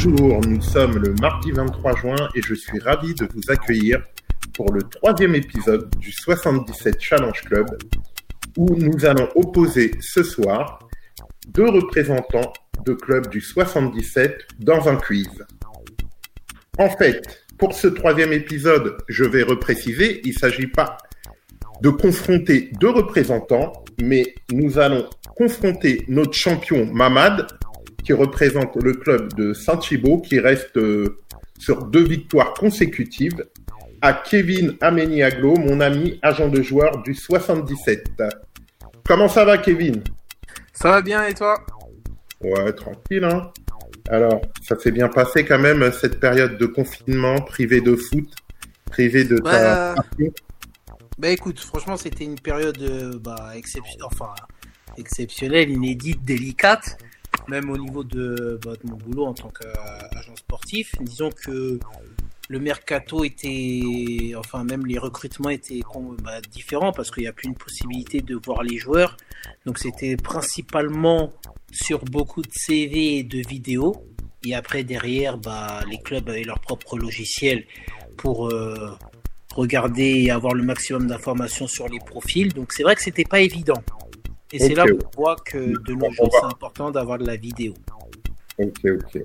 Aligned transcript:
Bonjour, 0.00 0.40
nous 0.46 0.62
sommes 0.62 0.98
le 0.98 1.12
mardi 1.14 1.50
23 1.50 1.96
juin 1.96 2.28
et 2.36 2.40
je 2.40 2.54
suis 2.54 2.78
ravi 2.78 3.14
de 3.14 3.26
vous 3.34 3.50
accueillir 3.50 4.00
pour 4.54 4.72
le 4.72 4.80
troisième 4.84 5.34
épisode 5.34 5.90
du 5.98 6.12
77 6.12 7.00
Challenge 7.00 7.40
Club 7.42 7.66
où 8.56 8.76
nous 8.76 9.04
allons 9.04 9.28
opposer 9.34 9.90
ce 9.98 10.22
soir 10.22 10.88
deux 11.48 11.68
représentants 11.68 12.52
de 12.86 12.92
clubs 12.94 13.28
du 13.28 13.40
77 13.40 14.38
dans 14.60 14.88
un 14.88 14.94
quiz. 14.94 15.44
En 16.78 16.90
fait, 16.90 17.44
pour 17.58 17.72
ce 17.72 17.88
troisième 17.88 18.32
épisode, 18.32 18.98
je 19.08 19.24
vais 19.24 19.42
repréciser, 19.42 20.20
il 20.22 20.32
ne 20.32 20.38
s'agit 20.38 20.68
pas 20.68 20.98
de 21.82 21.90
confronter 21.90 22.70
deux 22.78 22.90
représentants, 22.90 23.72
mais 24.00 24.32
nous 24.52 24.78
allons 24.78 25.10
confronter 25.36 26.04
notre 26.06 26.34
champion 26.34 26.86
Mamad, 26.86 27.48
qui 28.08 28.14
représente 28.14 28.74
le 28.82 28.94
club 28.94 29.34
de 29.34 29.52
Saint-Thibault, 29.52 30.22
qui 30.22 30.40
reste 30.40 30.78
euh, 30.78 31.18
sur 31.58 31.84
deux 31.84 32.04
victoires 32.04 32.54
consécutives, 32.54 33.44
à 34.00 34.14
Kevin 34.14 34.78
Ameniaglo, 34.80 35.54
mon 35.56 35.78
ami 35.80 36.18
agent 36.22 36.48
de 36.48 36.62
joueur 36.62 37.02
du 37.02 37.12
77. 37.12 38.08
Comment 39.06 39.28
ça 39.28 39.44
va, 39.44 39.58
Kevin? 39.58 40.02
Ça 40.72 40.90
va 40.90 41.02
bien, 41.02 41.26
et 41.26 41.34
toi? 41.34 41.60
Ouais, 42.40 42.72
tranquille, 42.72 43.24
hein. 43.24 43.52
Alors, 44.08 44.40
ça 44.62 44.78
s'est 44.78 44.92
bien 44.92 45.08
passé 45.08 45.44
quand 45.44 45.58
même, 45.58 45.92
cette 45.92 46.18
période 46.18 46.56
de 46.56 46.64
confinement, 46.64 47.42
privé 47.42 47.82
de 47.82 47.94
foot, 47.94 48.30
privé 48.86 49.24
de 49.24 49.36
ta... 49.36 49.96
Bah 51.18 51.28
écoute, 51.28 51.60
franchement, 51.60 51.98
c'était 51.98 52.24
une 52.24 52.40
période 52.40 52.80
euh, 52.80 53.18
bah, 53.18 53.52
enfin, 54.04 54.32
exceptionnelle, 54.96 55.68
inédite, 55.68 56.24
délicate, 56.24 56.96
même 57.48 57.70
au 57.70 57.78
niveau 57.78 58.04
de, 58.04 58.58
bah, 58.64 58.72
de 58.82 58.90
mon 58.90 58.96
boulot 58.96 59.26
en 59.26 59.34
tant 59.34 59.50
qu'agent 59.50 60.36
sportif. 60.36 60.94
Disons 61.00 61.30
que 61.30 61.78
le 62.48 62.60
mercato 62.60 63.24
était, 63.24 64.32
enfin 64.36 64.64
même 64.64 64.86
les 64.86 64.98
recrutements 64.98 65.50
étaient 65.50 65.82
bah, 66.22 66.40
différents 66.40 66.92
parce 66.92 67.10
qu'il 67.10 67.22
n'y 67.22 67.28
a 67.28 67.32
plus 67.32 67.48
une 67.48 67.54
possibilité 67.54 68.20
de 68.20 68.36
voir 68.36 68.62
les 68.62 68.78
joueurs. 68.78 69.16
Donc 69.66 69.78
c'était 69.78 70.16
principalement 70.16 71.32
sur 71.70 72.04
beaucoup 72.04 72.42
de 72.42 72.50
CV 72.50 73.18
et 73.18 73.22
de 73.22 73.46
vidéos. 73.46 74.04
Et 74.44 74.54
après 74.54 74.84
derrière, 74.84 75.36
bah, 75.36 75.80
les 75.90 75.98
clubs 75.98 76.28
avaient 76.28 76.44
leur 76.44 76.60
propre 76.60 76.96
logiciel 76.96 77.64
pour 78.16 78.48
euh, 78.48 78.96
regarder 79.54 80.22
et 80.22 80.30
avoir 80.30 80.54
le 80.54 80.62
maximum 80.62 81.06
d'informations 81.06 81.66
sur 81.66 81.88
les 81.88 81.98
profils. 81.98 82.52
Donc 82.54 82.72
c'est 82.72 82.82
vrai 82.82 82.94
que 82.94 83.02
c'était 83.02 83.24
pas 83.24 83.40
évident. 83.40 83.82
Et 84.52 84.58
c'est 84.58 84.74
là 84.74 84.84
où 84.86 84.98
on 85.04 85.20
voit 85.20 85.36
que 85.36 85.58
de 85.58 85.92
nos 85.92 86.10
jours, 86.10 86.30
c'est 86.32 86.46
important 86.46 86.90
d'avoir 86.90 87.18
de 87.18 87.26
la 87.26 87.36
vidéo. 87.36 87.74
Ok, 88.58 88.84
ok. 88.84 89.22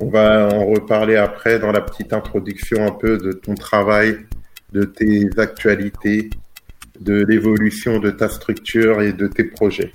On 0.00 0.08
va 0.08 0.48
en 0.48 0.66
reparler 0.66 1.16
après 1.16 1.58
dans 1.58 1.72
la 1.72 1.80
petite 1.80 2.12
introduction 2.12 2.86
un 2.86 2.92
peu 2.92 3.18
de 3.18 3.32
ton 3.32 3.54
travail, 3.54 4.18
de 4.72 4.84
tes 4.84 5.28
actualités, 5.38 6.30
de 7.00 7.24
l'évolution 7.24 7.98
de 7.98 8.10
ta 8.10 8.28
structure 8.28 9.02
et 9.02 9.12
de 9.12 9.26
tes 9.26 9.44
projets. 9.44 9.90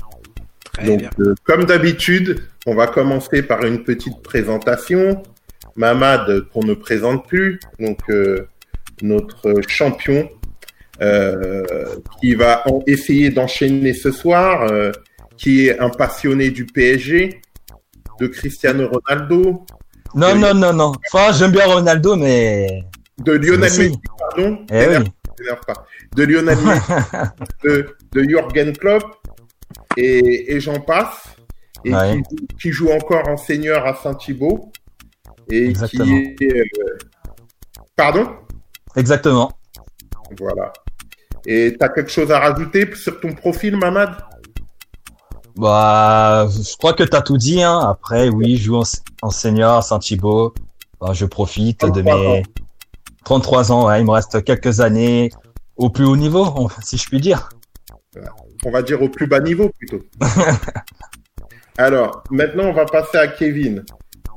Donc, 0.86 1.04
euh, 1.20 1.36
comme 1.44 1.66
d'habitude, 1.66 2.48
on 2.66 2.76
va 2.76 2.88
commencer 2.88 3.44
par 3.44 3.64
une 3.64 3.84
petite 3.84 4.22
présentation. 4.24 5.22
Mamad, 5.76 6.48
qu'on 6.50 6.64
ne 6.64 6.74
présente 6.74 7.28
plus, 7.28 7.60
donc 7.80 8.00
euh, 8.10 8.48
notre 9.02 9.54
champion, 9.68 10.30
qui 11.00 12.36
va 12.36 12.64
essayer 12.88 13.30
d'enchaîner 13.30 13.94
ce 13.94 14.12
soir, 14.12 14.64
euh, 14.64 14.92
qui 15.38 15.68
est 15.68 15.80
un 15.80 15.90
passionné 15.90 16.52
du 16.52 16.66
PSG, 16.66 17.42
de 18.20 18.28
Cristiano 18.28 18.90
Ronaldo. 18.90 19.66
Non, 20.16 20.36
non, 20.36 20.54
non, 20.54 20.74
non. 20.74 20.92
Enfin, 21.12 21.32
j'aime 21.34 21.52
bien 21.52 21.66
Ronaldo, 21.66 22.16
mais. 22.16 22.84
De 23.18 23.34
Lionel 23.34 23.60
Messi, 23.60 23.92
pardon. 24.20 24.66
Eh 24.72 24.88
oui. 24.88 25.12
De 26.16 26.24
Lionel 26.24 26.58
Messi, 26.66 26.92
de, 27.64 27.96
de 28.12 28.24
Jürgen 28.24 28.76
Klopp, 28.78 29.04
et, 29.98 30.54
et 30.54 30.60
j'en 30.60 30.80
passe. 30.80 31.36
Et 31.86 31.92
qui, 31.92 32.48
qui, 32.62 32.72
joue 32.72 32.92
encore 32.92 33.28
en 33.28 33.36
seigneur 33.36 33.86
à 33.86 33.94
Saint-Thibault. 33.96 34.72
Et 35.50 35.70
Exactement. 35.70 36.06
qui 36.06 36.46
est. 36.46 36.62
Euh... 36.62 36.98
Pardon? 37.96 38.30
Exactement. 38.96 39.52
Voilà. 40.40 40.72
Et 41.46 41.76
tu 41.78 41.86
as 41.86 41.90
quelque 41.90 42.12
chose 42.12 42.32
à 42.32 42.40
rajouter 42.40 42.88
sur 42.96 43.20
ton 43.20 43.34
profil, 43.34 43.78
Mamad? 43.78 44.16
Bah, 45.56 46.48
je 46.50 46.76
crois 46.78 46.94
que 46.94 47.04
tu 47.04 47.16
as 47.16 47.22
tout 47.22 47.38
dit. 47.38 47.62
Hein. 47.62 47.80
Après, 47.80 48.30
oui, 48.30 48.58
je 48.58 48.64
joue 48.66 48.78
en, 48.78 48.84
en 49.22 49.30
senior 49.30 49.78
à 49.78 49.82
Saint-Thibault. 49.82 50.54
Bah, 51.00 51.12
je 51.14 51.26
profite 51.26 51.86
de 51.86 52.02
mes 52.02 52.12
ans. 52.12 52.42
33 53.26 53.72
ans. 53.72 53.88
Ouais, 53.88 54.00
il 54.00 54.06
me 54.06 54.12
reste 54.12 54.44
quelques 54.44 54.80
années 54.80 55.32
au 55.76 55.90
plus 55.90 56.06
haut 56.06 56.16
niveau, 56.18 56.70
si 56.82 56.98
je 56.98 57.08
puis 57.08 57.20
dire. 57.20 57.50
On 58.66 58.72
va 58.72 58.82
dire 58.82 59.02
au 59.02 59.10
plus 59.10 59.28
bas 59.28 59.40
niveau 59.40 59.70
plutôt. 59.78 60.00
Alors, 61.78 62.24
maintenant, 62.30 62.66
on 62.66 62.74
va 62.74 62.86
passer 62.86 63.18
à 63.18 63.28
Kevin. 63.28 63.84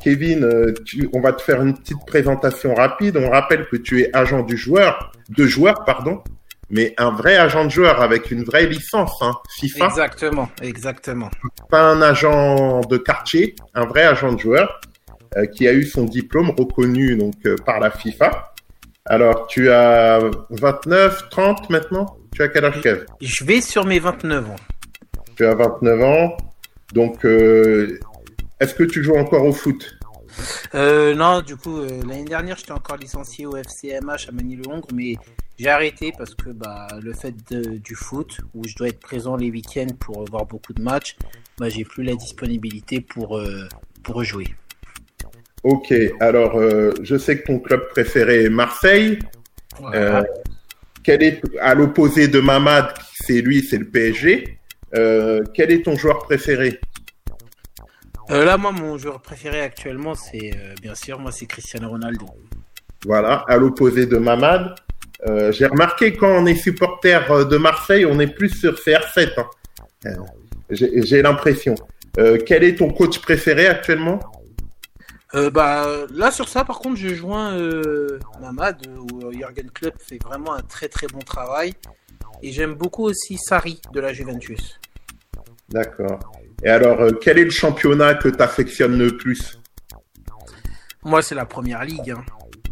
Kevin, 0.03 0.45
euh, 0.45 0.73
tu, 0.85 1.09
on 1.13 1.21
va 1.21 1.33
te 1.33 1.43
faire 1.43 1.63
une 1.63 1.75
petite 1.75 2.05
présentation 2.07 2.75
rapide. 2.75 3.17
On 3.17 3.31
rappelle 3.31 3.67
que 3.69 3.77
tu 3.77 4.03
es 4.03 4.11
agent 4.15 4.43
du 4.43 4.57
joueur, 4.57 5.13
de 5.29 5.47
joueur, 5.47 5.85
pardon, 5.85 6.23
mais 6.71 6.95
un 6.99 7.11
vrai 7.11 7.37
agent 7.37 7.65
de 7.65 7.71
joueur 7.71 8.01
avec 8.01 8.31
une 8.31 8.45
vraie 8.45 8.67
licence, 8.67 9.17
hein, 9.21 9.33
FIFA. 9.59 9.87
Exactement, 9.87 10.49
exactement. 10.63 11.31
Pas 11.71 11.83
un 11.83 12.03
agent 12.03 12.81
de 12.81 12.97
quartier, 12.97 13.55
un 13.75 13.87
vrai 13.87 14.03
agent 14.03 14.33
de 14.33 14.39
joueur 14.39 14.81
euh, 15.37 15.47
qui 15.47 15.69
a 15.69 15.73
eu 15.73 15.85
son 15.85 16.05
diplôme 16.05 16.51
reconnu 16.51 17.17
donc 17.17 17.35
euh, 17.47 17.57
par 17.65 17.79
la 17.81 17.91
FIFA. 17.91 18.53
Alors, 19.05 19.47
tu 19.47 19.71
as 19.71 20.19
29, 20.51 21.29
30 21.31 21.71
maintenant? 21.71 22.17
Tu 22.35 22.43
as 22.43 22.49
quel 22.49 22.65
âge, 22.65 22.81
Kev? 22.81 23.07
Je 23.21 23.45
vais 23.45 23.61
sur 23.61 23.85
mes 23.85 24.01
29 24.01 24.51
ans. 24.51 24.57
Tu 25.37 25.47
as 25.47 25.55
29 25.55 26.03
ans. 26.03 26.37
Donc, 26.93 27.25
euh, 27.25 27.99
est-ce 28.61 28.75
que 28.75 28.83
tu 28.83 29.05
joues 29.05 29.17
encore 29.17 29.45
au 29.45 29.53
foot? 29.53 29.96
Euh, 30.75 31.15
Non, 31.15 31.41
du 31.41 31.57
coup, 31.57 31.79
euh, 31.79 32.03
l'année 32.07 32.25
dernière, 32.25 32.57
j'étais 32.57 32.73
encore 32.73 32.97
licencié 32.97 33.47
au 33.47 33.57
FCMH 33.57 34.29
à 34.29 34.33
Manille-le-Hongre, 34.33 34.89
mais 34.95 35.17
j'ai 35.59 35.69
arrêté 35.69 36.13
parce 36.17 36.35
que 36.35 36.51
bah, 36.51 36.87
le 37.03 37.13
fait 37.13 37.35
de, 37.51 37.79
du 37.79 37.95
foot, 37.95 38.41
où 38.55 38.67
je 38.67 38.75
dois 38.75 38.89
être 38.89 39.01
présent 39.01 39.37
les 39.37 39.51
week-ends 39.51 39.95
pour 39.99 40.25
voir 40.29 40.47
beaucoup 40.47 40.73
de 40.73 40.83
matchs, 40.83 41.17
bah, 41.59 41.69
j'ai 41.69 41.85
plus 41.85 42.03
la 42.03 42.15
disponibilité 42.15 43.01
pour, 43.01 43.39
euh, 43.39 43.67
pour 44.03 44.23
jouer. 44.25 44.49
Ok, 45.63 45.93
alors 46.21 46.61
je 47.03 47.19
sais 47.19 47.41
que 47.41 47.47
ton 47.47 47.59
club 47.59 47.89
préféré 47.89 48.45
est 48.45 48.51
Marseille. 48.51 49.19
Voilà. 49.81 50.25
quel 51.03 51.25
est, 51.25 51.43
à 51.61 51.75
l'opposé 51.75 52.29
de 52.29 52.39
Mamad, 52.39 52.95
c'est 53.13 53.41
lui, 53.41 53.63
c'est 53.65 53.79
le 53.79 53.89
PSG. 53.89 54.59
quel 54.93 55.73
est 55.73 55.85
ton 55.85 55.97
joueur 55.97 56.21
préféré? 56.21 56.79
Euh, 58.31 58.45
là, 58.45 58.57
moi, 58.57 58.73
mon 58.73 58.99
joueur 58.99 59.21
préféré 59.21 59.61
actuellement, 59.61 60.15
c'est 60.15 60.53
euh, 60.55 60.75
bien 60.83 60.95
sûr, 60.95 61.19
moi, 61.19 61.31
c'est 61.31 61.47
Cristiano 61.47 61.89
Ronaldo. 61.89 62.27
Voilà, 63.05 63.45
à 63.49 63.57
l'opposé 63.57 64.07
de 64.07 64.17
Mamad. 64.17 64.75
Euh, 65.27 65.53
J'ai 65.53 65.67
remarqué 65.67 66.15
quand 66.15 66.29
on 66.29 66.47
est 66.47 66.57
supporter 66.57 67.47
de 67.47 67.57
Marseille, 67.57 68.05
on 68.05 68.19
est 68.19 68.27
plus 68.27 68.51
sur 68.51 68.75
CR7. 68.75 69.33
Hein. 70.05 70.11
J'ai 70.71 71.23
l'impression. 71.23 71.75
quel 72.15 72.65
est 72.65 72.77
ton 72.77 72.91
coach 72.91 73.21
préféré 73.21 73.67
actuellement? 73.67 74.19
Bah, 75.53 75.87
Là, 76.13 76.31
sur 76.31 76.49
ça, 76.49 76.65
par 76.65 76.81
contre, 76.81 76.97
je 76.97 77.15
joins 77.15 77.57
Mamad, 78.41 78.87
où 79.13 79.33
Jürgen 79.33 79.71
Klopp 79.71 79.95
fait 80.01 80.23
vraiment 80.23 80.55
un 80.55 80.63
très 80.63 80.89
très 80.89 81.07
bon 81.07 81.21
travail. 81.21 81.75
Et 82.43 82.53
j'aime 82.53 82.75
beaucoup 82.75 83.05
aussi 83.05 83.39
Sarri 83.39 83.81
de 83.93 84.01
la 84.01 84.13
Juventus. 84.13 84.79
D'accord. 85.69 86.21
Et 86.63 86.69
alors, 86.69 87.01
euh, 87.01 87.11
quel 87.21 87.39
est 87.39 87.45
le 87.45 87.51
championnat 87.51 88.15
que 88.15 88.29
tu 88.29 88.43
affectionnes 88.43 88.99
le 88.99 89.17
plus? 89.17 89.61
Moi, 91.05 91.23
c'est 91.23 91.35
la 91.35 91.47
première 91.47 91.85
ligue. 91.85 92.11
Hein. 92.11 92.25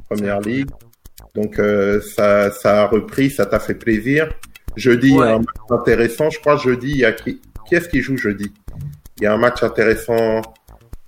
Première 0.09 0.41
ligue. 0.41 0.71
Donc, 1.35 1.59
euh, 1.59 2.01
ça, 2.01 2.51
ça 2.51 2.83
a 2.83 2.87
repris, 2.87 3.31
ça 3.31 3.47
t'a 3.47 3.61
fait 3.61 3.75
plaisir. 3.75 4.29
Jeudi, 4.77 5.09
il 5.09 5.17
y 5.17 5.23
a 5.23 5.35
un 5.35 5.39
match 5.39 5.71
intéressant. 5.71 6.31
Je 6.31 6.41
crois 6.41 6.57
jeudi, 6.57 6.91
il 6.91 6.99
y 6.99 7.05
a 7.05 7.13
qui, 7.13 7.41
qui 7.69 7.75
est-ce 7.75 7.89
qui 7.89 8.01
joue 8.01 8.17
jeudi? 8.17 8.53
Il 9.19 9.25
y 9.25 9.27
a 9.27 9.33
un 9.33 9.37
match 9.37 9.63
intéressant. 9.63 10.43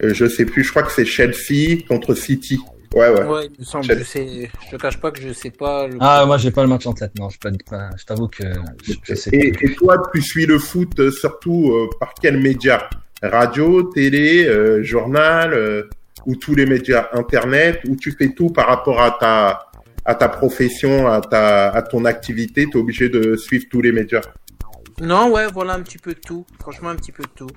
Euh, 0.02 0.12
je 0.14 0.26
sais 0.26 0.44
plus. 0.44 0.62
Je 0.62 0.70
crois 0.70 0.82
que 0.82 0.92
c'est 0.92 1.04
Chelsea 1.04 1.82
contre 1.88 2.14
City. 2.14 2.60
Ouais, 2.94 3.08
ouais. 3.10 3.24
Ouais, 3.24 3.46
il 3.52 3.60
me 3.60 3.64
semble. 3.64 3.84
Je, 3.84 4.04
sais, 4.04 4.50
je 4.64 4.76
te 4.76 4.80
cache 4.80 5.00
pas 5.00 5.10
que 5.10 5.20
je 5.20 5.32
sais 5.32 5.50
pas. 5.50 5.86
Le... 5.86 5.96
Ah, 6.00 6.24
moi, 6.26 6.38
j'ai 6.38 6.50
pas 6.50 6.62
le 6.62 6.68
match 6.68 6.86
en 6.86 6.92
tête. 6.92 7.12
Non, 7.18 7.28
je, 7.28 7.38
pas, 7.38 7.50
je 7.96 8.04
t'avoue 8.04 8.28
que 8.28 8.44
je, 8.82 8.94
je 9.02 9.14
sais 9.14 9.30
et, 9.32 9.52
pas. 9.52 9.58
et, 9.62 9.74
toi, 9.74 10.02
tu 10.12 10.22
suis 10.22 10.46
le 10.46 10.58
foot 10.58 10.98
euh, 10.98 11.10
surtout 11.10 11.72
euh, 11.72 11.88
par 11.98 12.14
quels 12.14 12.38
médias 12.38 12.88
Radio, 13.22 13.82
télé, 13.82 14.46
euh, 14.46 14.82
journal 14.82 15.54
euh, 15.54 15.88
ou 16.26 16.36
tous 16.36 16.54
les 16.54 16.66
médias 16.66 17.08
Internet 17.12 17.80
Ou 17.88 17.96
tu 17.96 18.12
fais 18.12 18.30
tout 18.30 18.50
par 18.50 18.66
rapport 18.66 19.00
à 19.00 19.12
ta 19.12 19.62
à 20.04 20.14
ta 20.14 20.28
profession, 20.28 21.08
à 21.08 21.20
ta 21.20 21.68
à 21.70 21.82
ton 21.82 22.04
activité? 22.04 22.66
Tu 22.70 22.76
es 22.76 22.80
obligé 22.80 23.08
de 23.08 23.36
suivre 23.36 23.64
tous 23.70 23.80
les 23.82 23.92
médias 23.92 24.22
Non, 25.00 25.30
ouais, 25.30 25.46
voilà 25.52 25.74
un 25.74 25.82
petit 25.82 25.98
peu 25.98 26.14
de 26.14 26.20
tout. 26.20 26.46
Franchement, 26.60 26.90
un 26.90 26.96
petit 26.96 27.12
peu 27.12 27.24
de 27.24 27.30
tout. 27.34 27.50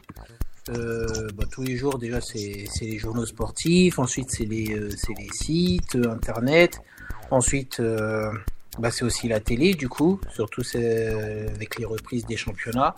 Euh, 0.70 1.28
bah, 1.36 1.46
tous 1.50 1.64
les 1.64 1.78
jours, 1.78 1.98
déjà, 1.98 2.20
c'est 2.22 2.68
les 2.82 2.98
journaux 2.98 3.26
sportifs. 3.26 4.00
Ensuite, 4.00 4.30
c'est 4.32 4.46
les, 4.46 4.74
euh, 4.74 4.90
les 5.18 5.30
sites, 5.32 5.96
euh, 5.96 6.12
internet. 6.12 6.82
Ensuite, 7.32 7.82
bah, 8.80 8.92
c'est 8.92 9.04
aussi 9.04 9.28
la 9.28 9.40
télé, 9.40 9.74
du 9.76 9.88
coup, 9.88 10.20
surtout 10.34 10.64
avec 10.74 11.78
les 11.78 11.86
reprises 11.86 12.26
des 12.26 12.38
championnats. 12.38 12.96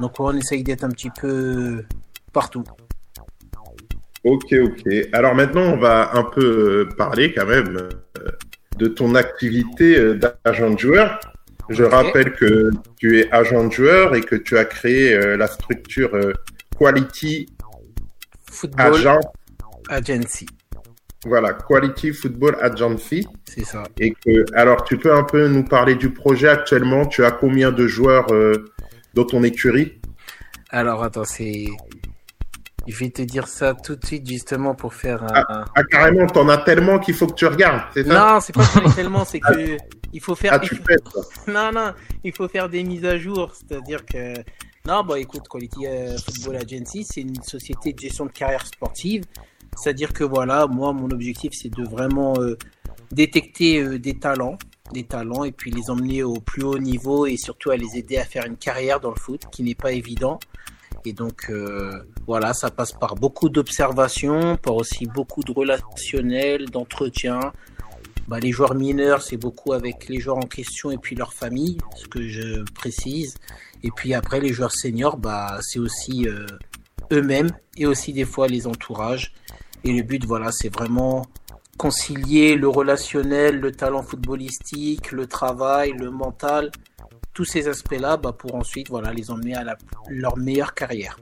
Donc, 0.00 0.20
on 0.20 0.36
essaye 0.36 0.62
d'être 0.62 0.84
un 0.84 0.90
petit 0.90 1.10
peu 1.10 1.84
partout. 2.32 2.64
Ok, 4.24 4.52
ok. 4.52 4.92
Alors 5.12 5.34
maintenant, 5.34 5.62
on 5.62 5.78
va 5.78 6.14
un 6.14 6.22
peu 6.22 6.88
parler 6.96 7.32
quand 7.32 7.46
même 7.46 7.88
de 8.76 8.86
ton 8.88 9.14
activité 9.14 10.14
d'agent 10.14 10.70
de 10.70 10.78
joueur. 10.78 11.18
Je 11.70 11.82
rappelle 11.82 12.34
que 12.34 12.70
tu 12.98 13.18
es 13.20 13.32
agent 13.32 13.68
de 13.68 13.72
joueur 13.72 14.14
et 14.14 14.20
que 14.20 14.36
tu 14.36 14.58
as 14.58 14.66
créé 14.66 15.16
la 15.36 15.46
structure 15.46 16.14
Quality 16.76 17.46
Football 18.50 18.94
Agent, 18.94 19.20
Agency, 19.88 20.46
voilà, 21.24 21.52
Quality 21.52 22.12
Football 22.12 22.56
Agency. 22.60 23.26
c'est 23.44 23.64
ça. 23.64 23.84
Et 24.00 24.10
que, 24.12 24.44
alors, 24.54 24.82
tu 24.84 24.98
peux 24.98 25.14
un 25.14 25.22
peu 25.22 25.46
nous 25.46 25.64
parler 25.64 25.94
du 25.94 26.10
projet 26.10 26.48
actuellement? 26.48 27.06
Tu 27.06 27.24
as 27.24 27.30
combien 27.30 27.70
de 27.70 27.86
joueurs 27.86 28.32
euh, 28.32 28.72
dans 29.14 29.24
ton 29.24 29.44
écurie? 29.44 30.00
Alors, 30.70 31.04
attends, 31.04 31.24
c'est. 31.24 31.66
Je 32.88 32.96
vais 32.96 33.10
te 33.10 33.22
dire 33.22 33.46
ça 33.46 33.74
tout 33.74 33.94
de 33.94 34.04
suite, 34.04 34.26
justement, 34.28 34.74
pour 34.74 34.94
faire 34.94 35.22
un. 35.22 35.64
Ah, 35.76 35.84
carrément, 35.88 36.26
t'en 36.26 36.48
as 36.48 36.58
tellement 36.58 36.98
qu'il 36.98 37.14
faut 37.14 37.28
que 37.28 37.34
tu 37.34 37.46
regardes, 37.46 37.82
c'est 37.94 38.04
ça? 38.04 38.14
Non, 38.34 38.40
c'est 38.40 38.52
pas 38.52 38.62
est 38.62 38.94
tellement, 38.96 39.24
c'est 39.24 39.38
que. 39.38 39.76
Il 40.12 40.20
faut 40.20 40.34
faire. 40.34 40.54
Ah, 40.54 40.60
il 40.60 40.68
faut-. 40.68 40.82
Non, 41.46 41.70
non, 41.72 41.92
il 42.24 42.32
faut 42.34 42.48
faire 42.48 42.68
des 42.68 42.82
mises 42.82 43.04
à 43.04 43.16
jour. 43.16 43.52
C'est-à-dire 43.54 44.04
que. 44.04 44.34
Non, 44.86 45.04
bah 45.04 45.20
écoute, 45.20 45.46
Quality 45.48 45.86
euh, 45.86 46.16
Football 46.18 46.56
Agency, 46.56 47.04
c'est 47.04 47.20
une 47.20 47.40
société 47.42 47.92
de 47.92 48.00
gestion 48.00 48.26
de 48.26 48.32
carrière 48.32 48.66
sportive. 48.66 49.24
C'est-à-dire 49.76 50.12
que 50.12 50.24
voilà, 50.24 50.66
moi, 50.66 50.92
mon 50.92 51.08
objectif, 51.10 51.52
c'est 51.54 51.70
de 51.70 51.84
vraiment 51.84 52.34
euh, 52.40 52.58
détecter 53.12 53.80
euh, 53.80 53.98
des 54.00 54.18
talents, 54.18 54.58
des 54.92 55.04
talents, 55.04 55.44
et 55.44 55.52
puis 55.52 55.70
les 55.70 55.88
emmener 55.88 56.24
au 56.24 56.34
plus 56.34 56.64
haut 56.64 56.78
niveau 56.78 57.26
et 57.26 57.36
surtout 57.36 57.70
à 57.70 57.76
les 57.76 57.96
aider 57.96 58.18
à 58.18 58.24
faire 58.24 58.44
une 58.44 58.56
carrière 58.56 58.98
dans 58.98 59.10
le 59.10 59.20
foot, 59.20 59.42
qui 59.52 59.62
n'est 59.62 59.76
pas 59.76 59.92
évident. 59.92 60.40
Et 61.04 61.12
donc, 61.12 61.46
euh, 61.48 62.02
voilà, 62.26 62.52
ça 62.52 62.70
passe 62.70 62.92
par 62.92 63.14
beaucoup 63.14 63.48
d'observations, 63.48 64.56
par 64.56 64.74
aussi 64.74 65.06
beaucoup 65.06 65.42
de 65.42 65.52
relationnels, 65.52 66.70
d'entretien, 66.70 67.52
bah, 68.28 68.38
les 68.40 68.52
joueurs 68.52 68.74
mineurs, 68.74 69.22
c'est 69.22 69.36
beaucoup 69.36 69.72
avec 69.72 70.08
les 70.08 70.20
joueurs 70.20 70.38
en 70.38 70.46
question 70.46 70.90
et 70.90 70.98
puis 70.98 71.14
leur 71.16 71.32
famille, 71.32 71.78
ce 71.96 72.06
que 72.06 72.26
je 72.28 72.62
précise. 72.72 73.34
Et 73.82 73.90
puis 73.90 74.14
après, 74.14 74.40
les 74.40 74.52
joueurs 74.52 74.72
seniors, 74.72 75.16
bah, 75.16 75.58
c'est 75.60 75.78
aussi 75.78 76.26
euh, 76.28 76.46
eux-mêmes 77.12 77.50
et 77.76 77.86
aussi 77.86 78.12
des 78.12 78.24
fois 78.24 78.46
les 78.46 78.66
entourages. 78.66 79.32
Et 79.84 79.92
le 79.92 80.02
but, 80.02 80.24
voilà, 80.24 80.52
c'est 80.52 80.72
vraiment 80.72 81.26
concilier 81.76 82.54
le 82.54 82.68
relationnel, 82.68 83.58
le 83.58 83.72
talent 83.72 84.02
footballistique, 84.02 85.10
le 85.10 85.26
travail, 85.26 85.92
le 85.98 86.10
mental, 86.10 86.70
tous 87.34 87.44
ces 87.44 87.66
aspects-là, 87.66 88.16
bah, 88.18 88.32
pour 88.32 88.54
ensuite, 88.54 88.88
voilà, 88.90 89.12
les 89.12 89.30
emmener 89.30 89.54
à 89.56 89.64
la- 89.64 89.76
leur 90.08 90.36
meilleure 90.36 90.74
carrière. 90.74 91.18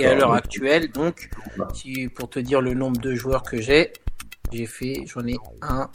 Et 0.00 0.06
à 0.06 0.14
l'heure 0.14 0.32
actuelle, 0.32 0.90
donc, 0.90 1.30
si, 1.74 2.08
pour 2.08 2.28
te 2.28 2.38
dire 2.40 2.60
le 2.60 2.74
nombre 2.74 3.00
de 3.00 3.14
joueurs 3.14 3.42
que 3.42 3.60
j'ai, 3.60 3.92
j'ai 4.52 4.66
fait, 4.66 5.04
j'en 5.06 5.26
ai 5.26 5.36
1, 5.62 5.88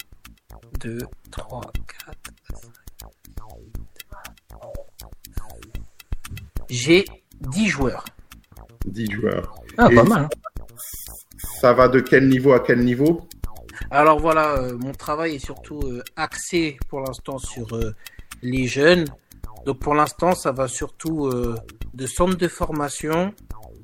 2, 0.80 0.98
3, 1.32 1.62
4, 2.06 2.18
5. 2.62 2.72
J'ai 6.70 7.06
10 7.42 7.68
joueurs. 7.68 8.06
10 8.86 9.12
joueurs. 9.12 9.56
Ah, 9.78 9.88
Et- 9.92 9.96
pas 9.96 10.04
mal. 10.04 10.24
hein. 10.24 10.30
Ça 11.62 11.74
va 11.74 11.88
de 11.88 12.00
quel 12.00 12.28
niveau 12.28 12.54
à 12.54 12.60
quel 12.60 12.84
niveau? 12.84 13.28
Alors 13.92 14.20
voilà, 14.20 14.58
euh, 14.58 14.78
mon 14.78 14.92
travail 14.92 15.36
est 15.36 15.40
surtout 15.40 15.80
euh, 15.84 16.04
axé 16.16 16.78
pour 16.90 17.02
l'instant 17.02 17.38
sur 17.38 17.74
euh, 17.76 17.94
les 18.42 18.68
jeunes. 18.68 19.06
Donc 19.66 19.80
pour 19.80 19.94
l'instant, 19.96 20.34
ça 20.34 20.52
va 20.52 20.68
surtout 20.68 21.28
euh, 21.28 21.56
de 21.94 22.06
centre 22.08 22.36
de 22.38 22.48
formation 22.48 23.34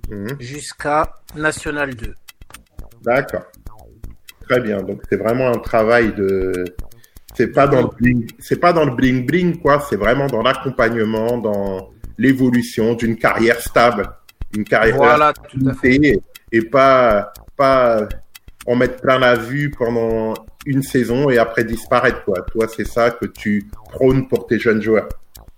Mhm. 0.09 0.35
jusqu'à 0.41 1.13
National 1.35 1.95
2. 1.95 2.13
D'accord. 3.03 3.43
Très 4.47 4.59
bien. 4.59 4.81
Donc 4.81 5.01
c'est 5.09 5.17
vraiment 5.17 5.47
un 5.47 5.59
travail 5.59 6.13
de. 6.13 6.65
C'est 7.35 7.47
pas 7.47 7.67
dans 7.67 7.81
le 7.81 7.87
bling, 7.99 8.29
c'est 8.39 8.59
pas 8.59 8.73
dans 8.73 8.85
le 8.85 8.95
bling 8.95 9.25
bling 9.25 9.59
quoi. 9.59 9.83
C'est 9.89 9.95
vraiment 9.95 10.27
dans 10.27 10.43
l'accompagnement, 10.43 11.37
dans 11.37 11.89
l'évolution 12.17 12.93
d'une 12.93 13.17
carrière 13.17 13.59
stable, 13.59 14.07
une 14.55 14.63
carrière 14.63 14.97
Voilà, 14.97 15.33
tout 15.33 15.67
à 15.67 15.73
fait. 15.73 15.95
et, 15.95 16.21
et 16.51 16.61
pas 16.61 17.33
pas 17.57 18.07
en 18.67 18.75
mettre 18.75 19.01
plein 19.01 19.17
la 19.17 19.35
vue 19.35 19.71
pendant 19.71 20.35
une 20.65 20.83
saison 20.83 21.29
et 21.29 21.39
après 21.39 21.63
disparaître 21.63 22.23
quoi. 22.23 22.41
Toi 22.51 22.67
c'est 22.67 22.87
ça 22.87 23.09
que 23.09 23.25
tu 23.25 23.67
prônes 23.91 24.27
pour 24.27 24.45
tes 24.45 24.59
jeunes 24.59 24.81
joueurs. 24.81 25.09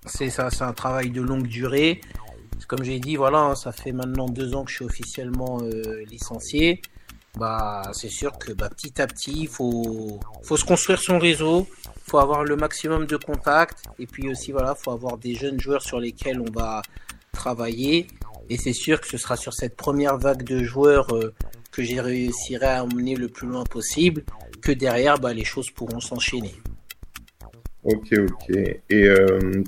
C'est 0.06 0.30
ça, 0.30 0.50
c'est 0.50 0.64
un 0.64 0.74
travail 0.74 1.10
de 1.10 1.22
longue 1.22 1.48
durée. 1.48 2.00
Comme 2.68 2.84
j'ai 2.84 3.00
dit, 3.00 3.16
voilà, 3.16 3.54
ça 3.56 3.72
fait 3.72 3.92
maintenant 3.92 4.28
deux 4.28 4.56
ans 4.56 4.64
que 4.64 4.72
je 4.72 4.78
suis 4.78 4.86
officiellement 4.86 5.60
euh, 5.62 6.04
licencié. 6.10 6.82
Bah, 7.38 7.82
c'est 7.94 8.10
sûr 8.10 8.38
que 8.38 8.54
bah, 8.54 8.70
petit 8.70 9.02
à 9.02 9.08
petit, 9.08 9.42
il 9.42 9.48
faut, 9.48 10.20
faut 10.44 10.58
se 10.58 10.64
construire 10.64 11.00
son 11.00 11.20
réseau, 11.20 11.68
faut 12.04 12.20
avoir 12.20 12.44
le 12.44 12.56
maximum 12.56 13.06
de 13.06 13.18
contacts, 13.18 13.84
et 14.00 14.08
puis 14.08 14.30
aussi, 14.30 14.52
voilà, 14.52 14.76
faut 14.76 14.92
avoir 14.92 15.18
des 15.18 15.36
jeunes 15.36 15.60
joueurs 15.60 15.82
sur 15.82 16.00
lesquels 16.00 16.40
on 16.40 16.52
va 16.52 16.82
travailler. 17.34 18.08
Et 18.50 18.58
c'est 18.58 18.74
sûr 18.74 19.02
que 19.02 19.08
ce 19.08 19.18
sera 19.18 19.36
sur 19.36 19.54
cette 19.54 19.76
première 19.76 20.18
vague 20.18 20.44
de 20.44 20.64
joueurs 20.64 21.14
euh, 21.14 21.34
que 21.72 21.84
j'ai 21.84 22.00
réussirai 22.00 22.68
à 22.68 22.84
emmener 22.84 23.16
le 23.16 23.28
plus 23.28 23.48
loin 23.48 23.64
possible, 23.64 24.24
que 24.62 24.72
derrière, 24.72 25.20
bah, 25.20 25.34
les 25.34 25.44
choses 25.44 25.70
pourront 25.72 26.00
s'enchaîner. 26.00 26.56
Ok 27.84 28.14
ok. 28.14 28.58
Et 28.90 29.04
euh, 29.04 29.64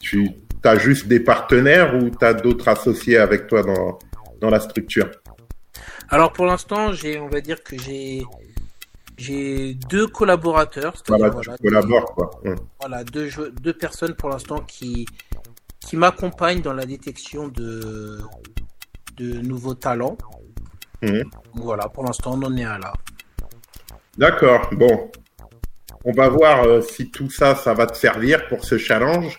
tu 0.00 0.30
as 0.64 0.78
juste 0.78 1.06
des 1.06 1.20
partenaires 1.20 1.94
ou 1.94 2.10
tu 2.10 2.24
as 2.24 2.34
d'autres 2.34 2.66
associés 2.68 3.16
avec 3.16 3.46
toi 3.46 3.62
dans 3.62 3.98
dans 4.40 4.50
la 4.50 4.60
structure? 4.60 5.10
Alors 6.10 6.32
pour 6.32 6.44
l'instant, 6.46 6.92
j'ai, 6.92 7.20
on 7.20 7.28
va 7.28 7.40
dire 7.40 7.62
que 7.62 7.78
j'ai, 7.78 8.24
j'ai 9.16 9.74
deux 9.74 10.08
collaborateurs, 10.08 10.94
Voilà, 11.06 11.30
tu 11.30 11.90
quoi. 12.14 12.30
Hum. 12.44 12.56
voilà, 12.80 13.04
deux, 13.04 13.72
personnes 13.72 14.14
pour 14.14 14.28
l'instant 14.28 14.58
qui, 14.60 15.06
qui 15.78 15.96
m'accompagnent 15.96 16.62
dans 16.62 16.72
la 16.72 16.84
détection 16.84 17.46
de, 17.48 18.18
de 19.18 19.40
nouveaux 19.40 19.74
talents. 19.74 20.18
Mhm. 21.02 21.24
Voilà, 21.54 21.88
pour 21.88 22.04
l'instant, 22.04 22.34
on 22.34 22.42
en 22.42 22.56
est 22.56 22.64
à 22.64 22.78
là. 22.78 22.92
D'accord, 24.18 24.68
bon. 24.72 25.10
On 26.04 26.12
va 26.12 26.28
voir 26.28 26.64
euh, 26.64 26.80
si 26.80 27.10
tout 27.10 27.30
ça, 27.30 27.54
ça 27.54 27.72
va 27.72 27.86
te 27.86 27.96
servir 27.96 28.48
pour 28.48 28.64
ce 28.64 28.78
challenge 28.78 29.38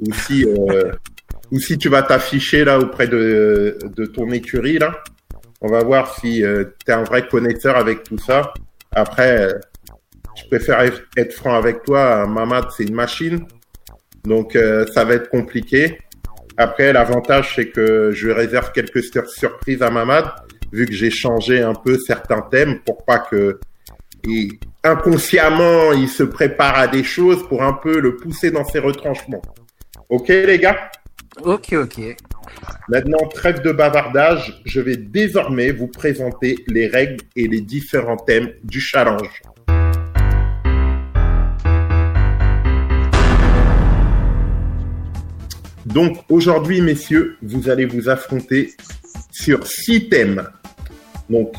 ou 0.00 0.12
si, 0.12 0.44
euh, 0.46 0.90
ou 1.52 1.60
si 1.60 1.78
tu 1.78 1.88
vas 1.88 2.02
t'afficher 2.02 2.64
là 2.64 2.78
auprès 2.78 3.06
de, 3.06 3.78
de 3.94 4.06
ton 4.06 4.30
écurie 4.30 4.78
là. 4.78 5.02
On 5.62 5.68
va 5.68 5.82
voir 5.84 6.14
si 6.18 6.42
tu 6.42 6.90
es 6.90 6.92
un 6.92 7.04
vrai 7.04 7.26
connaisseur 7.28 7.76
avec 7.76 8.02
tout 8.02 8.18
ça. 8.18 8.52
Après, 8.90 9.46
euh, 9.46 9.52
je 10.36 10.44
préfère 10.48 10.80
être- 10.80 11.32
franc 11.32 11.54
avec 11.54 11.84
toi. 11.84 12.26
Mamad, 12.26 12.66
c'est 12.76 12.84
une 12.84 12.94
machine. 12.94 13.46
Donc, 14.24 14.56
euh, 14.56 14.84
ça 14.92 15.04
va 15.04 15.14
être 15.14 15.30
compliqué. 15.30 15.98
Après, 16.56 16.92
l'avantage, 16.92 17.54
c'est 17.54 17.70
que 17.70 18.10
je 18.12 18.28
réserve 18.28 18.72
quelques 18.72 19.02
sur- 19.04 19.28
surprises 19.28 19.82
à 19.82 19.90
Mamad, 19.90 20.26
vu 20.72 20.86
que 20.86 20.92
j'ai 20.92 21.10
changé 21.10 21.60
un 21.62 21.74
peu 21.74 21.96
certains 21.98 22.42
thèmes 22.42 22.80
pour 22.80 23.04
pas 23.04 23.18
que 23.18 23.58
inconsciemment, 24.84 25.92
il 25.92 26.08
se 26.08 26.22
prépare 26.22 26.76
à 26.78 26.86
des 26.88 27.04
choses 27.04 27.46
pour 27.48 27.62
un 27.62 27.72
peu 27.72 28.00
le 28.00 28.16
pousser 28.16 28.50
dans 28.50 28.64
ses 28.64 28.78
retranchements. 28.78 29.42
Ok, 30.08 30.28
les 30.28 30.58
gars? 30.58 30.90
Ok, 31.42 31.72
ok. 31.72 32.16
Maintenant, 32.88 33.26
trêve 33.28 33.62
de 33.62 33.72
bavardage, 33.72 34.60
je 34.64 34.80
vais 34.80 34.96
désormais 34.96 35.70
vous 35.72 35.88
présenter 35.88 36.56
les 36.66 36.86
règles 36.86 37.24
et 37.36 37.48
les 37.48 37.60
différents 37.60 38.16
thèmes 38.16 38.52
du 38.64 38.80
challenge. 38.80 39.42
Donc, 45.86 46.18
aujourd'hui, 46.28 46.80
messieurs, 46.80 47.36
vous 47.42 47.68
allez 47.68 47.86
vous 47.86 48.08
affronter 48.08 48.72
sur 49.30 49.66
six 49.66 50.08
thèmes. 50.08 50.48
Donc, 51.28 51.54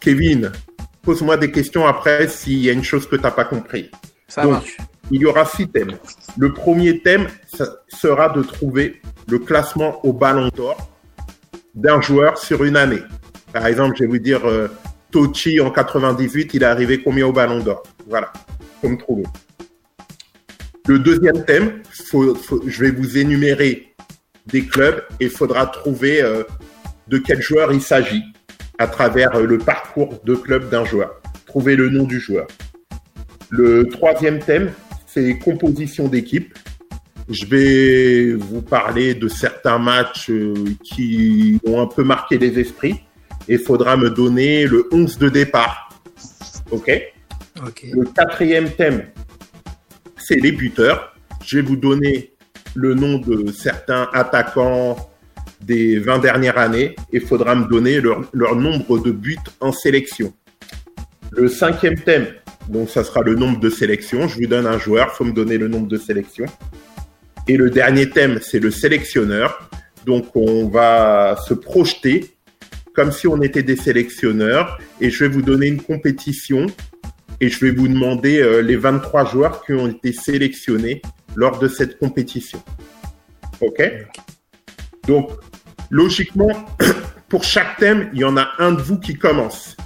Kevin, 0.00 0.52
pose-moi 1.02 1.36
des 1.36 1.50
questions 1.50 1.86
après 1.86 2.28
s'il 2.28 2.58
y 2.58 2.68
a 2.68 2.72
une 2.72 2.84
chose 2.84 3.08
que 3.08 3.16
tu 3.16 3.22
n'as 3.22 3.30
pas 3.30 3.44
compris. 3.44 3.90
Ça 4.26 4.42
Donc, 4.42 4.52
marche. 4.52 4.76
Il 5.10 5.20
y 5.20 5.26
aura 5.26 5.44
six 5.44 5.68
thèmes. 5.68 5.92
Le 6.36 6.52
premier 6.52 7.00
thème 7.00 7.28
sera 7.88 8.28
de 8.30 8.42
trouver 8.42 9.00
le 9.28 9.38
classement 9.38 10.04
au 10.04 10.12
ballon 10.12 10.48
d'or 10.54 10.90
d'un 11.74 12.00
joueur 12.00 12.38
sur 12.38 12.64
une 12.64 12.76
année. 12.76 13.02
Par 13.52 13.66
exemple, 13.66 13.96
je 13.96 14.04
vais 14.04 14.08
vous 14.08 14.18
dire, 14.18 14.46
euh, 14.46 14.68
Tochi 15.10 15.60
en 15.60 15.70
98, 15.70 16.54
il 16.54 16.62
est 16.62 16.66
arrivé 16.66 17.02
combien 17.02 17.26
au 17.26 17.32
ballon 17.32 17.60
d'or? 17.60 17.82
Voilà, 18.08 18.32
faut 18.80 18.88
me 18.88 18.96
trouver. 18.96 19.24
Le 20.86 20.98
deuxième 20.98 21.44
thème, 21.44 21.82
je 21.90 22.80
vais 22.80 22.90
vous 22.90 23.18
énumérer 23.18 23.94
des 24.46 24.64
clubs 24.66 25.02
et 25.20 25.24
il 25.24 25.30
faudra 25.30 25.66
trouver 25.66 26.22
euh, 26.22 26.44
de 27.08 27.18
quel 27.18 27.40
joueur 27.40 27.72
il 27.72 27.82
s'agit 27.82 28.22
à 28.78 28.86
travers 28.86 29.34
euh, 29.34 29.46
le 29.46 29.58
parcours 29.58 30.20
de 30.24 30.34
club 30.34 30.68
d'un 30.70 30.84
joueur. 30.84 31.20
Trouver 31.46 31.76
le 31.76 31.88
nom 31.88 32.04
du 32.04 32.20
joueur. 32.20 32.46
Le 33.50 33.88
troisième 33.88 34.38
thème, 34.38 34.72
c'est 35.16 35.38
composition 35.38 36.08
d'équipe. 36.08 36.54
Je 37.28 37.46
vais 37.46 38.34
vous 38.34 38.60
parler 38.60 39.14
de 39.14 39.28
certains 39.28 39.78
matchs 39.78 40.28
euh, 40.28 40.54
qui 40.84 41.58
ont 41.66 41.80
un 41.80 41.86
peu 41.86 42.04
marqué 42.04 42.36
les 42.36 42.58
esprits 42.58 43.00
et 43.48 43.54
il 43.54 43.58
faudra 43.58 43.96
me 43.96 44.10
donner 44.10 44.66
le 44.66 44.86
11 44.92 45.18
de 45.18 45.28
départ. 45.30 45.88
OK? 46.70 46.92
Le 47.94 48.04
quatrième 48.12 48.70
thème, 48.70 49.06
c'est 50.18 50.36
les 50.36 50.52
buteurs. 50.52 51.16
Je 51.44 51.58
vais 51.58 51.62
vous 51.62 51.76
donner 51.76 52.34
le 52.74 52.92
nom 52.92 53.18
de 53.18 53.50
certains 53.50 54.08
attaquants 54.12 54.96
des 55.62 55.98
20 55.98 56.18
dernières 56.18 56.58
années 56.58 56.94
et 57.10 57.16
il 57.16 57.22
faudra 57.22 57.54
me 57.54 57.66
donner 57.66 58.02
leur, 58.02 58.20
leur 58.34 58.54
nombre 58.54 58.98
de 58.98 59.10
buts 59.10 59.38
en 59.60 59.72
sélection. 59.72 60.34
Le 61.32 61.48
cinquième 61.48 61.98
thème, 61.98 62.26
donc 62.68 62.90
ça 62.90 63.04
sera 63.04 63.22
le 63.22 63.34
nombre 63.34 63.60
de 63.60 63.70
sélections. 63.70 64.28
Je 64.28 64.36
vous 64.36 64.46
donne 64.46 64.66
un 64.66 64.78
joueur, 64.78 65.14
faut 65.14 65.24
me 65.24 65.32
donner 65.32 65.58
le 65.58 65.68
nombre 65.68 65.88
de 65.88 65.98
sélections. 65.98 66.46
Et 67.48 67.56
le 67.56 67.70
dernier 67.70 68.10
thème, 68.10 68.40
c'est 68.42 68.58
le 68.58 68.70
sélectionneur. 68.70 69.70
Donc 70.04 70.34
on 70.34 70.68
va 70.68 71.36
se 71.46 71.54
projeter 71.54 72.36
comme 72.94 73.12
si 73.12 73.28
on 73.28 73.40
était 73.42 73.62
des 73.62 73.76
sélectionneurs 73.76 74.78
et 75.00 75.10
je 75.10 75.24
vais 75.24 75.30
vous 75.30 75.42
donner 75.42 75.66
une 75.66 75.82
compétition 75.82 76.66
et 77.40 77.48
je 77.50 77.64
vais 77.64 77.70
vous 77.70 77.88
demander 77.88 78.40
euh, 78.40 78.62
les 78.62 78.76
23 78.76 79.26
joueurs 79.26 79.64
qui 79.64 79.74
ont 79.74 79.88
été 79.88 80.12
sélectionnés 80.12 81.02
lors 81.34 81.58
de 81.58 81.68
cette 81.68 81.98
compétition. 81.98 82.62
OK? 83.60 83.82
Donc, 85.06 85.30
logiquement, 85.90 86.50
pour 87.28 87.44
chaque 87.44 87.76
thème, 87.76 88.08
il 88.14 88.20
y 88.20 88.24
en 88.24 88.38
a 88.38 88.48
un 88.58 88.72
de 88.72 88.80
vous 88.80 88.98
qui 88.98 89.14
commence. 89.16 89.76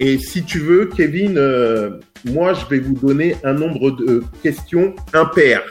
Et 0.00 0.18
si 0.18 0.44
tu 0.44 0.58
veux, 0.58 0.86
Kevin, 0.86 1.38
euh, 1.38 2.00
moi, 2.24 2.52
je 2.52 2.66
vais 2.66 2.78
vous 2.78 2.94
donner 2.94 3.36
un 3.44 3.54
nombre 3.54 3.90
de 3.92 4.22
questions 4.42 4.94
impaires. 5.12 5.64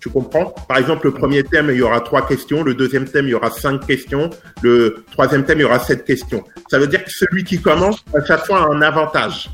Tu 0.00 0.08
comprends? 0.10 0.54
Par 0.68 0.78
exemple, 0.78 1.06
le 1.06 1.12
premier 1.12 1.42
thème, 1.42 1.70
il 1.70 1.76
y 1.76 1.82
aura 1.82 2.00
trois 2.00 2.26
questions. 2.26 2.62
Le 2.62 2.74
deuxième 2.74 3.06
thème, 3.06 3.26
il 3.26 3.30
y 3.30 3.34
aura 3.34 3.50
cinq 3.50 3.84
questions. 3.86 4.30
Le 4.62 5.04
troisième 5.10 5.44
thème, 5.44 5.58
il 5.58 5.62
y 5.62 5.64
aura 5.64 5.80
sept 5.80 6.04
questions. 6.04 6.44
Ça 6.70 6.78
veut 6.78 6.86
dire 6.86 7.04
que 7.04 7.10
celui 7.10 7.42
qui 7.42 7.60
commence, 7.60 8.04
à 8.14 8.24
chaque 8.24 8.46
fois, 8.46 8.62
a 8.62 8.66
un 8.68 8.80
avantage. 8.82 9.50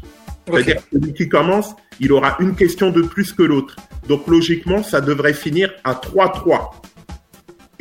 C'est-à-dire 0.46 0.76
que 0.76 0.98
celui 0.98 1.14
qui 1.14 1.28
commence, 1.28 1.74
il 2.00 2.12
aura 2.12 2.36
une 2.40 2.54
question 2.54 2.90
de 2.90 3.00
plus 3.00 3.32
que 3.32 3.42
l'autre. 3.42 3.76
Donc 4.06 4.26
logiquement, 4.26 4.82
ça 4.82 5.00
devrait 5.00 5.32
finir 5.32 5.72
à 5.84 5.94
3-3. 5.94 6.72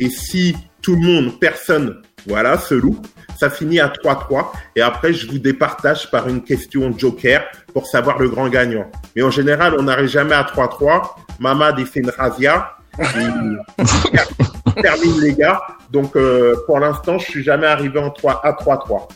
Et 0.00 0.08
si 0.08 0.56
tout 0.80 0.96
le 0.96 1.02
monde, 1.02 1.38
personne, 1.38 2.00
voilà, 2.26 2.58
se 2.58 2.74
loupe, 2.74 3.06
ça 3.38 3.50
finit 3.50 3.80
à 3.80 3.88
3-3. 3.88 4.46
Et 4.76 4.82
après, 4.82 5.12
je 5.12 5.26
vous 5.30 5.38
départage 5.38 6.10
par 6.10 6.28
une 6.28 6.42
question 6.42 6.92
joker 6.96 7.44
pour 7.72 7.86
savoir 7.86 8.18
le 8.18 8.28
grand 8.28 8.48
gagnant. 8.48 8.90
Mais 9.16 9.22
en 9.22 9.30
général, 9.30 9.74
on 9.78 9.82
n'arrive 9.84 10.08
jamais 10.08 10.34
à 10.34 10.42
3-3. 10.44 11.02
Mamad, 11.40 11.76
il 11.78 11.86
fait 11.86 12.00
une 12.00 12.10
razzia. 12.10 12.70
Il 13.16 13.58
termine 14.82 15.20
les 15.20 15.34
gars. 15.34 15.60
Donc, 15.90 16.16
euh, 16.16 16.54
pour 16.66 16.78
l'instant, 16.80 17.18
je 17.18 17.24
suis 17.30 17.42
jamais 17.42 17.66
arrivé 17.66 17.98
en 17.98 18.10
3 18.10 18.40
à 18.46 18.52
3-3. 18.52 19.08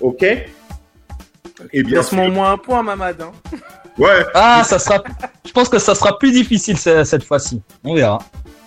OK? 0.00 0.22
Et 1.72 1.82
bien 1.82 1.98
Laisse-moi 1.98 2.24
au 2.24 2.26
sûr. 2.26 2.34
moins 2.34 2.52
un 2.52 2.58
point, 2.58 2.82
Mamad. 2.82 3.20
Hein. 3.22 3.30
Ouais, 3.98 4.24
Ah, 4.34 4.62
ça 4.64 4.78
sera. 4.78 5.02
Je 5.46 5.52
pense 5.52 5.68
que 5.68 5.78
ça 5.78 5.94
sera 5.94 6.18
plus 6.18 6.32
difficile 6.32 6.76
ce- 6.78 7.04
cette 7.04 7.22
fois-ci. 7.24 7.62
On 7.84 7.94
verra. 7.94 8.18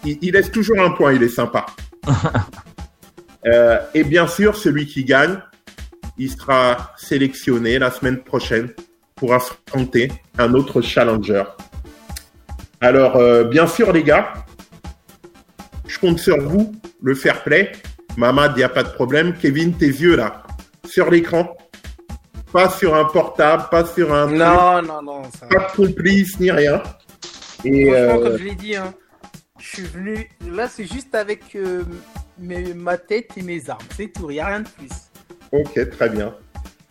il, 0.05 0.17
il 0.21 0.31
laisse 0.33 0.50
toujours 0.51 0.79
un 0.79 0.91
point, 0.91 1.12
il 1.13 1.21
est 1.24 1.27
sympa. 1.29 1.65
Euh, 3.46 3.79
et 3.94 4.03
bien 4.03 4.27
sûr, 4.27 4.56
celui 4.56 4.86
qui 4.86 5.03
gagne, 5.03 5.39
il 6.17 6.32
sera 6.32 6.94
sélectionné 6.98 7.79
la 7.79 7.91
semaine 7.91 8.17
prochaine 8.17 8.70
pour 9.15 9.34
affronter 9.34 10.12
un 10.38 10.53
autre 10.53 10.82
challenger. 10.82 11.44
Alors, 12.82 13.15
euh, 13.15 13.44
bien 13.44 13.67
sûr, 13.67 13.91
les 13.91 14.03
gars, 14.03 14.34
je 15.88 16.00
compte 16.00 16.20
sur 16.20 16.39
vous, 16.39 16.75
le 17.01 17.15
fair 17.15 17.44
play. 17.44 17.72
Mamad, 18.17 18.53
il 18.56 18.60
n'y 18.60 18.63
a 18.63 18.70
pas 18.70 18.84
de 18.84 18.89
problème. 18.89 19.34
Kevin, 19.39 19.74
tes 19.74 19.88
yeux 19.88 20.15
là, 20.15 20.44
sur 20.86 21.10
l'écran. 21.10 21.56
Pas 22.51 22.70
sur 22.70 22.96
un 22.96 23.06
portable, 23.06 23.65
pas 23.70 23.86
sur 23.86 24.13
un... 24.13 24.27
truc, 24.27 24.38
Non, 24.39 24.82
non, 24.82 25.01
non. 25.01 25.24
Ça... 25.38 25.48
Pas 25.48 25.67
de 25.67 25.75
complice, 25.75 26.39
ni 26.39 26.50
rien. 26.50 26.82
Et, 27.65 27.91
Franchement, 27.91 28.15
euh, 28.15 28.24
comme 28.24 28.38
je 28.38 28.44
l'ai 28.44 28.56
dit, 28.56 28.75
hein, 28.75 28.94
je 29.60 29.67
suis 29.67 29.84
venu. 29.84 30.29
Là, 30.51 30.67
c'est 30.70 30.86
juste 30.86 31.13
avec 31.13 31.56
euh, 31.56 31.84
mes- 32.39 32.74
ma 32.74 32.98
tête 32.98 33.32
et 33.38 33.41
mes 33.41 33.70
armes. 33.70 33.82
C'est 33.96 34.12
tout, 34.13 34.29
il 34.29 34.34
n'y 34.34 34.39
a 34.39 34.48
rien 34.48 34.60
de 34.62 34.67
plus. 34.70 34.89
Ok, 35.51 35.89
très 35.91 36.10
bien. 36.10 36.34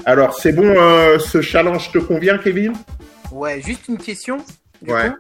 Alors, 0.05 0.35
c'est 0.39 0.53
bon, 0.53 0.65
euh, 0.67 1.19
ce 1.19 1.41
challenge 1.43 1.91
te 1.93 1.99
convient, 1.99 2.39
Kevin? 2.39 2.73
Ouais, 3.33 3.61
juste 3.61 3.89
une 3.89 3.99
question. 3.99 4.39
Du 4.81 4.93
Ouais. 4.93 5.11
coup, 5.11 5.17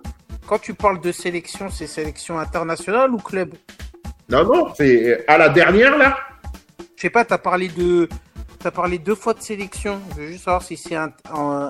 quand 0.47 0.59
tu 0.59 0.75
parles 0.75 1.00
de 1.00 1.11
sélection, 1.12 1.71
c'est 1.71 1.87
sélection 1.87 2.38
internationale 2.38 3.11
ou 3.12 3.18
club? 3.18 3.54
Non, 4.28 4.45
non, 4.45 4.73
c'est 4.76 5.26
à 5.28 5.38
la 5.38 5.49
dernière, 5.49 5.97
là 5.99 6.16
Je 6.97 7.02
sais 7.02 7.11
pas, 7.11 7.25
t'as 7.25 7.38
parlé 7.38 7.68
de. 7.68 8.09
T'as 8.59 8.71
parlé 8.71 8.99
deux 8.99 9.14
fois 9.14 9.35
de 9.35 9.40
sélection. 9.42 10.00
Je 10.16 10.23
veux 10.23 10.26
juste 10.28 10.45
savoir 10.45 10.62
si 10.62 10.76
c'est 10.76 10.95
un- 10.97 11.12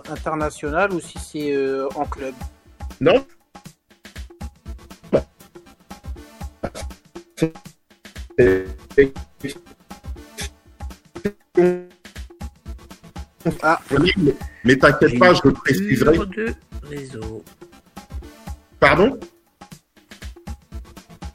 international 0.09 0.93
ou 0.93 1.01
si 1.01 1.19
c'est 1.19 1.53
euh, 1.53 1.89
en 1.97 2.05
club. 2.05 2.33
Non 3.01 3.25
Ah. 13.63 13.81
Mais 14.65 14.77
t'inquiète 14.77 15.19
pas, 15.19 15.35
je 15.35 15.49
préciserai. 15.49 16.19
de 16.19 16.55
réseau. 16.83 17.45
Pardon? 18.81 19.19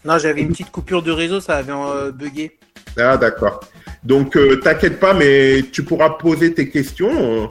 Non, 0.04 0.18
j'avais 0.18 0.42
une 0.42 0.50
petite 0.50 0.72
coupure 0.72 1.02
de 1.04 1.12
réseau, 1.12 1.40
ça 1.40 1.58
avait 1.58 1.72
euh, 1.72 2.12
bugué. 2.12 2.58
Ah, 2.98 3.18
d'accord. 3.18 3.62
Donc, 4.04 4.36
euh, 4.36 4.58
t'inquiète 4.58 5.00
pas, 5.00 5.14
mais 5.14 5.64
tu 5.72 5.84
pourras 5.84 6.12
poser 6.12 6.54
tes 6.54 6.70
questions 6.70 7.44
euh, 7.44 7.48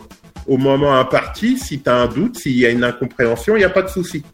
au 0.47 0.57
moment 0.57 0.99
imparti. 0.99 1.59
Si 1.59 1.81
tu 1.81 1.89
as 1.89 1.95
un 1.95 2.07
doute, 2.09 2.39
s'il 2.39 2.59
y 2.59 2.67
a 2.67 2.71
une 2.71 2.85
incompréhension, 2.85 3.57
il 3.57 3.61
n'y 3.61 3.65
a 3.65 3.71
pas 3.71 3.83
de 3.83 3.89
souci. 3.89 4.25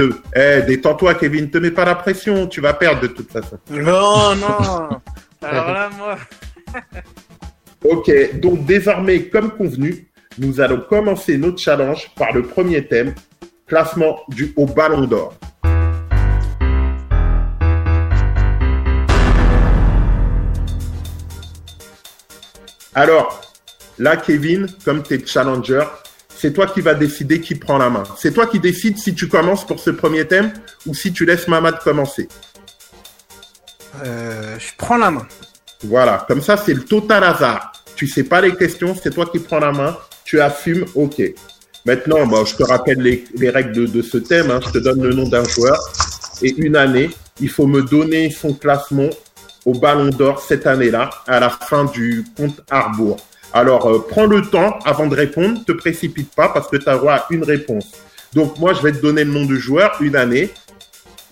Te... 0.00 0.10
Eh, 0.34 0.62
détends-toi, 0.62 1.12
Kevin, 1.12 1.50
te 1.50 1.58
mets 1.58 1.70
pas 1.70 1.84
la 1.84 1.94
pression, 1.94 2.46
tu 2.46 2.62
vas 2.62 2.72
perdre 2.72 3.02
de 3.02 3.08
toute 3.08 3.30
façon. 3.30 3.58
Non, 3.68 4.34
non. 4.34 4.88
Alors 5.42 5.72
là, 5.72 5.90
moi. 5.98 6.16
Ok, 7.84 8.10
donc 8.40 8.64
désormais, 8.64 9.24
comme 9.28 9.50
convenu, 9.50 10.08
nous 10.38 10.60
allons 10.60 10.80
commencer 10.88 11.36
notre 11.36 11.58
challenge 11.58 12.10
par 12.14 12.32
le 12.32 12.42
premier 12.42 12.86
thème, 12.86 13.14
classement 13.66 14.20
du 14.28 14.54
au 14.56 14.64
Ballon 14.64 15.06
d'Or. 15.06 15.34
Alors, 22.94 23.40
là, 23.98 24.16
Kevin, 24.16 24.66
comme 24.82 25.02
tu 25.02 25.14
es 25.14 25.26
challenger, 25.26 25.84
c'est 26.40 26.54
toi 26.54 26.66
qui 26.66 26.80
vas 26.80 26.94
décider 26.94 27.38
qui 27.42 27.54
prend 27.54 27.76
la 27.76 27.90
main. 27.90 28.02
C'est 28.16 28.32
toi 28.32 28.46
qui 28.46 28.60
décides 28.60 28.96
si 28.96 29.14
tu 29.14 29.28
commences 29.28 29.66
pour 29.66 29.78
ce 29.78 29.90
premier 29.90 30.26
thème 30.26 30.50
ou 30.86 30.94
si 30.94 31.12
tu 31.12 31.26
laisses 31.26 31.46
Mamad 31.48 31.78
commencer. 31.80 32.28
Euh, 34.02 34.58
je 34.58 34.68
prends 34.78 34.96
la 34.96 35.10
main. 35.10 35.26
Voilà, 35.84 36.24
comme 36.26 36.40
ça, 36.40 36.56
c'est 36.56 36.72
le 36.72 36.82
total 36.82 37.24
hasard. 37.24 37.72
Tu 37.94 38.06
sais 38.06 38.24
pas 38.24 38.40
les 38.40 38.54
questions, 38.54 38.94
c'est 38.94 39.10
toi 39.10 39.26
qui 39.26 39.38
prends 39.38 39.58
la 39.58 39.72
main, 39.72 39.98
tu 40.24 40.40
assumes, 40.40 40.86
ok. 40.94 41.20
Maintenant, 41.84 42.26
bon, 42.26 42.46
je 42.46 42.56
te 42.56 42.62
rappelle 42.62 43.02
les, 43.02 43.24
les 43.34 43.50
règles 43.50 43.72
de, 43.72 43.86
de 43.86 44.00
ce 44.00 44.16
thème, 44.16 44.50
hein. 44.50 44.60
je 44.64 44.70
te 44.70 44.78
donne 44.78 45.02
le 45.02 45.12
nom 45.12 45.28
d'un 45.28 45.44
joueur 45.44 45.78
et 46.42 46.54
une 46.56 46.76
année, 46.76 47.10
il 47.40 47.50
faut 47.50 47.66
me 47.66 47.82
donner 47.82 48.30
son 48.30 48.54
classement 48.54 49.10
au 49.66 49.72
Ballon 49.72 50.08
d'Or 50.08 50.40
cette 50.40 50.66
année-là, 50.66 51.10
à 51.26 51.38
la 51.38 51.50
fin 51.50 51.84
du 51.84 52.24
compte 52.34 52.62
Arbour. 52.70 53.18
Alors, 53.52 53.86
euh, 53.88 54.06
prends 54.08 54.26
le 54.26 54.42
temps 54.42 54.78
avant 54.84 55.06
de 55.06 55.14
répondre, 55.16 55.64
te 55.64 55.72
précipite 55.72 56.34
pas 56.34 56.48
parce 56.50 56.68
que 56.68 56.76
tu 56.76 56.88
as 56.88 56.96
droit 56.96 57.14
à 57.14 57.26
une 57.30 57.42
réponse. 57.42 57.86
Donc, 58.32 58.58
moi, 58.58 58.74
je 58.74 58.82
vais 58.82 58.92
te 58.92 58.98
donner 58.98 59.24
le 59.24 59.32
nom 59.32 59.44
du 59.44 59.58
joueur, 59.58 59.96
une 60.00 60.14
année. 60.14 60.50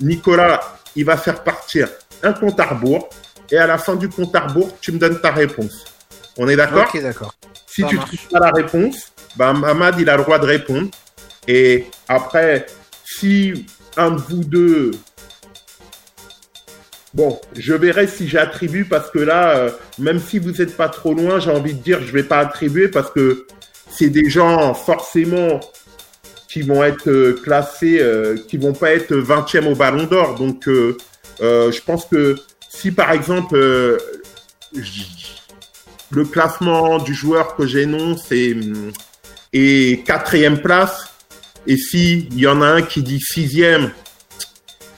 Nicolas, 0.00 0.60
il 0.96 1.04
va 1.04 1.16
faire 1.16 1.44
partir 1.44 1.88
un 2.22 2.32
compte 2.32 2.58
à 2.58 2.66
rebours. 2.66 3.08
Et 3.50 3.56
à 3.56 3.66
la 3.66 3.78
fin 3.78 3.94
du 3.94 4.08
compte 4.08 4.34
à 4.34 4.40
rebours, 4.40 4.76
tu 4.80 4.92
me 4.92 4.98
donnes 4.98 5.20
ta 5.20 5.30
réponse. 5.30 5.84
On 6.36 6.48
est 6.48 6.56
d'accord? 6.56 6.86
Ok, 6.92 7.00
d'accord. 7.00 7.34
Si 7.66 7.82
ça 7.82 7.88
tu 7.88 7.96
marche. 7.96 8.08
trouves 8.08 8.28
pas 8.30 8.40
la 8.40 8.50
réponse, 8.50 9.12
ben, 9.36 9.52
Mamad, 9.52 9.98
il 9.98 10.10
a 10.10 10.16
le 10.16 10.22
droit 10.22 10.38
de 10.38 10.46
répondre. 10.46 10.88
Et 11.46 11.86
après, 12.08 12.66
si 13.04 13.66
un 13.96 14.10
de 14.12 14.20
vous 14.20 14.44
deux... 14.44 14.90
Bon, 17.14 17.40
je 17.56 17.74
verrai 17.74 18.06
si 18.06 18.28
j'attribue 18.28 18.84
parce 18.84 19.10
que 19.10 19.18
là, 19.18 19.56
euh, 19.56 19.70
même 19.98 20.20
si 20.20 20.38
vous 20.38 20.52
n'êtes 20.52 20.76
pas 20.76 20.88
trop 20.88 21.14
loin, 21.14 21.40
j'ai 21.40 21.50
envie 21.50 21.74
de 21.74 21.82
dire 21.82 22.00
je 22.02 22.12
vais 22.12 22.22
pas 22.22 22.38
attribuer 22.38 22.88
parce 22.88 23.10
que 23.10 23.46
c'est 23.90 24.10
des 24.10 24.28
gens 24.28 24.74
forcément 24.74 25.60
qui 26.48 26.62
vont 26.62 26.82
être 26.82 27.08
euh, 27.08 27.38
classés, 27.42 27.98
euh, 28.00 28.36
qui 28.48 28.56
vont 28.56 28.72
pas 28.72 28.92
être 28.92 29.14
20e 29.14 29.66
au 29.70 29.74
Ballon 29.74 30.04
d'Or. 30.04 30.34
Donc, 30.34 30.66
euh, 30.66 30.96
je 31.40 31.80
pense 31.82 32.06
que 32.06 32.36
si 32.68 32.90
par 32.90 33.12
exemple 33.12 33.56
le 36.10 36.24
classement 36.24 36.98
du 36.98 37.14
joueur 37.14 37.54
que 37.54 37.66
j'énonce 37.66 38.32
est, 38.32 38.56
est 39.52 40.04
quatrième 40.06 40.60
place, 40.60 41.06
et 41.66 41.76
si 41.76 42.28
il 42.32 42.38
y 42.40 42.46
en 42.46 42.62
a 42.62 42.66
un 42.66 42.82
qui 42.82 43.02
dit 43.02 43.20
sixième 43.20 43.92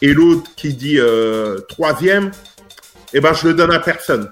et 0.02 0.12
l'autre 0.12 0.50
qui 0.57 0.75
dit 0.75 0.99
euh, 0.99 1.61
troisième, 1.69 2.30
eh 3.12 3.21
ben 3.21 3.33
je 3.35 3.49
le 3.49 3.54
donne 3.54 3.73
à 3.73 3.80
personne. 3.80 4.30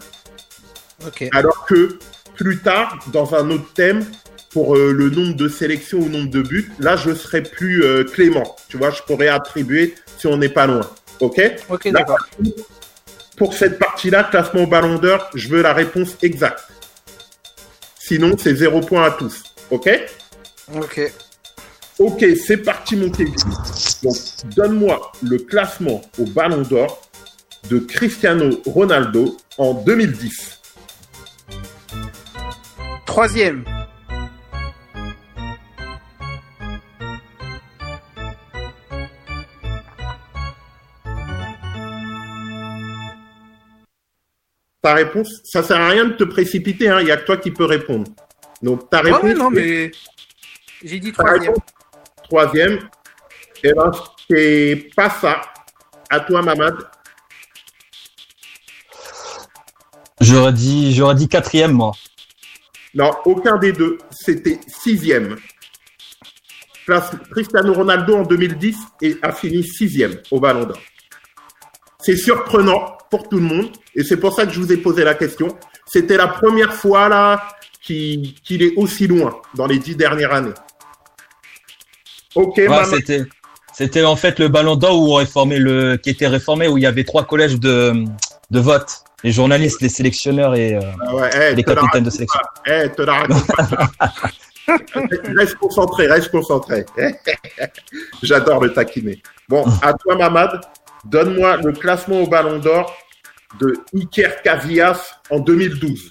Ok. 1.06 1.24
Alors 1.32 1.66
que 1.66 1.98
plus 2.36 2.58
tard, 2.58 2.98
dans 3.12 3.34
un 3.34 3.50
autre 3.50 3.72
thème, 3.74 4.04
pour 4.50 4.76
euh, 4.76 4.92
le 4.92 5.10
nombre 5.10 5.36
de 5.36 5.48
sélections 5.48 5.98
ou 5.98 6.08
nombre 6.08 6.30
de 6.30 6.42
buts, 6.42 6.70
là, 6.78 6.96
je 6.96 7.14
serais 7.14 7.42
plus 7.42 7.84
euh, 7.84 8.04
clément. 8.04 8.56
Tu 8.68 8.76
vois, 8.76 8.90
je 8.90 9.02
pourrais 9.02 9.28
attribuer 9.28 9.94
si 10.16 10.26
on 10.26 10.36
n'est 10.36 10.48
pas 10.48 10.66
loin. 10.66 10.88
OK? 11.20 11.40
Ok, 11.68 11.84
Là, 11.86 11.92
d'accord. 11.92 12.18
Pour 13.36 13.54
cette 13.54 13.78
partie-là, 13.78 14.24
classement 14.24 14.62
au 14.62 14.66
ballon 14.66 14.98
d'or, 14.98 15.30
je 15.34 15.48
veux 15.48 15.62
la 15.62 15.72
réponse 15.72 16.16
exacte. 16.22 16.64
Sinon, 17.98 18.36
c'est 18.38 18.54
zéro 18.54 18.80
point 18.80 19.04
à 19.04 19.10
tous. 19.10 19.42
OK? 19.70 19.88
Ok. 20.74 21.12
Ok, 21.98 22.24
c'est 22.46 22.58
parti, 22.58 22.94
mon 22.94 23.10
Kevin. 23.10 23.34
Donc, 24.04 24.16
donne-moi 24.54 25.10
le 25.20 25.38
classement 25.38 26.00
au 26.20 26.26
ballon 26.26 26.62
d'or 26.62 27.02
de 27.68 27.80
Cristiano 27.80 28.50
Ronaldo 28.66 29.36
en 29.58 29.74
2010. 29.74 30.60
Troisième. 33.04 33.64
Ta 44.80 44.94
réponse, 44.94 45.40
ça 45.42 45.64
sert 45.64 45.80
à 45.80 45.88
rien 45.88 46.04
de 46.04 46.12
te 46.12 46.22
précipiter, 46.22 46.88
hein. 46.88 47.00
il 47.00 47.06
n'y 47.06 47.10
a 47.10 47.16
que 47.16 47.26
toi 47.26 47.36
qui 47.38 47.50
peux 47.50 47.64
répondre. 47.64 48.08
Donc, 48.62 48.88
ta 48.88 48.98
Ah 48.98 49.02
réponse, 49.02 49.22
ouais, 49.24 49.34
non, 49.34 49.50
mais. 49.50 49.90
J'ai 50.84 51.00
dit 51.00 51.10
troisième. 51.10 51.54
Troisième. 52.28 52.78
Et 53.64 53.72
ben, 53.72 53.90
c'est 54.30 54.90
pas 54.94 55.10
ça. 55.10 55.40
À 56.10 56.20
toi, 56.20 56.42
Mamad. 56.42 56.76
J'aurais 60.20 60.52
dit, 60.52 60.94
j'aurais 60.94 61.14
dit 61.14 61.28
quatrième, 61.28 61.72
moi. 61.72 61.92
Non, 62.94 63.10
aucun 63.24 63.56
des 63.56 63.72
deux. 63.72 63.98
C'était 64.10 64.60
sixième. 64.66 65.36
Place 66.86 67.10
Cristiano 67.30 67.74
Ronaldo 67.74 68.16
en 68.16 68.22
2010 68.22 68.76
et 69.02 69.18
a 69.22 69.32
fini 69.32 69.62
sixième 69.62 70.16
au 70.30 70.40
Ballon 70.40 70.64
d'Or. 70.64 70.78
C'est 72.00 72.16
surprenant 72.16 72.96
pour 73.10 73.28
tout 73.28 73.36
le 73.36 73.42
monde 73.42 73.70
et 73.94 74.02
c'est 74.02 74.16
pour 74.16 74.32
ça 74.32 74.46
que 74.46 74.52
je 74.52 74.60
vous 74.60 74.72
ai 74.72 74.78
posé 74.78 75.04
la 75.04 75.14
question. 75.14 75.48
C'était 75.86 76.16
la 76.16 76.28
première 76.28 76.72
fois 76.72 77.08
là 77.08 77.48
qu'il 77.82 78.34
qu'il 78.42 78.62
est 78.62 78.74
aussi 78.76 79.06
loin 79.06 79.38
dans 79.54 79.66
les 79.66 79.78
dix 79.78 79.96
dernières 79.96 80.32
années. 80.32 80.54
Ok, 82.38 82.56
Ouais, 82.58 82.68
Mamad. 82.68 82.86
c'était, 82.86 83.24
c'était 83.72 84.04
en 84.04 84.14
fait 84.14 84.38
le 84.38 84.46
ballon 84.46 84.76
d'or 84.76 85.00
où 85.00 85.12
on 85.12 85.14
réformait 85.14 85.58
le, 85.58 85.96
qui 85.96 86.10
était 86.10 86.28
réformé, 86.28 86.68
où 86.68 86.78
il 86.78 86.84
y 86.84 86.86
avait 86.86 87.02
trois 87.02 87.24
collèges 87.24 87.58
de, 87.58 88.04
de 88.50 88.60
vote. 88.60 88.88
Les 89.24 89.32
journalistes, 89.32 89.80
les 89.80 89.88
sélectionneurs 89.88 90.54
et 90.54 90.76
euh, 90.76 90.80
Ah 91.04 91.14
ouais, 91.16 91.30
eh, 91.34 91.54
les 91.56 91.64
capitaines 91.64 92.04
de 92.04 92.10
sélection. 92.10 92.38
Eh, 92.64 92.88
te 92.90 93.02
la 93.02 93.14
raconte 93.14 93.46
pas. 93.48 93.68
reste 95.36 95.56
concentré, 95.56 96.06
reste 96.06 96.30
concentré. 96.30 96.86
J'adore 98.22 98.62
le 98.62 98.72
taquiner. 98.72 99.20
Bon, 99.48 99.64
à 99.82 99.92
toi, 99.94 100.14
Mamad. 100.14 100.60
Donne-moi 101.04 101.56
le 101.56 101.72
classement 101.72 102.20
au 102.20 102.26
Ballon 102.28 102.58
d'Or 102.60 102.96
de 103.58 103.74
Iker 103.94 104.42
Casillas 104.42 105.00
en 105.30 105.40
2012. 105.40 106.10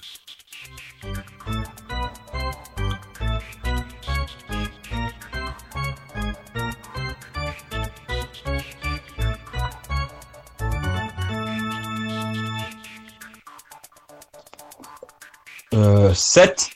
Euh, 15.78 16.12
7 16.12 16.70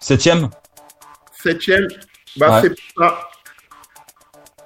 Septième 0.00 0.50
Septième, 1.42 1.86
bah 2.36 2.60
Ouais. 2.60 2.68
c'est 2.68 2.94
pas 2.94 3.30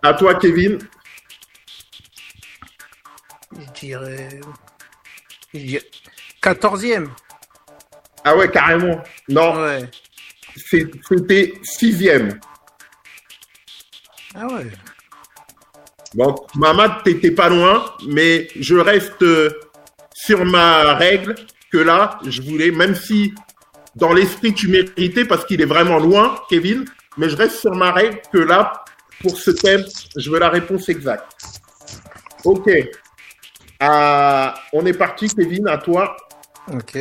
ça. 0.03 0.09
À 0.09 0.14
toi, 0.14 0.35
Kevin. 0.35 0.79
Je 3.57 3.81
dirais. 3.81 4.40
je 5.55 5.59
dirais- 5.61 5.90
Quatorzième. 6.43 7.12
Ah 8.25 8.35
ouais, 8.37 8.51
carrément. 8.51 9.01
Non, 9.29 9.62
Ouais. 9.62 9.88
c'était 10.57 11.55
sixième. 11.62 12.40
Ah 14.35 14.47
ouais. 14.49 14.71
Bon, 16.14 16.35
Mamad, 16.57 17.05
t'étais 17.05 17.31
pas 17.31 17.49
loin, 17.49 17.95
mais 18.09 18.49
je 18.57 18.75
reste 18.75 19.23
euh, 19.23 19.51
sur 20.14 20.45
ma 20.45 20.95
règle 20.95 21.35
que 21.73 21.79
là, 21.79 22.19
je 22.27 22.43
voulais, 22.43 22.71
même 22.71 22.95
si 22.95 23.35
dans 23.97 24.13
l'esprit 24.13 24.55
tu 24.55 24.69
méritais 24.69 25.25
parce 25.25 25.45
qu'il 25.45 25.61
est 25.61 25.67
vraiment 25.67 25.99
loin, 25.99 26.37
Kevin, 26.49 26.85
mais 27.17 27.29
je 27.29 27.37
reste 27.37 27.57
sur 27.61 27.75
ma 27.75 27.93
règle 27.93 28.21
que 28.33 28.39
là, 28.39 28.85
pour 29.21 29.37
ce 29.37 29.51
thème, 29.51 29.85
je 30.17 30.31
veux 30.31 30.39
la 30.39 30.49
réponse 30.49 30.89
exacte. 30.89 31.27
Ok. 32.45 32.71
Ah, 33.81 34.55
on 34.73 34.85
est 34.87 34.93
parti, 34.93 35.29
Kevin, 35.29 35.69
à 35.69 35.79
toi. 35.79 36.17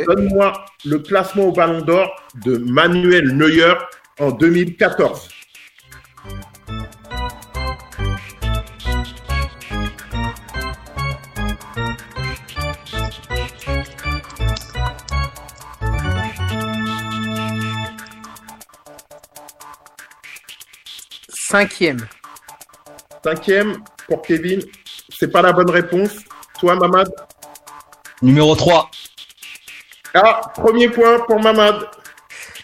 Donne-moi 0.08 0.54
le 0.86 1.00
classement 1.00 1.44
au 1.46 1.52
Ballon 1.52 1.82
d'Or 1.82 2.10
de 2.44 2.58
Manuel 2.58 3.36
Neuer 3.36 3.74
en 4.20 4.32
2014. 4.32 5.30
Cinquième. 21.50 21.98
Cinquième 23.24 23.78
pour 24.08 24.22
Kevin, 24.22 24.62
c'est 25.10 25.32
pas 25.32 25.42
la 25.42 25.52
bonne 25.52 25.72
réponse. 25.72 26.12
Toi, 26.60 26.76
Mamad. 26.76 27.12
Numéro 28.22 28.56
3. 28.56 28.90
Ah, 30.14 30.42
premier 30.54 30.90
point 30.90 31.20
pour 31.26 31.42
Mamad. 31.42 31.88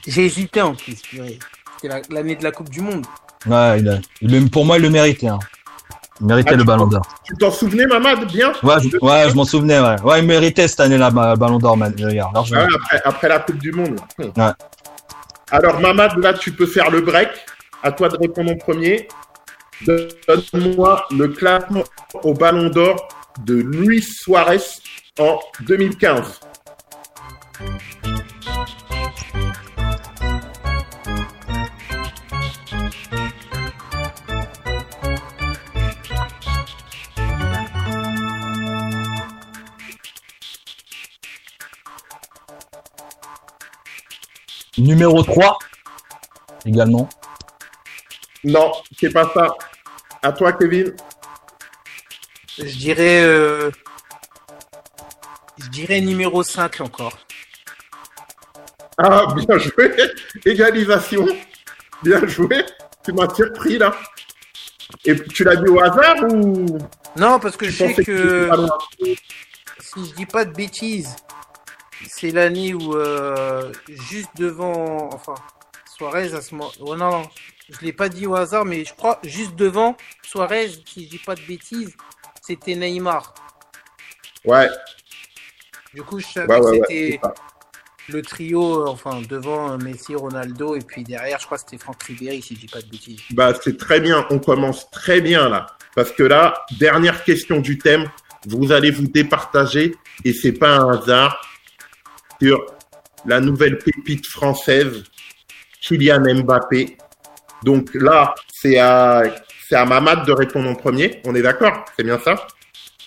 J'ai 0.05 0.25
hésité 0.25 0.61
en 0.61 0.75
plus, 0.75 1.01
purée. 1.01 1.39
C'était 1.81 1.87
la- 1.95 2.01
l'année 2.11 2.35
de 2.35 2.43
la 2.43 2.51
Coupe 2.51 2.69
du 2.69 2.81
Monde. 2.81 3.07
Ouais, 3.47 3.79
il 3.79 3.89
a- 3.89 3.97
il 4.21 4.31
le- 4.31 4.47
pour 4.49 4.65
moi, 4.65 4.77
il 4.77 4.83
le 4.83 4.91
méritait. 4.91 5.27
Hein. 5.29 5.39
Il 6.21 6.27
méritait 6.27 6.51
Ah, 6.53 6.57
le 6.57 6.63
ballon 6.63 6.85
d'or. 6.85 7.01
Tu 7.23 7.33
t'en 7.37 7.49
souvenais, 7.51 7.87
Mamad, 7.87 8.25
bien 8.31 8.53
Ouais, 8.61 8.75
je, 8.83 8.97
ouais, 9.03 9.29
je 9.31 9.35
m'en 9.35 9.45
souvenais. 9.45 9.79
Ouais. 9.79 9.99
ouais, 10.01 10.19
il 10.19 10.27
méritait 10.27 10.67
cette 10.67 10.79
année-là, 10.81 11.09
ballon 11.09 11.57
d'or, 11.57 11.75
Neuer, 11.75 12.21
largement. 12.33 12.61
Ah, 12.61 12.75
après, 12.75 13.01
après 13.03 13.29
la 13.29 13.39
Coupe 13.39 13.57
du 13.57 13.71
Monde. 13.71 13.99
Ouais. 14.19 14.31
Alors, 15.49 15.79
Mamad, 15.79 16.17
là, 16.19 16.33
tu 16.35 16.51
peux 16.51 16.67
faire 16.67 16.91
le 16.91 17.01
break. 17.01 17.29
À 17.85 17.91
toi 17.91 18.09
de 18.09 18.17
répondre 18.17 18.51
en 18.51 18.57
premier. 18.57 19.07
Donne-moi 19.85 21.05
le 21.11 21.27
classement 21.27 21.83
au 22.23 22.33
Ballon 22.33 22.69
d'Or 22.71 23.07
de 23.45 23.53
Luis 23.53 24.01
Suarez 24.01 24.57
en 25.19 25.39
2015. 25.67 26.39
Numéro 44.79 45.21
3, 45.21 45.59
également. 46.65 47.07
Non, 48.45 48.71
c'est 48.99 49.11
pas 49.11 49.29
ça. 49.33 49.47
À 50.21 50.31
toi, 50.31 50.53
Kevin. 50.53 50.95
Je 52.57 52.63
dirais. 52.77 53.21
euh, 53.23 53.71
Je 55.57 55.67
dirais 55.69 55.99
numéro 56.01 56.43
5 56.43 56.79
encore. 56.81 57.17
Ah, 58.97 59.25
bien 59.35 59.57
joué. 59.57 59.93
Égalisation. 60.45 61.25
Bien 62.03 62.25
joué. 62.27 62.63
Tu 63.03 63.11
m'as 63.13 63.33
surpris, 63.33 63.77
là. 63.77 63.95
Et 65.03 65.15
tu 65.25 65.43
l'as 65.43 65.55
dit 65.57 65.67
au 65.67 65.79
hasard 65.81 66.15
ou? 66.31 66.77
Non, 67.17 67.39
parce 67.39 67.57
que 67.57 67.65
tu 67.65 67.71
je 67.71 67.77
sais 67.77 68.03
que. 68.05 68.49
si 69.79 70.05
je 70.05 70.13
dis 70.15 70.25
pas 70.25 70.45
de 70.45 70.53
bêtises, 70.53 71.15
c'est 72.07 72.31
l'année 72.31 72.73
où 72.73 72.95
euh, 72.95 73.71
juste 73.87 74.29
devant, 74.37 75.09
enfin, 75.11 75.35
Suarez 75.95 76.33
à 76.33 76.41
ce 76.41 76.53
moment. 76.53 76.71
Oh 76.81 76.95
non, 76.95 77.09
non, 77.11 77.29
je 77.69 77.79
l'ai 77.85 77.93
pas 77.93 78.09
dit 78.09 78.27
au 78.27 78.35
hasard, 78.35 78.65
mais 78.65 78.85
je 78.85 78.93
crois 78.93 79.19
juste 79.23 79.55
devant 79.55 79.97
Suarez, 80.21 80.69
si 80.85 81.05
je 81.05 81.09
dis 81.09 81.17
pas 81.17 81.35
de 81.35 81.41
bêtises, 81.41 81.95
c'était 82.41 82.75
Neymar. 82.75 83.33
Ouais, 84.43 84.69
Du 85.93 86.03
coup, 86.03 86.19
je 86.19 86.27
savais 86.27 86.53
ouais, 86.53 86.59
que 86.59 86.65
ouais. 86.65 86.81
c'était 86.87 87.21
le 88.09 88.21
trio, 88.21 88.87
enfin, 88.87 89.21
devant 89.27 89.77
Messi, 89.77 90.13
Ronaldo, 90.13 90.75
et 90.75 90.81
puis 90.81 91.03
derrière, 91.03 91.39
je 91.39 91.45
crois 91.45 91.57
que 91.57 91.63
c'était 91.67 91.81
Franck 91.81 92.03
Ribéry, 92.03 92.41
si 92.41 92.55
je 92.55 92.59
dis 92.61 92.67
pas 92.67 92.81
de 92.81 92.87
bêtises. 92.87 93.21
Bah, 93.31 93.53
c'est 93.63 93.77
très 93.77 93.99
bien. 93.99 94.27
On 94.29 94.39
commence 94.39 94.89
très 94.91 95.21
bien 95.21 95.49
là. 95.49 95.67
Parce 95.95 96.11
que 96.11 96.23
là, 96.23 96.65
dernière 96.77 97.23
question 97.23 97.59
du 97.59 97.77
thème. 97.77 98.09
Vous 98.47 98.71
allez 98.71 98.91
vous 98.91 99.07
départager 99.07 99.95
et 100.23 100.31
c'est 100.31 100.51
pas 100.51 100.77
un 100.77 100.99
hasard 100.99 101.41
sur 102.39 102.63
la 103.25 103.39
nouvelle 103.39 103.79
pépite 103.79 104.27
française, 104.27 105.03
Kylian 105.81 106.43
Mbappé. 106.43 106.97
Donc 107.65 107.89
là, 107.95 108.35
c'est 108.53 108.77
à, 108.77 109.23
c'est 109.67 109.75
à 109.75 109.85
Mamad 109.85 110.23
de 110.25 110.31
répondre 110.31 110.69
en 110.69 110.75
premier. 110.75 111.19
On 111.25 111.33
est 111.33 111.41
d'accord? 111.41 111.83
C'est 111.97 112.03
bien 112.03 112.19
ça? 112.19 112.45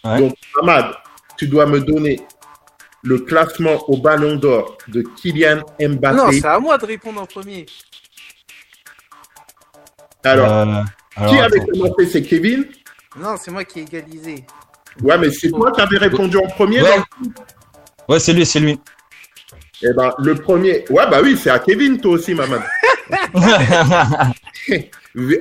Ouais. 0.05 0.19
Donc, 0.19 0.35
Mamad, 0.57 0.95
tu 1.37 1.47
dois 1.47 1.67
me 1.67 1.81
donner 1.81 2.21
le 3.05 3.21
classement 3.21 3.89
au 3.89 3.99
ballon 3.99 4.35
d'or 4.35 4.77
de 4.89 5.03
Kylian 5.03 5.63
Mbappé. 5.81 6.17
Non, 6.17 6.33
c'est 6.33 6.45
à 6.45 6.59
moi 6.59 6.77
de 6.77 6.87
répondre 6.87 7.23
en 7.23 7.27
premier. 7.27 7.67
Alors, 10.25 10.51
Euh, 10.53 10.83
alors, 11.17 11.33
qui 11.33 11.39
avait 11.39 11.61
attends. 11.61 11.67
commencé? 11.73 12.07
C'est 12.07 12.23
Kevin? 12.23 12.67
Non, 13.17 13.37
c'est 13.41 13.53
moi 13.53 13.63
qui 13.65 13.79
ai 13.79 13.83
égalisé. 13.83 14.45
Ouais, 15.01 15.17
mais 15.19 15.31
c'est 15.31 15.51
toi 15.51 15.71
qui 15.71 15.81
avais 15.81 15.99
répondu 15.99 16.37
en 16.37 16.49
premier. 16.49 16.83
Ouais. 16.83 17.01
Ouais, 18.09 18.19
c'est 18.19 18.33
lui, 18.33 18.45
c'est 18.45 18.59
lui. 18.59 18.81
Eh 19.83 19.93
ben, 19.93 20.11
le 20.19 20.35
premier. 20.35 20.85
Ouais, 20.91 21.09
bah 21.09 21.21
oui, 21.23 21.39
c'est 21.41 21.51
à 21.51 21.61
Kevin, 21.61 22.01
toi 22.01 22.13
aussi, 22.15 22.35
maman. 22.35 22.57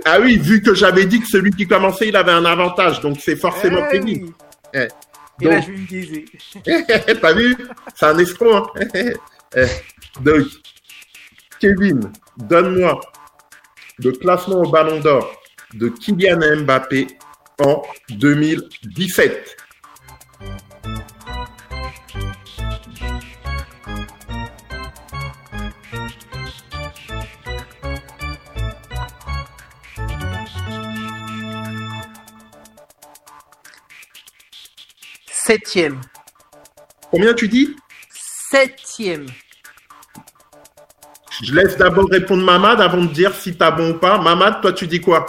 Ah 0.05 0.19
oui, 0.21 0.37
vu 0.37 0.61
que 0.61 0.73
j'avais 0.73 1.05
dit 1.05 1.19
que 1.21 1.27
celui 1.27 1.51
qui 1.51 1.67
commençait, 1.67 2.07
il 2.07 2.15
avait 2.15 2.31
un 2.31 2.45
avantage, 2.45 3.01
donc 3.01 3.17
c'est 3.21 3.35
forcément 3.35 3.81
Eh 3.91 3.91
Kevin. 3.99 4.23
oui. 4.25 4.33
Eh. 4.73 4.87
Et 5.41 5.45
là, 5.45 5.59
Donc- 5.59 5.65
je 5.67 5.71
vais 5.71 6.01
baiser. 6.01 6.25
T'as 7.21 7.33
vu 7.33 7.55
C'est 7.95 8.05
un 8.05 8.17
escroc. 8.17 8.67
Hein 8.79 8.87
Eh, 9.55 9.65
donc, 10.19 10.45
Kevin, 11.57 12.11
donne-moi 12.35 12.99
le 13.99 14.11
classement 14.11 14.57
au 14.57 14.69
Ballon 14.69 14.99
d'Or 14.99 15.31
de 15.73 15.87
Kylian 15.87 16.63
Mbappé 16.63 17.07
en 17.59 17.81
2017. 18.09 19.55
Septième. 35.47 36.01
Combien 37.09 37.33
tu 37.33 37.47
dis? 37.47 37.73
Septième. 38.51 39.27
Je 41.41 41.53
laisse 41.53 41.77
d'abord 41.77 42.09
répondre 42.09 42.43
Mamad 42.43 42.81
avant 42.81 43.01
de 43.01 43.13
dire 43.13 43.33
si 43.33 43.55
t'as 43.55 43.71
bon 43.71 43.91
ou 43.91 43.93
pas. 43.97 44.17
Mamad, 44.17 44.59
toi, 44.59 44.73
tu 44.73 44.87
dis 44.87 44.99
quoi? 44.99 45.25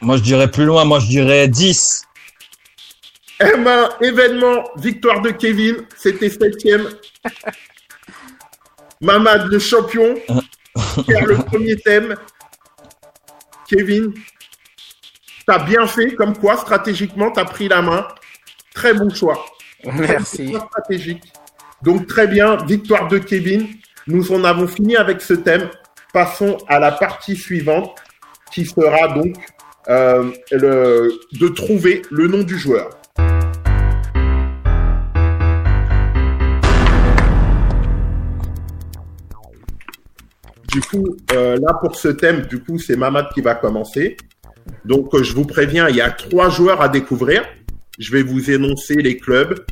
Moi, 0.00 0.16
je 0.16 0.22
dirais 0.22 0.48
plus 0.48 0.64
loin. 0.64 0.84
Moi, 0.84 1.00
je 1.00 1.06
dirais 1.08 1.48
10. 1.48 2.04
Eh 3.40 3.56
ben, 3.56 3.88
événement, 4.00 4.62
victoire 4.76 5.20
de 5.20 5.30
Kevin, 5.30 5.88
c'était 5.96 6.30
septième. 6.30 6.88
Mamad, 9.00 9.48
le 9.50 9.58
champion, 9.58 10.14
perd 11.04 11.26
le 11.26 11.38
premier 11.38 11.74
thème. 11.74 12.14
Kevin, 13.68 14.14
t'as 15.46 15.64
bien 15.64 15.86
fait, 15.86 16.14
comme 16.14 16.36
quoi, 16.36 16.56
stratégiquement, 16.56 17.30
t'as 17.30 17.44
pris 17.44 17.68
la 17.68 17.80
main. 17.80 18.06
Très 18.74 18.92
bon 18.92 19.08
choix. 19.08 19.46
Merci. 19.84 20.50
Choix 20.50 20.68
stratégique. 20.68 21.32
Donc, 21.82 22.06
très 22.06 22.26
bien, 22.26 22.56
victoire 22.56 23.08
de 23.08 23.18
Kevin. 23.18 23.68
Nous 24.06 24.32
en 24.32 24.44
avons 24.44 24.66
fini 24.66 24.96
avec 24.96 25.20
ce 25.20 25.34
thème. 25.34 25.70
Passons 26.12 26.58
à 26.68 26.78
la 26.78 26.92
partie 26.92 27.36
suivante, 27.36 27.96
qui 28.50 28.64
sera 28.64 29.08
donc 29.08 29.36
euh, 29.88 30.32
le, 30.50 31.12
de 31.32 31.48
trouver 31.48 32.02
le 32.10 32.26
nom 32.26 32.42
du 32.42 32.58
joueur. 32.58 32.90
Du 40.68 40.80
coup, 40.80 41.16
euh, 41.32 41.56
là 41.56 41.74
pour 41.80 41.96
ce 41.96 42.08
thème, 42.08 42.42
du 42.42 42.62
coup, 42.62 42.78
c'est 42.78 42.96
Mamad 42.96 43.28
qui 43.32 43.40
va 43.40 43.54
commencer. 43.54 44.16
Donc, 44.84 45.14
euh, 45.14 45.22
je 45.22 45.34
vous 45.34 45.44
préviens, 45.44 45.88
il 45.88 45.96
y 45.96 46.00
a 46.00 46.10
trois 46.10 46.48
joueurs 46.48 46.80
à 46.80 46.88
découvrir. 46.88 47.44
Je 47.98 48.12
vais 48.12 48.22
vous 48.22 48.50
énoncer 48.50 48.96
les 48.96 49.16
clubs, 49.16 49.64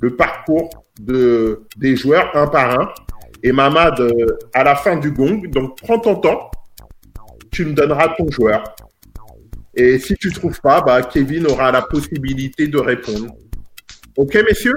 le 0.00 0.14
parcours 0.16 0.70
de, 1.00 1.62
des 1.76 1.96
joueurs 1.96 2.30
un 2.36 2.46
par 2.46 2.80
un. 2.80 2.88
Et 3.42 3.52
Mamad, 3.52 4.00
à 4.54 4.64
la 4.64 4.74
fin 4.74 4.96
du 4.96 5.10
gong, 5.10 5.50
donc 5.50 5.76
prends 5.82 5.98
ton 5.98 6.14
temps, 6.16 6.50
tu 7.50 7.66
me 7.66 7.74
donneras 7.74 8.14
ton 8.16 8.30
joueur. 8.30 8.64
Et 9.76 9.98
si 9.98 10.14
tu 10.16 10.32
trouves 10.32 10.60
pas, 10.60 10.80
bah, 10.80 11.02
Kevin 11.02 11.46
aura 11.46 11.72
la 11.72 11.82
possibilité 11.82 12.68
de 12.68 12.78
répondre. 12.78 13.34
Ok, 14.16 14.34
messieurs? 14.48 14.76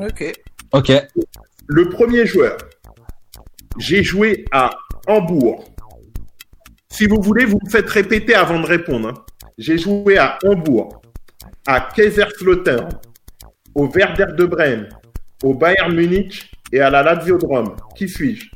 Ok. 0.00 0.32
Ok. 0.72 0.92
Le 1.66 1.88
premier 1.88 2.26
joueur, 2.26 2.56
j'ai 3.78 4.02
joué 4.02 4.44
à 4.52 4.70
Hambourg. 5.08 5.64
Si 6.92 7.06
vous 7.06 7.20
voulez, 7.22 7.44
vous 7.44 7.58
me 7.64 7.70
faites 7.70 7.88
répéter 7.88 8.34
avant 8.34 8.60
de 8.60 8.66
répondre. 8.66 9.08
hein. 9.08 9.14
J'ai 9.58 9.78
joué 9.78 10.18
à 10.18 10.38
Hambourg, 10.44 11.00
à 11.66 11.80
Kaiserslautern, 11.80 12.88
au 13.74 13.88
Werder 13.88 14.26
de 14.36 14.44
Brême, 14.44 14.88
au 15.42 15.54
Bayern 15.54 15.94
Munich 15.94 16.50
et 16.72 16.80
à 16.80 16.90
la 16.90 17.02
Lazio 17.02 17.38
de 17.38 17.46
Rome. 17.46 17.76
Qui 17.96 18.08
suis-je? 18.08 18.46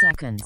Seconds. 0.00 0.36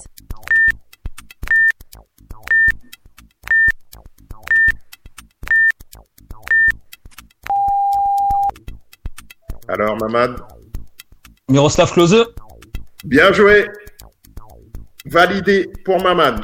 Alors, 9.69 9.97
Mamad, 10.01 10.37
Miroslav 11.49 11.93
Klose. 11.93 12.27
bien 13.05 13.33
joué. 13.33 13.67
Validé 15.07 15.71
pour 15.85 16.03
Mamad. 16.03 16.41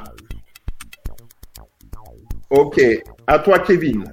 Ok, 2.51 2.81
à 3.27 3.39
toi, 3.39 3.59
Kevin. 3.61 4.05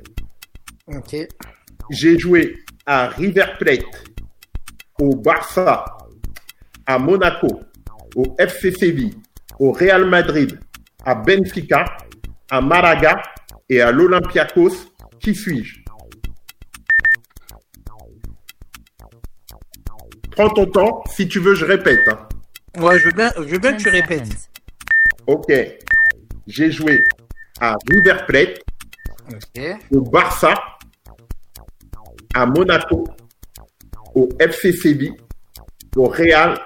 Ok. 0.88 1.16
J'ai 1.92 2.18
joué 2.18 2.56
à 2.86 3.08
River 3.10 3.46
Plate, 3.60 3.84
au 5.00 5.16
Barça, 5.16 5.86
à 6.86 6.98
Monaco, 6.98 7.62
au 8.16 8.36
FC 8.40 8.72
Séville, 8.72 9.16
au 9.60 9.72
Real 9.72 10.06
Madrid, 10.06 10.60
à 11.06 11.14
Benfica, 11.16 11.86
à 12.50 12.62
Malaga 12.62 13.22
et 13.70 13.82
à 13.82 13.92
l'Olympiakos. 13.92 14.94
Qui 15.20 15.36
suis-je? 15.36 15.79
Prends 20.32 20.50
ton 20.50 20.66
temps. 20.66 21.04
Si 21.12 21.28
tu 21.28 21.40
veux, 21.40 21.56
je 21.56 21.66
répète. 21.66 22.08
hein. 22.08 22.28
Ouais, 22.78 22.98
je 23.00 23.06
veux 23.06 23.12
bien, 23.12 23.32
je 23.38 23.42
veux 23.44 23.60
bien 23.60 23.74
que 23.74 23.82
tu 23.82 23.90
répètes. 23.90 24.50
Ok. 25.28 25.52
J'ai 26.48 26.72
joué 26.72 27.04
à 27.60 27.76
River 27.90 28.18
Plate, 28.28 28.60
au 29.92 30.02
Barça, 30.02 30.54
à 32.34 32.46
Monaco, 32.46 33.04
au 34.16 34.30
FC 34.40 34.72
Séville, 34.72 35.14
au 35.96 36.06
Real, 36.08 36.60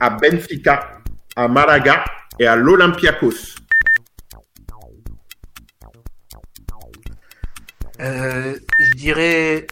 à 0.00 0.10
Benfica, 0.10 0.98
à 1.34 1.48
Malaga 1.48 2.04
et 2.38 2.46
à 2.46 2.54
l'Olympiakos. 2.56 3.56
Euh, 8.00 8.56
je 8.78 8.96
dirais. 8.96 9.66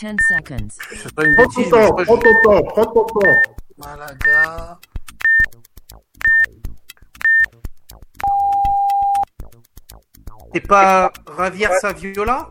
Ten 0.00 0.16
seconds. 0.30 0.68
Une 1.22 1.34
Prends 1.36 1.42
bêtise, 1.44 1.68
ton 1.68 1.88
temps, 1.88 1.94
prends 1.94 2.16
ton 2.16 2.40
temps, 2.42 2.62
prends 2.62 2.86
ton 2.86 3.04
temps. 3.04 3.20
Malaga. 3.76 4.78
C'est 10.54 10.66
pas 10.66 11.12
Javier 11.36 11.68
Saviola 11.82 12.48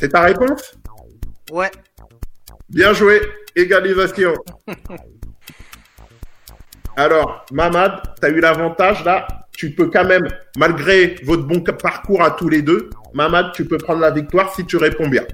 C'est 0.00 0.08
ta 0.08 0.22
réponse? 0.22 0.76
Ouais. 1.52 1.70
Bien 2.68 2.92
joué, 2.92 3.20
égalisation. 3.54 4.34
Alors, 6.96 7.46
Mamad, 7.52 8.02
tu 8.20 8.26
as 8.26 8.30
eu 8.30 8.40
l'avantage 8.40 9.04
là. 9.04 9.28
Tu 9.52 9.76
peux 9.76 9.90
quand 9.90 10.04
même, 10.04 10.26
malgré 10.56 11.14
votre 11.22 11.44
bon 11.44 11.62
parcours 11.62 12.20
à 12.20 12.32
tous 12.32 12.48
les 12.48 12.62
deux, 12.62 12.90
Mamad, 13.14 13.52
tu 13.52 13.64
peux 13.64 13.78
prendre 13.78 14.00
la 14.00 14.10
victoire 14.10 14.52
si 14.52 14.66
tu 14.66 14.76
réponds 14.76 15.08
bien. 15.08 15.24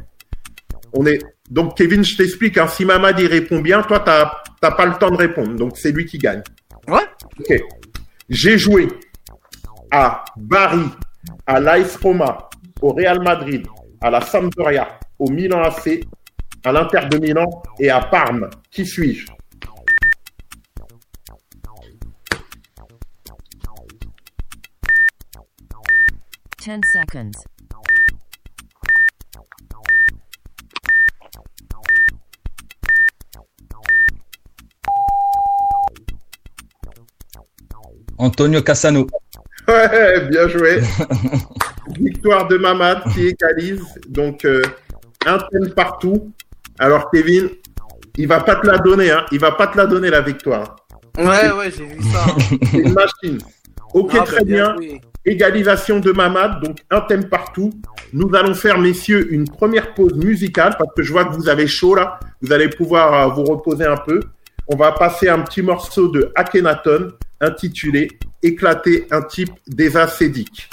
On 0.95 1.07
est 1.07 1.19
donc 1.51 1.77
Kevin, 1.77 2.05
je 2.05 2.17
t'explique. 2.17 2.57
Hein, 2.57 2.69
si 2.69 2.85
Mamad 2.85 3.17
répond 3.19 3.61
bien, 3.61 3.83
toi 3.83 4.01
t'as 4.01 4.33
t'as 4.61 4.73
pas 4.73 4.87
le 4.87 4.95
temps 4.95 5.11
de 5.11 5.17
répondre, 5.17 5.55
donc 5.55 5.77
c'est 5.77 5.93
lui 5.93 6.07
qui 6.07 6.19
gagne. 6.19 6.43
Ouais. 6.89 7.05
Ok. 7.39 7.63
J'ai 8.31 8.57
joué 8.57 8.89
à 9.91 10.25
Bari, 10.37 10.87
à 11.47 11.61
l'AS 11.61 11.97
Roma, 11.97 12.49
au 12.81 12.93
Real 12.93 13.23
Madrid, 13.23 13.67
à 14.01 14.11
la 14.11 14.21
Sampdoria, 14.21 14.99
au 15.19 15.31
Milan 15.31 15.63
AC, 15.63 16.01
à 16.65 16.73
l'Inter 16.73 17.07
de 17.11 17.19
Milan 17.19 17.63
et 17.79 17.91
à 17.91 18.01
Parme. 18.01 18.49
Qui 18.71 18.87
suis-je? 18.87 19.27
Ten 26.65 26.81
seconds. 26.95 27.54
Antonio 38.25 38.63
Cassano. 38.63 39.07
Ouais, 39.69 40.27
bien 40.31 40.49
joué. 40.49 40.81
Victoire 42.01 42.49
de 42.49 42.57
Mamad 42.57 43.03
qui 43.13 43.29
égalise. 43.29 43.83
Donc, 44.09 44.45
euh, 44.45 44.63
un 45.27 45.39
thème 45.39 45.71
partout. 45.75 46.33
Alors, 46.79 47.11
Kevin, 47.11 47.51
il 48.17 48.27
va 48.27 48.41
pas 48.41 48.57
te 48.57 48.67
la 48.67 48.79
donner. 48.79 49.11
Hein. 49.11 49.25
Il 49.33 49.39
va 49.39 49.53
pas 49.53 49.67
te 49.67 49.77
la 49.77 49.87
donner, 49.87 50.11
la 50.11 50.21
victoire. 50.23 50.77
Ouais, 51.19 51.25
ouais, 51.53 51.71
j'ai 51.71 51.85
vu 51.85 52.03
ça. 52.03 52.25
hein. 52.27 52.57
C'est 52.71 52.79
une 52.79 52.93
machine. 52.95 53.39
Ok, 53.93 54.11
Ah, 54.15 54.19
bah, 54.21 54.25
très 54.27 54.45
bien. 54.45 54.75
Égalisation 55.27 56.01
de 56.01 56.13
Mamad, 56.13 56.63
donc 56.63 56.79
un 56.91 57.01
thème 57.03 57.29
partout. 57.29 57.71
Nous 58.13 58.31
allons 58.35 58.55
faire, 58.55 58.79
messieurs, 58.79 59.33
une 59.33 59.49
première 59.49 59.95
pause 59.95 60.15
musicale 60.15 60.75
parce 60.79 60.91
que 60.95 61.03
je 61.03 61.13
vois 61.13 61.25
que 61.25 61.35
vous 61.35 61.49
avez 61.49 61.67
chaud 61.67 61.95
là. 61.95 62.19
Vous 62.43 62.53
allez 62.53 62.69
pouvoir 62.69 63.15
euh, 63.15 63.33
vous 63.35 63.45
reposer 63.45 63.85
un 63.87 63.97
peu. 63.97 64.21
On 64.67 64.77
va 64.77 64.93
passer 64.93 65.29
un 65.29 65.41
petit 65.41 65.61
morceau 65.61 66.09
de 66.09 66.33
Akhenaton 66.35 67.13
intitulé 67.41 68.09
Éclater 68.43 69.07
un 69.11 69.23
type 69.23 69.51
des 69.67 69.97
acédiques. 69.97 70.71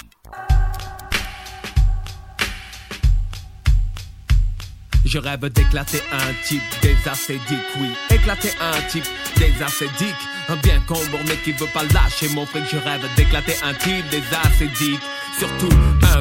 Je 5.04 5.18
rêve 5.18 5.40
d'éclater 5.50 6.00
un 6.10 6.46
type 6.46 6.62
des 6.80 6.96
acédiques, 7.06 7.58
oui. 7.78 7.88
Éclater 8.10 8.48
un 8.60 8.80
type 8.88 9.04
des 9.36 9.52
acédiques. 9.62 10.14
Un 10.48 10.56
bien 10.56 10.80
comborné 10.86 11.36
qui 11.44 11.52
veut 11.52 11.66
pas 11.74 11.84
lâcher 11.84 12.28
mon 12.34 12.46
fric. 12.46 12.64
Je 12.70 12.78
rêve 12.78 13.06
d'éclater 13.16 13.54
un 13.62 13.74
type 13.74 14.08
des 14.10 14.22
acédiques. 14.44 15.00
Surtout 15.38 15.68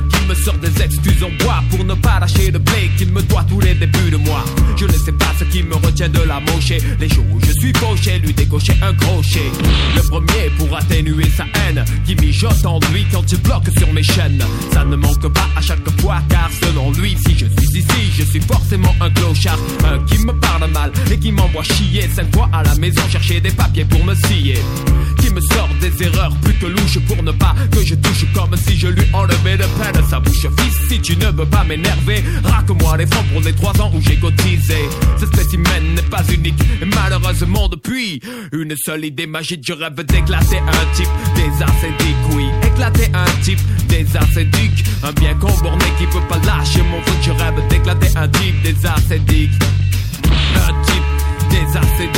qui 0.10 0.26
me 0.26 0.36
sort 0.36 0.58
des 0.58 0.82
excuses 0.82 1.24
en 1.24 1.44
bois 1.44 1.64
pour 1.70 1.84
ne 1.84 1.94
pas 1.96 2.20
lâcher 2.20 2.52
le 2.52 2.60
blé 2.60 2.90
qu'il 2.98 3.12
me 3.12 3.22
doit 3.24 3.44
tous 3.48 3.60
les 3.60 3.74
débuts 3.74 4.12
de 4.12 4.18
mois. 4.18 4.46
Je 4.78 4.86
ne 4.86 4.94
sais 4.94 5.12
pas 5.12 5.32
ce 5.38 5.44
qui 5.46 5.64
me 5.64 5.76
retient 5.76 6.10
de 6.10 6.22
la 6.22 6.40
mocher. 6.40 6.78
Les 7.00 7.10
jours 7.10 7.26
où 7.32 7.40
je 7.42 7.52
suis 7.60 7.74
fauché, 7.74 8.20
lui 8.20 8.34
décocher 8.34 8.74
un 8.82 8.94
crochet. 8.94 9.52
Le 9.96 10.02
premier 10.10 10.50
pour 10.58 10.76
atténuer 10.76 11.30
sa 11.36 11.46
haine 11.60 11.84
qui 12.06 12.16
mijote 12.16 12.66
en 12.66 12.80
lui 12.92 13.06
quand 13.12 13.30
il 13.32 13.40
bloque 13.42 13.70
sur 13.78 13.92
mes 13.94 14.04
chaînes. 14.04 14.44
Ça 14.74 14.86
ne 14.86 14.96
manque 14.96 15.28
pas 15.34 15.48
à 15.56 15.62
chaque 15.62 15.90
fois 16.00 16.22
car 16.30 16.50
selon 16.62 16.92
lui, 16.92 17.18
si 17.26 17.38
je 17.38 17.46
suis 17.46 17.80
ici, 17.80 18.12
je 18.18 18.24
suis 18.24 18.42
forcément 18.42 18.96
un 19.02 19.10
clochard. 19.10 19.60
Un 19.86 20.00
qui 20.06 20.18
me 20.26 20.34
parle 20.34 20.70
mal 20.72 20.92
et 21.12 21.18
qui 21.18 21.32
m'envoie 21.32 21.64
chier 21.64 22.10
cinq 22.14 22.34
fois 22.34 22.50
à 22.54 22.64
la 22.64 22.76
maison 22.76 23.02
chercher 23.10 23.42
des 23.42 23.52
papiers 23.52 23.86
pour 23.86 24.04
me 24.06 24.16
scier. 24.16 24.58
Qui 25.20 25.30
me 25.32 25.42
sort 25.42 25.70
des 25.80 26.04
erreurs 26.04 26.36
plus 26.42 26.54
que 26.54 26.66
louches 26.66 27.00
pour 27.08 27.22
ne 27.24 27.32
pas 27.32 27.56
que 27.72 27.84
je 27.86 27.96
touche 27.96 28.26
comme 28.34 28.56
si 28.58 28.78
je 28.78 28.88
lui 28.88 29.04
enlevais 29.14 29.58
de 29.58 29.66
sa 30.10 30.20
bouche. 30.20 30.48
Fils, 30.58 30.88
si 30.90 31.02
tu 31.02 31.16
ne 31.18 31.26
veux 31.26 31.46
pas 31.46 31.64
m'énerver, 31.64 32.24
raque-moi 32.44 32.98
les 32.98 33.06
francs 33.08 33.26
pour 33.32 33.42
les 33.42 33.54
trois 33.54 33.80
ans 33.82 33.92
où 33.94 34.02
j'ai 34.02 34.18
cotisé. 34.18 34.90
Ce 35.20 35.26
spécimen 35.26 35.96
n'est 35.96 36.10
pas 36.10 36.24
unique 36.32 36.60
et 36.82 36.86
malheureusement 36.86 37.68
depuis 37.68 38.22
une 38.52 38.76
seule 38.86 39.06
idée 39.06 39.28
magique, 39.28 39.62
je 39.66 39.74
rêve 39.74 39.96
d'éclater 39.96 40.58
un 40.58 40.96
type 40.96 41.10
des 41.36 41.64
acédiques, 41.64 42.36
oui. 42.36 42.46
Éclater 42.64 43.10
un 43.14 43.42
type 43.44 43.60
des 43.88 44.06
acédiques, 44.16 44.84
un 45.04 45.12
bien 45.14 45.34
comborné 45.36 45.86
qui 45.98 46.06
peut 46.06 46.26
pas 46.30 46.40
lâcher 46.46 46.82
mon 46.84 47.02
foot, 47.02 47.18
je 47.22 47.32
rêve 47.32 47.68
d'éclater 47.70 48.08
un 48.16 48.28
type 48.28 48.62
des 48.64 48.86
acédiques. 48.86 49.52
Un 50.56 50.84
type 50.84 51.11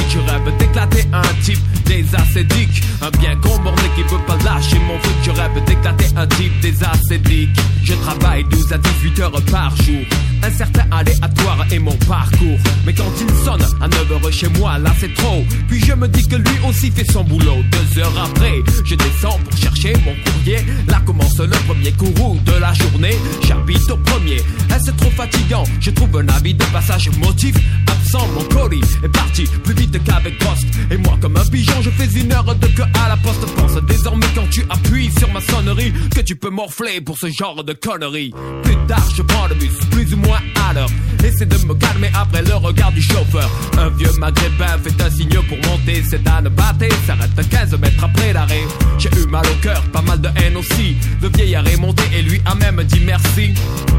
je 0.09 0.19
rêve 0.19 0.57
d'éclater 0.57 1.05
un 1.11 1.41
type 1.43 1.59
des 1.85 2.05
acédiques. 2.15 2.83
Un 3.01 3.09
bien 3.19 3.35
comborné 3.35 3.83
qui 3.95 4.03
peut 4.03 4.21
pas 4.25 4.37
lâcher 4.43 4.79
mon 4.79 4.97
foot, 4.99 5.15
je 5.23 5.31
rêve 5.31 5.63
d'éclater 5.65 6.05
un 6.15 6.27
type 6.27 6.59
des 6.61 6.83
acédiques. 6.83 7.49
Je 7.83 7.93
travaille 7.93 8.43
12 8.45 8.73
à 8.73 8.77
18 8.77 9.19
heures 9.19 9.41
par 9.51 9.75
jour. 9.77 10.01
Un 10.43 10.51
certain 10.51 10.85
aléatoire 10.91 11.65
est 11.71 11.79
mon 11.79 11.95
parcours. 12.07 12.57
Mais 12.85 12.93
quand 12.93 13.11
il 13.19 13.45
sonne 13.45 13.63
à 13.81 13.87
9 13.87 14.11
heures 14.11 14.31
chez 14.31 14.49
moi, 14.49 14.77
là 14.79 14.91
c'est 14.99 15.13
trop. 15.13 15.43
Puis 15.67 15.83
je 15.85 15.93
me 15.93 16.07
dis 16.07 16.27
que 16.27 16.35
lui 16.35 16.57
aussi 16.67 16.91
fait 16.91 17.09
son 17.11 17.23
boulot. 17.23 17.63
Deux 17.71 17.99
heures 17.99 18.23
après, 18.25 18.55
je 18.85 18.95
descends 18.95 19.39
pour 19.43 19.57
chercher 19.57 19.93
mon 20.05 20.13
courrier. 20.23 20.65
Là 20.87 21.01
commence 21.05 21.37
le 21.39 21.57
premier 21.67 21.91
courroux 21.91 22.39
de 22.45 22.53
la 22.53 22.73
journée. 22.73 23.17
J'habite 23.47 23.89
au 23.89 23.97
premier. 23.97 24.37
C'est 24.85 24.97
trop 24.97 25.11
fatigant? 25.11 25.63
Je 25.79 25.91
trouve 25.91 26.17
un 26.17 26.27
avis 26.27 26.53
de 26.53 26.65
passage 26.65 27.09
motif. 27.17 27.55
Absent, 27.87 28.27
mon 28.33 28.43
colis 28.53 28.81
est 29.01 29.07
parti 29.07 29.42
plus 29.63 29.73
vite 29.73 30.03
qu'avec 30.03 30.37
poste. 30.39 30.65
Et 30.91 30.97
moi, 30.97 31.17
comme 31.21 31.37
un 31.37 31.45
pigeon, 31.45 31.81
je 31.81 31.89
fais 31.91 32.19
une 32.19 32.31
heure 32.31 32.55
de 32.55 32.67
queue 32.67 32.85
à 33.05 33.09
la 33.09 33.17
poste. 33.17 33.45
Pense 33.55 33.75
désormais 33.85 34.25
quand 34.35 34.49
tu 34.49 34.63
appuies 34.69 35.11
sur 35.17 35.31
ma 35.31 35.41
sonnerie 35.41 35.93
que 36.15 36.21
tu 36.21 36.35
peux 36.35 36.49
morfler 36.49 37.01
pour 37.01 37.17
ce 37.17 37.27
genre 37.27 37.63
de 37.63 37.73
conneries. 37.73 38.31
Plus 38.63 38.77
tard, 38.87 39.07
je 39.15 39.21
prends 39.21 39.47
le 39.47 39.55
bus, 39.55 39.73
plus 39.91 40.13
ou 40.13 40.17
moins 40.17 40.39
à 40.69 40.73
l'heure. 40.73 40.89
Essaie 41.23 41.45
de 41.45 41.57
me 41.65 41.73
calmer 41.75 42.09
après 42.13 42.43
le 42.43 42.55
regard 42.55 42.91
du 42.91 43.01
chauffeur. 43.01 43.49
Un 43.77 43.89
vieux 43.89 44.11
maghrébin 44.19 44.77
fait 44.83 45.01
un 45.01 45.09
signe 45.09 45.39
pour 45.47 45.57
monter. 45.69 46.03
C'est 46.09 46.27
à 46.27 46.41
ne 46.41 46.49
battre, 46.49 46.85
s'arrête 47.05 47.49
15 47.49 47.79
mètres 47.79 48.03
après 48.03 48.33
l'arrêt. 48.33 48.63
J'ai 48.97 49.09
eu 49.21 49.25
mal 49.27 49.45
au 49.45 49.61
cœur, 49.61 49.81
pas 49.91 50.01
mal 50.01 50.19
de 50.19 50.29
haine 50.35 50.57
aussi. 50.57 50.97
Le 51.21 51.29
vieillard 51.29 51.67
est 51.67 51.77
monté 51.77 52.03
et 52.13 52.21
lui 52.21 52.41
a 52.45 52.55
même 52.55 52.83
dit 52.83 53.01
merci. 53.05 53.53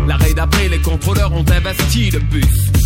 L'arrêt 0.07 0.35
d'après, 0.35 0.69
les 0.69 0.81
contrôleurs 0.81 1.33
ont 1.33 1.45
investi 1.51 2.11
le 2.11 2.19
bus 2.19 2.84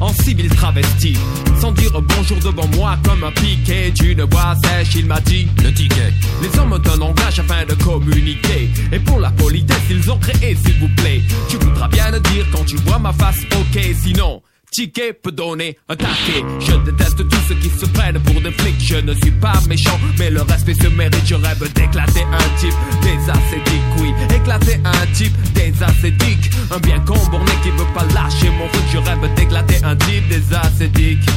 en 0.00 0.12
civil 0.12 0.48
travesti. 0.48 1.16
Sans 1.60 1.72
dire 1.72 1.92
bonjour 2.00 2.38
devant 2.38 2.66
moi 2.76 2.96
comme 3.04 3.24
un 3.24 3.32
piquet 3.32 3.90
d'une 3.90 4.24
bois 4.24 4.54
sèche, 4.62 4.94
il 4.96 5.06
m'a 5.06 5.20
dit 5.20 5.48
le 5.62 5.72
ticket. 5.72 6.12
Les 6.42 6.58
hommes 6.58 6.72
ont 6.72 6.92
un 6.92 6.96
langage 6.96 7.38
afin 7.38 7.64
de 7.64 7.74
communiquer. 7.82 8.70
Et 8.92 8.98
pour 8.98 9.20
la 9.20 9.30
politesse, 9.30 9.82
ils 9.90 10.10
ont 10.10 10.18
créé, 10.18 10.56
s'il 10.56 10.78
vous 10.80 10.94
plaît. 10.96 11.22
Tu 11.48 11.56
voudras 11.56 11.88
bien 11.88 12.10
le 12.10 12.20
dire 12.20 12.46
quand 12.52 12.64
tu 12.64 12.76
vois 12.76 12.98
ma 12.98 13.12
face, 13.12 13.40
ok, 13.52 13.82
sinon. 14.02 14.42
Ticket 14.74 15.12
peut 15.12 15.30
donner 15.30 15.78
un 15.88 15.94
taquet. 15.94 16.42
Je 16.58 16.74
déteste 16.90 17.28
tous 17.28 17.40
ceux 17.46 17.54
qui 17.54 17.68
se 17.68 17.86
prennent 17.86 18.18
pour 18.18 18.40
des 18.40 18.50
flics. 18.50 18.80
Je 18.80 18.96
ne 18.96 19.14
suis 19.14 19.30
pas 19.30 19.60
méchant, 19.68 19.96
mais 20.18 20.30
le 20.30 20.42
respect 20.42 20.74
se 20.74 20.88
mérite. 20.88 21.22
Je 21.24 21.36
rêve 21.36 21.72
d'éclater 21.74 22.24
un 22.24 22.58
type 22.58 22.74
des 23.00 23.30
acédiques, 23.30 23.82
oui. 24.00 24.12
Éclater 24.34 24.80
un 24.84 25.06
type 25.12 25.32
des 25.52 25.72
acédiques. 25.80 26.50
Un 26.72 26.78
bien 26.80 26.98
comborné 26.98 27.52
qui 27.62 27.70
veut 27.70 27.86
pas 27.94 28.04
lâcher 28.14 28.50
mon 28.50 28.66
foot. 28.66 28.82
Je 28.92 28.98
rêve 28.98 29.34
d'éclater 29.36 29.76
un 29.84 29.94
type 29.94 30.28
des 30.28 30.52
acédiques. 30.52 31.28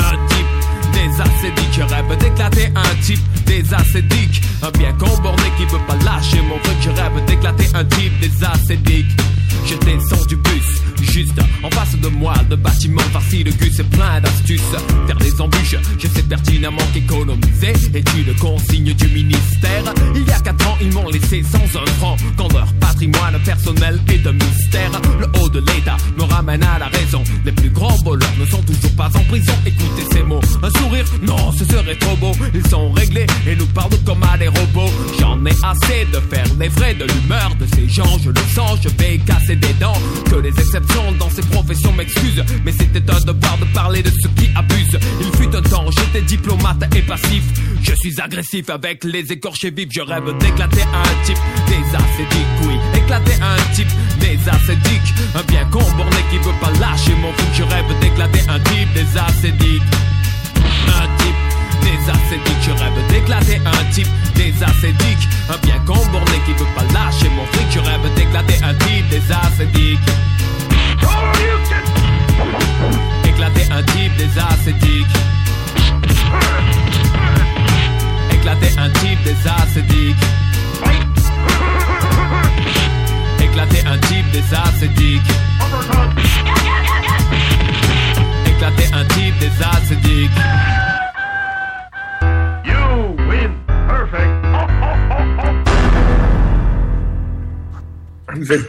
Un 0.00 0.26
type 0.26 0.92
des 0.92 1.20
acédiques. 1.20 1.72
Je 1.72 1.82
rêve 1.82 2.18
d'éclater 2.18 2.66
un 2.74 2.94
type 3.00 3.44
des 3.46 3.72
acédiques. 3.72 4.42
Un 4.64 4.72
bien 4.72 4.92
comborné 4.94 5.44
qui 5.56 5.66
veut 5.66 5.86
pas 5.86 5.96
lâcher 6.04 6.42
mon 6.48 6.58
foot. 6.58 6.76
Je 6.82 6.90
rêve 6.90 7.24
d'éclater 7.26 7.66
un 7.74 7.84
type 7.84 8.18
des 8.18 8.44
acédiques. 8.44 9.20
Je 9.66 9.74
descends 9.76 10.24
du 10.26 10.36
bus, 10.36 10.80
juste 11.00 11.38
en 11.62 11.70
face 11.70 11.96
de 12.00 12.08
moi, 12.08 12.34
le 12.48 12.56
bâtiment 12.56 13.02
farci 13.12 13.44
de 13.44 13.50
gus 13.50 13.78
et 13.78 13.84
plein 13.84 14.20
d'astuces. 14.20 14.60
Faire 15.06 15.16
des 15.16 15.40
embûches, 15.40 15.76
je 15.98 16.06
sais 16.08 16.22
pertinemment 16.22 16.82
qu'économiser 16.92 17.72
est 17.94 18.08
une 18.16 18.34
consigne 18.36 18.92
du 18.94 19.08
ministère. 19.08 19.84
Il 20.14 20.26
y 20.26 20.30
a 20.32 20.40
quatre 20.40 20.66
ans, 20.68 20.76
ils 20.80 20.92
m'ont 20.92 21.08
laissé 21.08 21.42
sans 21.42 21.80
un 21.80 21.86
franc, 21.98 22.16
quand 22.36 22.52
leur 22.52 22.72
patrimoine 22.74 23.38
personnel 23.44 24.00
est 24.08 24.26
un 24.26 24.32
mystère. 24.32 24.90
Le 25.20 25.26
haut 25.40 25.48
de 25.48 25.60
l'État 25.60 25.96
me 26.16 26.24
ramène 26.24 26.62
à 26.62 26.78
la 26.78 26.86
raison. 26.86 27.22
Les 27.44 27.52
plus 27.52 27.70
grands 27.70 27.96
voleurs 28.04 28.34
ne 28.38 28.46
sont 28.46 28.62
toujours 28.62 28.96
pas 28.96 29.10
en 29.14 29.24
prison. 29.24 29.52
Écoutez 29.66 30.04
ces 30.12 30.22
mots, 30.22 30.40
un 30.62 30.70
sourire, 30.78 31.04
non, 31.22 31.52
ce 31.52 31.64
serait 31.64 31.96
trop 31.96 32.16
beau. 32.16 32.32
Ils 32.54 32.66
sont 32.68 32.90
réglés 32.92 33.26
et 33.46 33.56
nous 33.56 33.66
parlent 33.66 33.90
comme 34.04 34.22
à 34.22 34.36
des 34.38 34.48
robots. 34.48 34.92
J'en 35.18 35.44
ai 35.44 35.54
assez 35.62 36.06
de 36.12 36.20
faire 36.34 36.46
les 36.58 36.70
frais 36.70 36.94
de 36.94 37.04
l'humeur 37.04 37.54
de 37.58 37.66
ces 37.74 37.88
gens, 37.88 38.18
je 38.22 38.30
le 38.30 38.40
sens, 38.54 38.78
je 38.82 38.88
vais 38.88 39.18
casser 39.18 39.39
des 39.48 39.72
dents. 39.80 40.00
Que 40.30 40.36
les 40.36 40.50
exceptions 40.50 41.12
dans 41.18 41.30
ces 41.30 41.42
professions 41.42 41.92
m'excusent, 41.92 42.44
mais 42.64 42.72
c'était 42.72 43.10
un 43.10 43.20
devoir 43.20 43.58
de 43.58 43.64
parler 43.74 44.02
de 44.02 44.10
ceux 44.10 44.30
qui 44.36 44.48
abusent. 44.54 44.98
Il 45.20 45.36
fut 45.36 45.54
un 45.54 45.62
temps, 45.62 45.86
j'étais 45.90 46.22
diplomate 46.22 46.82
et 46.94 47.02
passif. 47.02 47.42
Je 47.82 47.94
suis 47.94 48.20
agressif 48.20 48.70
avec 48.70 49.04
les 49.04 49.32
écorchés 49.32 49.70
vifs, 49.70 49.88
je 49.90 50.00
rêve 50.00 50.36
d'éclater 50.38 50.82
un 50.82 51.24
type 51.24 51.38
des 51.66 51.96
acédiques, 51.96 52.46
oui. 52.62 52.74
Éclater 52.94 53.34
un 53.42 53.74
type 53.74 53.88
des 54.20 54.38
acédiques. 54.48 55.14
Un 55.34 55.42
bien 55.42 55.64
comborné 55.66 56.16
qui 56.30 56.38
veut 56.38 56.58
pas 56.60 56.70
lâcher 56.78 57.14
mon 57.20 57.32
foot, 57.32 57.48
je 57.54 57.62
rêve 57.62 58.00
d'éclater 58.00 58.40
un 58.48 58.58
type 58.60 58.69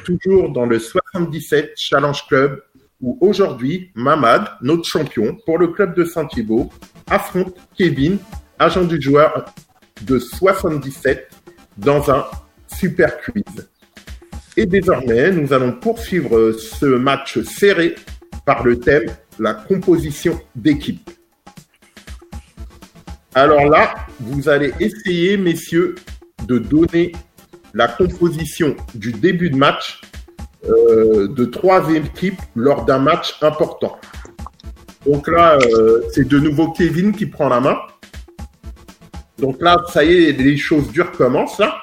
toujours 0.04 0.50
dans 0.50 0.66
le 0.66 0.80
77 0.80 1.74
Challenge 1.76 2.28
Club 2.28 2.62
où 3.02 3.18
aujourd'hui, 3.22 3.92
Mamad, 3.96 4.48
notre 4.62 4.86
champion 4.86 5.38
pour 5.46 5.58
le 5.58 5.68
club 5.68 5.96
de 5.96 6.06
Saint-Thibault, 6.06 6.70
affronte 7.10 7.56
Kevin, 7.76 8.20
agent 8.60 8.84
du 8.84 9.02
joueur 9.02 9.46
de 10.04 10.20
77, 10.20 11.30
dans 11.78 12.12
un 12.12 12.26
super 12.68 13.20
quiz. 13.22 13.70
Et 14.58 14.66
désormais, 14.66 15.32
nous 15.32 15.52
allons 15.54 15.74
poursuivre 15.74 16.52
ce 16.52 16.86
match 16.86 17.42
serré 17.42 17.96
par 18.46 18.64
le 18.64 18.80
thème 18.80 19.06
la 19.40 19.54
composition 19.54 20.40
d'équipe. 20.56 21.10
Alors 23.34 23.66
là, 23.66 23.94
vous 24.20 24.50
allez 24.50 24.74
essayer, 24.80 25.38
messieurs, 25.38 25.96
de 26.46 26.58
donner 26.58 27.14
la 27.74 27.88
composition 27.88 28.76
du 28.94 29.12
début 29.12 29.50
de 29.50 29.56
match 29.56 30.02
euh, 30.70 31.28
de 31.28 31.46
trois 31.46 31.90
équipes 31.92 32.40
lors 32.56 32.86
d'un 32.86 33.00
match 33.00 33.36
important. 33.42 33.98
Donc 35.06 35.28
là, 35.28 35.58
euh, 35.58 36.02
c'est 36.14 36.28
de 36.28 36.38
nouveau 36.38 36.72
Kevin 36.72 37.16
qui 37.16 37.26
prend 37.26 37.50
la 37.50 37.60
main. 37.60 37.78
Donc 39.40 39.60
là, 39.60 39.78
ça 39.92 40.04
y 40.04 40.26
est, 40.26 40.32
les 40.34 40.58
choses 40.58 40.92
dures 40.92 41.12
commencent 41.12 41.58
là, 41.58 41.76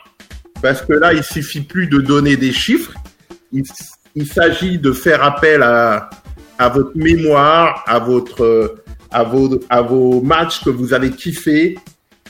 parce 0.62 0.83
que 0.83 0.92
là, 0.92 1.12
il 1.12 1.24
suffit 1.24 1.62
plus 1.62 1.88
de 1.88 1.98
donner 2.01 2.37
des 2.37 2.53
chiffres. 2.53 2.94
Il, 3.53 4.27
s'agit 4.27 4.79
de 4.79 4.92
faire 4.92 5.24
appel 5.24 5.62
à, 5.62 6.11
votre 6.72 6.96
mémoire, 6.96 7.83
à 7.87 7.98
votre, 7.98 8.77
à 9.11 9.24
vos, 9.24 9.59
à 9.68 9.83
vos 9.83 10.20
matchs 10.20 10.62
que 10.62 10.70
vous 10.70 10.92
avez 10.94 11.11
kiffés 11.11 11.79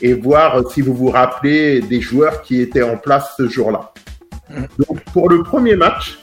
et 0.01 0.15
voir 0.15 0.71
si 0.71 0.81
vous 0.81 0.95
vous 0.95 1.11
rappelez 1.11 1.81
des 1.81 2.01
joueurs 2.01 2.43
qui 2.43 2.61
étaient 2.61 2.83
en 2.83 2.97
place 2.97 3.35
ce 3.37 3.49
jour-là. 3.49 3.93
Donc 4.79 5.03
pour 5.13 5.29
le 5.29 5.43
premier 5.43 5.77
match, 5.77 6.19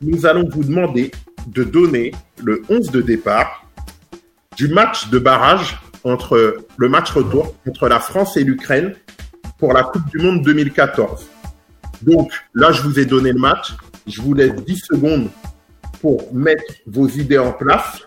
nous 0.00 0.26
allons 0.26 0.48
vous 0.48 0.64
demander 0.64 1.10
de 1.46 1.64
donner 1.64 2.12
le 2.42 2.62
11 2.68 2.90
de 2.90 3.00
départ 3.00 3.64
du 4.56 4.68
match 4.68 5.10
de 5.10 5.18
barrage 5.18 5.78
entre 6.04 6.66
le 6.76 6.88
match 6.88 7.10
retour 7.12 7.54
entre 7.66 7.88
la 7.88 8.00
France 8.00 8.36
et 8.36 8.44
l'Ukraine 8.44 8.94
pour 9.58 9.72
la 9.72 9.82
Coupe 9.82 10.06
du 10.10 10.18
Monde 10.18 10.42
2014. 10.42 11.26
Donc 12.02 12.32
là, 12.54 12.72
je 12.72 12.82
vous 12.82 12.98
ai 12.98 13.06
donné 13.06 13.32
le 13.32 13.38
match. 13.38 13.72
Je 14.06 14.20
vous 14.20 14.34
laisse 14.34 14.54
10 14.54 14.76
secondes 14.92 15.30
pour 16.00 16.32
mettre 16.34 16.64
vos 16.86 17.08
idées 17.08 17.38
en 17.38 17.52
place. 17.52 18.02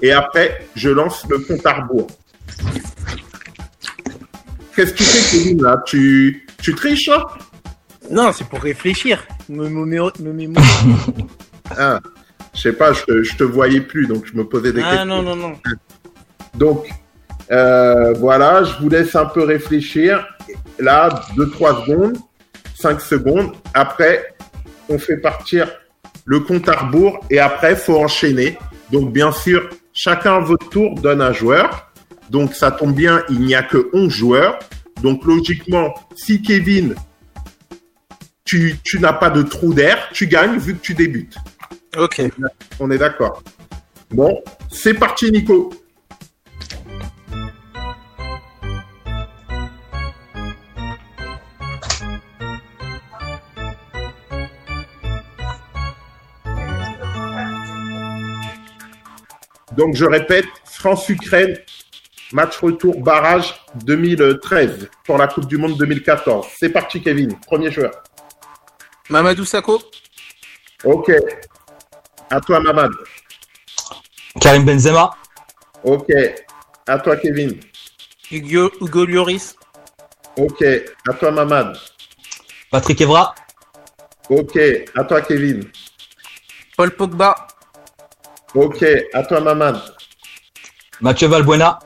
Et 0.00 0.12
après, 0.12 0.66
je 0.74 0.88
lance 0.88 1.26
le 1.28 1.38
compte 1.38 1.64
à 1.66 1.74
rebours. 1.74 2.06
Qu'est-ce 4.74 4.92
que 4.92 4.98
tu 4.98 5.04
fais, 5.04 5.38
Kevin, 5.38 5.62
là 5.62 5.82
tu, 5.86 6.46
tu 6.62 6.74
triches, 6.74 7.08
hein 7.08 7.22
Non, 8.10 8.32
c'est 8.32 8.46
pour 8.48 8.60
réfléchir. 8.60 9.24
Me, 9.48 9.68
me, 9.68 9.84
me, 9.84 10.10
me 10.20 10.32
mémoriser. 10.32 10.70
ah, 11.78 12.00
Je 12.54 12.60
sais 12.60 12.72
pas, 12.72 12.92
je, 12.92 13.22
je 13.22 13.36
te 13.36 13.44
voyais 13.44 13.80
plus, 13.80 14.06
donc 14.06 14.26
je 14.26 14.34
me 14.34 14.44
posais 14.44 14.72
des 14.72 14.82
ah 14.82 14.90
questions. 14.90 15.06
non, 15.06 15.22
non, 15.22 15.36
non. 15.36 15.52
Donc, 16.54 16.88
euh, 17.50 18.12
voilà, 18.14 18.64
je 18.64 18.74
vous 18.80 18.88
laisse 18.88 19.14
un 19.14 19.26
peu 19.26 19.44
réfléchir. 19.44 20.26
Là, 20.78 21.22
2-3 21.36 21.84
secondes, 21.84 22.18
5 22.74 23.00
secondes. 23.00 23.52
Après, 23.74 24.34
on 24.88 24.98
fait 24.98 25.18
partir 25.18 25.70
le 26.24 26.40
compte 26.40 26.68
à 26.68 26.76
rebours 26.76 27.20
et 27.30 27.38
après, 27.38 27.76
faut 27.76 27.96
enchaîner. 27.98 28.58
Donc, 28.90 29.12
bien 29.12 29.30
sûr, 29.32 29.68
chacun 29.92 30.36
à 30.36 30.40
votre 30.40 30.68
tour 30.68 30.94
donne 30.96 31.20
un 31.22 31.32
joueur. 31.32 31.92
Donc, 32.30 32.54
ça 32.54 32.70
tombe 32.70 32.94
bien, 32.94 33.22
il 33.28 33.40
n'y 33.40 33.54
a 33.54 33.62
que 33.62 33.90
11 33.92 34.10
joueurs. 34.10 34.58
Donc, 35.02 35.24
logiquement, 35.24 35.94
si 36.14 36.42
Kevin, 36.42 36.94
tu, 38.44 38.76
tu 38.84 39.00
n'as 39.00 39.12
pas 39.12 39.30
de 39.30 39.42
trou 39.42 39.74
d'air, 39.74 40.08
tu 40.12 40.26
gagnes 40.26 40.58
vu 40.58 40.74
que 40.74 40.80
tu 40.80 40.94
débutes. 40.94 41.36
Ok. 41.96 42.22
On 42.80 42.90
est 42.90 42.98
d'accord. 42.98 43.42
Bon, 44.10 44.42
c'est 44.70 44.94
parti, 44.94 45.30
Nico. 45.30 45.72
Donc, 59.76 59.96
je 59.96 60.04
répète, 60.04 60.46
France-Ukraine, 60.64 61.56
match 62.32 62.56
retour 62.58 63.00
barrage 63.00 63.54
2013 63.84 64.88
pour 65.04 65.18
la 65.18 65.26
Coupe 65.28 65.46
du 65.46 65.56
Monde 65.56 65.76
2014. 65.76 66.46
C'est 66.58 66.70
parti, 66.70 67.02
Kevin. 67.02 67.38
Premier 67.40 67.70
joueur. 67.70 67.92
Mamadou 69.10 69.44
Sakho. 69.44 69.80
Ok. 70.84 71.10
À 72.30 72.40
toi, 72.40 72.60
Mamad. 72.60 72.90
Karim 74.40 74.64
Benzema, 74.64 75.10
Ok. 75.84 76.10
À 76.86 76.98
toi, 76.98 77.16
Kevin. 77.16 77.60
Hugo, 78.30 78.70
Hugo 78.80 79.04
Lloris. 79.04 79.54
Ok. 80.36 80.62
À 81.08 81.12
toi, 81.14 81.30
Mamad. 81.30 81.76
Patrick 82.70 83.00
Evra, 83.00 83.34
Ok. 84.28 84.58
À 84.96 85.04
toi, 85.04 85.20
Kevin. 85.20 85.64
Paul 86.76 86.90
Pogba. 86.96 87.34
Ok. 88.54 88.84
À 89.12 89.22
toi, 89.22 89.40
Mamad. 89.40 89.80
Mathieu 91.00 91.28
Valbuena, 91.28 91.78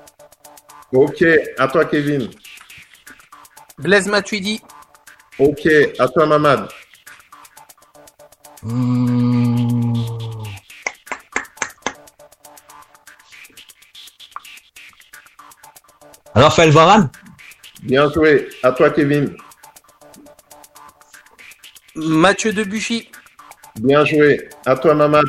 Ok. 0.92 1.24
À 1.58 1.68
toi, 1.68 1.84
Kevin. 1.84 2.30
Blaise 3.78 4.08
Matuidi. 4.08 4.60
Ok. 5.38 5.68
À 5.98 6.08
toi, 6.08 6.26
Mamad. 6.26 6.68
Hmm. 8.62 9.78
Raphaël 16.34 16.70
Varane, 16.70 17.10
Bien 17.82 18.10
joué. 18.10 18.48
À 18.62 18.72
toi, 18.72 18.90
Kevin. 18.90 19.36
Mathieu 21.94 22.52
Debuchy. 22.52 23.10
Bien 23.76 24.04
joué. 24.04 24.48
À 24.64 24.76
toi, 24.76 24.94
Mamad. 24.94 25.24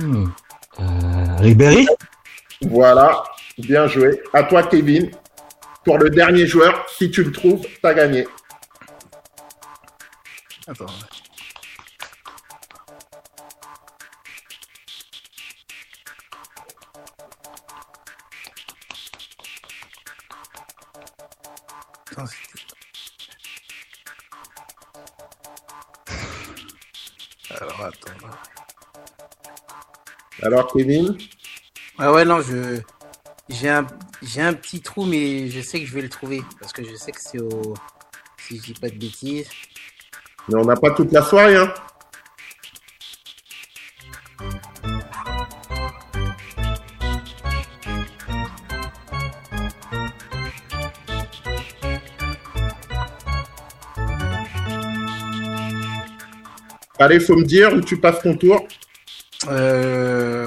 Euh, 0.00 1.36
Ribéry, 1.38 1.86
Voilà. 2.62 3.24
Bien 3.58 3.86
joué. 3.86 4.22
À 4.32 4.44
toi, 4.44 4.62
Kevin. 4.64 5.10
Pour 5.84 5.98
le 5.98 6.10
dernier 6.10 6.46
joueur, 6.46 6.86
si 6.88 7.10
tu 7.10 7.24
le 7.24 7.32
trouves, 7.32 7.66
t'as 7.82 7.94
gagné. 7.94 8.26
Attends. 10.66 10.84
Attends, 10.86 11.17
Alors, 30.48 30.72
Kevin? 30.72 31.14
Ah 31.98 32.10
ouais 32.10 32.24
non 32.24 32.40
je 32.40 32.80
j'ai 33.50 33.68
un 33.68 33.86
j'ai 34.22 34.40
un 34.40 34.54
petit 34.54 34.80
trou 34.80 35.04
mais 35.04 35.50
je 35.50 35.60
sais 35.60 35.78
que 35.78 35.84
je 35.84 35.92
vais 35.92 36.00
le 36.00 36.08
trouver 36.08 36.40
parce 36.58 36.72
que 36.72 36.82
je 36.82 36.94
sais 36.94 37.12
que 37.12 37.20
c'est 37.20 37.38
au 37.38 37.74
si 38.38 38.56
je 38.56 38.62
dis 38.62 38.72
pas 38.72 38.88
de 38.88 38.94
bêtises. 38.94 39.50
Mais 40.48 40.58
on 40.58 40.64
n'a 40.64 40.76
pas 40.76 40.92
toute 40.92 41.12
la 41.12 41.20
soirée, 41.20 41.54
hein. 41.54 41.70
Allez, 56.98 57.20
faut 57.20 57.36
me 57.36 57.44
dire 57.44 57.74
où 57.74 57.82
tu 57.82 58.00
passes 58.00 58.22
ton 58.22 58.34
tour. 58.34 58.66
Euh... 59.46 60.37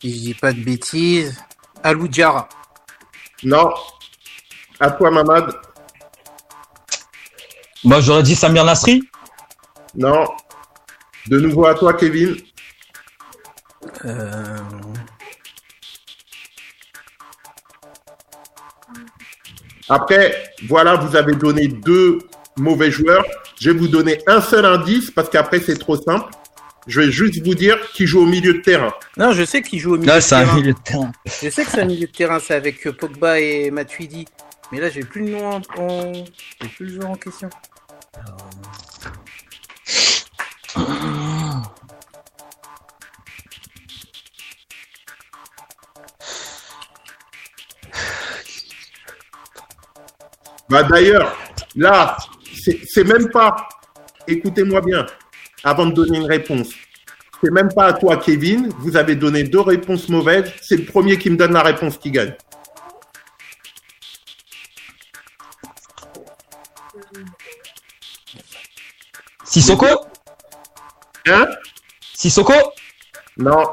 Si 0.00 0.10
je 0.14 0.18
dis 0.18 0.34
pas 0.34 0.52
de 0.52 0.60
bêtises. 0.62 1.36
Alou 1.82 2.08
Diarra. 2.08 2.48
Non. 3.42 3.70
À 4.78 4.90
toi, 4.90 5.10
Mamad. 5.10 5.54
moi 7.84 8.00
j'aurais 8.00 8.22
dit 8.22 8.34
Samir 8.34 8.64
Nasri, 8.64 9.02
Non. 9.94 10.26
De 11.26 11.38
nouveau 11.38 11.66
à 11.66 11.74
toi, 11.74 11.92
Kevin. 11.94 12.36
Euh... 14.04 14.56
Après, 19.88 20.54
voilà, 20.66 20.96
vous 20.96 21.14
avez 21.16 21.34
donné 21.34 21.68
deux 21.68 22.18
mauvais 22.56 22.90
joueurs. 22.90 23.24
Je 23.60 23.70
vais 23.70 23.78
vous 23.78 23.88
donner 23.88 24.22
un 24.26 24.40
seul 24.40 24.64
indice 24.64 25.10
parce 25.10 25.28
qu'après, 25.28 25.60
c'est 25.60 25.76
trop 25.76 25.96
simple. 25.96 26.30
Je 26.90 27.00
vais 27.00 27.12
juste 27.12 27.40
vous 27.46 27.54
dire 27.54 27.78
qui 27.92 28.04
joue 28.04 28.20
au 28.22 28.26
milieu 28.26 28.52
de 28.52 28.58
terrain. 28.62 28.92
Non, 29.16 29.30
je 29.30 29.44
sais 29.44 29.62
qu'il 29.62 29.78
joue 29.78 29.94
au 29.94 29.96
milieu 29.96 30.08
Là, 30.08 30.16
de 30.16 30.20
c'est 30.20 30.34
un 30.34 30.40
terrain. 30.40 30.56
milieu 30.56 30.72
de 30.72 30.78
terrain. 30.80 31.12
Je 31.24 31.48
sais 31.48 31.64
que 31.64 31.70
c'est 31.70 31.82
un 31.82 31.84
milieu 31.84 32.08
de 32.08 32.12
terrain, 32.12 32.40
c'est 32.40 32.54
avec 32.54 32.84
euh, 32.84 32.92
Pogba 32.92 33.38
et 33.38 33.70
Matuidi. 33.70 34.26
Mais 34.72 34.80
là, 34.80 34.90
j'ai 34.90 35.02
plus 35.04 35.24
le 35.24 35.30
nom 35.30 35.50
en. 35.50 35.60
en... 35.78 36.12
J'ai 36.60 36.68
plus 36.68 36.86
le 36.86 36.94
joueur 36.94 37.10
en 37.10 37.14
question. 37.14 37.48
Bah 50.68 50.84
d'ailleurs, 50.84 51.36
là, 51.74 52.16
c'est 52.88 53.04
même 53.04 53.28
pas. 53.30 53.56
Écoutez-moi 54.28 54.80
bien, 54.80 55.06
avant 55.64 55.86
de 55.86 55.92
donner 55.92 56.18
une 56.18 56.26
réponse. 56.26 56.70
C'est 57.42 57.50
même 57.50 57.72
pas 57.72 57.86
à 57.86 57.92
toi, 57.94 58.18
Kevin. 58.18 58.68
Vous 58.80 58.96
avez 58.96 59.16
donné 59.16 59.44
deux 59.44 59.60
réponses 59.60 60.08
mauvaises. 60.08 60.52
C'est 60.60 60.76
le 60.76 60.84
premier 60.84 61.18
qui 61.18 61.30
me 61.30 61.36
donne 61.36 61.52
la 61.52 61.62
réponse 61.62 61.96
qui 61.96 62.10
gagne. 62.10 62.34
Sissoko? 69.44 69.86
Hein? 71.26 71.46
Sissoko? 72.14 72.52
Non. 73.36 73.64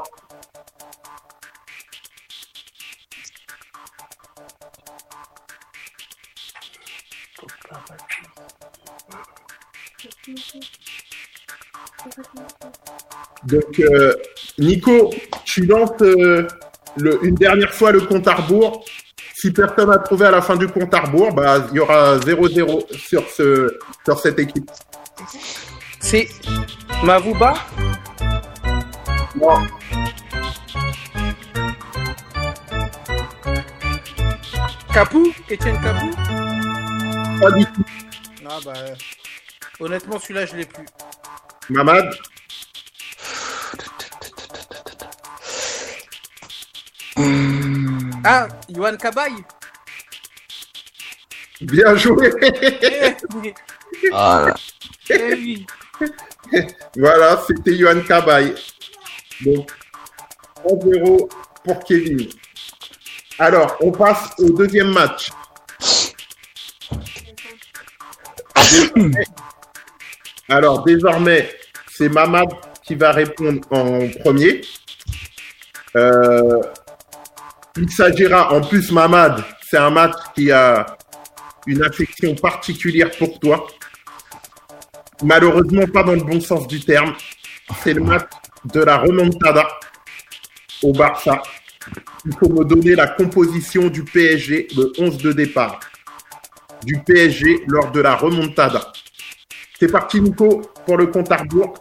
Donc, 13.78 13.90
euh, 13.90 14.12
Nico, 14.58 15.10
tu 15.44 15.66
lances 15.66 15.90
euh, 16.02 16.46
le- 16.96 17.18
une 17.24 17.34
dernière 17.34 17.72
fois 17.72 17.92
le 17.92 18.00
compte 18.00 18.26
à 18.26 18.34
rebours. 18.34 18.84
Si 19.34 19.52
personne 19.52 19.88
n'a 19.90 19.98
trouvé 19.98 20.26
à 20.26 20.30
la 20.32 20.42
fin 20.42 20.56
du 20.56 20.66
compte 20.66 20.92
à 20.94 21.00
rebours, 21.00 21.32
bah, 21.32 21.64
il 21.70 21.76
y 21.76 21.80
aura 21.80 22.18
0-0 22.18 22.86
sur, 22.96 23.28
ce, 23.30 23.78
sur 24.04 24.18
cette 24.18 24.38
équipe. 24.40 24.68
C'est 26.00 26.28
Mavuba? 27.04 27.54
Non. 29.36 29.58
Capou? 34.92 35.32
Etienne 35.50 35.80
Capou? 35.80 36.10
Pas 37.40 37.50
du 37.52 37.64
tout. 37.66 37.84
Ah 38.48 38.58
bah. 38.64 38.72
Honnêtement, 39.80 40.18
celui-là, 40.18 40.46
je 40.46 40.56
l'ai 40.56 40.64
plus. 40.64 40.84
Mamad? 41.70 42.10
Ah, 48.30 48.46
Yohan 48.68 48.98
Kabay 48.98 49.32
Bien 51.62 51.96
joué 51.96 52.30
Eh 52.42 53.14
oui, 53.34 53.54
Ah, 54.12 54.52
eh. 55.08 55.64
Voilà, 56.94 57.42
c'était 57.46 57.74
Johan 57.74 58.02
Cabaye. 58.06 58.54
Donc, 59.40 59.70
1-0 60.62 61.28
pour 61.64 61.84
Kevin. 61.84 62.28
Alors, 63.38 63.78
on 63.80 63.92
passe 63.92 64.34
au 64.38 64.50
deuxième 64.50 64.92
match. 64.92 65.30
Alors, 70.50 70.84
désormais, 70.84 71.50
c'est 71.90 72.10
Mamad 72.10 72.48
qui 72.82 72.94
va 72.94 73.12
répondre 73.12 73.60
en 73.70 74.06
premier. 74.22 74.60
Euh, 75.96 76.60
il 77.80 77.90
s'agira, 77.90 78.52
en 78.52 78.60
plus, 78.60 78.90
Mamad, 78.90 79.44
c'est 79.68 79.78
un 79.78 79.90
match 79.90 80.14
qui 80.34 80.50
a 80.50 80.86
une 81.66 81.82
affection 81.82 82.34
particulière 82.34 83.10
pour 83.18 83.38
toi. 83.38 83.66
Malheureusement, 85.22 85.86
pas 85.86 86.02
dans 86.02 86.14
le 86.14 86.22
bon 86.22 86.40
sens 86.40 86.66
du 86.66 86.80
terme. 86.80 87.14
C'est 87.82 87.92
le 87.92 88.02
match 88.02 88.28
de 88.64 88.80
la 88.80 88.98
remontada 88.98 89.68
au 90.82 90.92
Barça. 90.92 91.42
Il 92.24 92.32
faut 92.38 92.48
me 92.48 92.64
donner 92.64 92.94
la 92.94 93.08
composition 93.08 93.88
du 93.88 94.04
PSG, 94.04 94.68
le 94.76 94.92
11 94.98 95.18
de 95.18 95.32
départ 95.32 95.80
du 96.84 96.98
PSG 97.04 97.64
lors 97.66 97.90
de 97.90 98.00
la 98.00 98.14
remontada. 98.14 98.92
C'est 99.78 99.90
parti, 99.90 100.20
Nico, 100.20 100.62
pour 100.86 100.96
le 100.96 101.06
compte 101.08 101.30
à 101.30 101.36
rebours. 101.36 101.74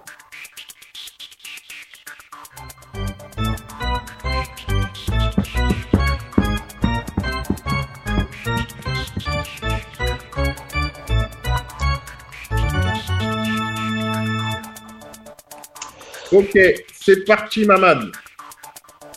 Ok, 16.38 16.56
c'est 16.94 17.26
parti, 17.26 17.66
Mamad. 17.66 18.12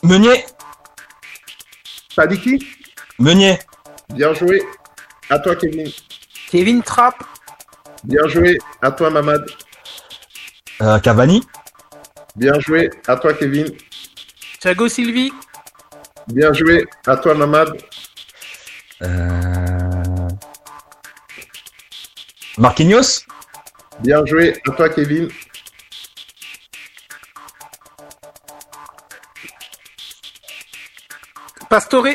Meunier 0.01 0.43
T'as 2.15 2.25
dit 2.25 2.39
qui? 2.41 2.67
Meunier 3.19 3.59
Bien 4.15 4.33
joué. 4.33 4.63
À 5.29 5.37
toi, 5.37 5.55
Kevin. 5.55 5.87
Kevin 6.49 6.81
Trapp 6.81 7.13
Bien 8.03 8.27
joué. 8.27 8.57
À 8.81 8.89
toi, 8.91 9.11
Mamad. 9.11 9.45
euh, 10.81 10.97
Cavani 10.97 11.45
Bien 12.35 12.59
joué. 12.59 12.89
À 13.07 13.15
toi, 13.17 13.35
Kevin. 13.35 13.67
Thiago 14.59 14.87
Silvi 14.89 15.31
Bien 16.25 16.51
joué. 16.53 16.87
À 17.05 17.17
toi, 17.17 17.35
Mamad. 17.35 17.69
euh... 19.03 20.27
Marquinhos 22.57 23.25
Bien 23.99 24.25
joué. 24.25 24.59
À 24.67 24.71
toi, 24.71 24.89
Kevin. 24.89 25.29
Pastore 31.71 32.05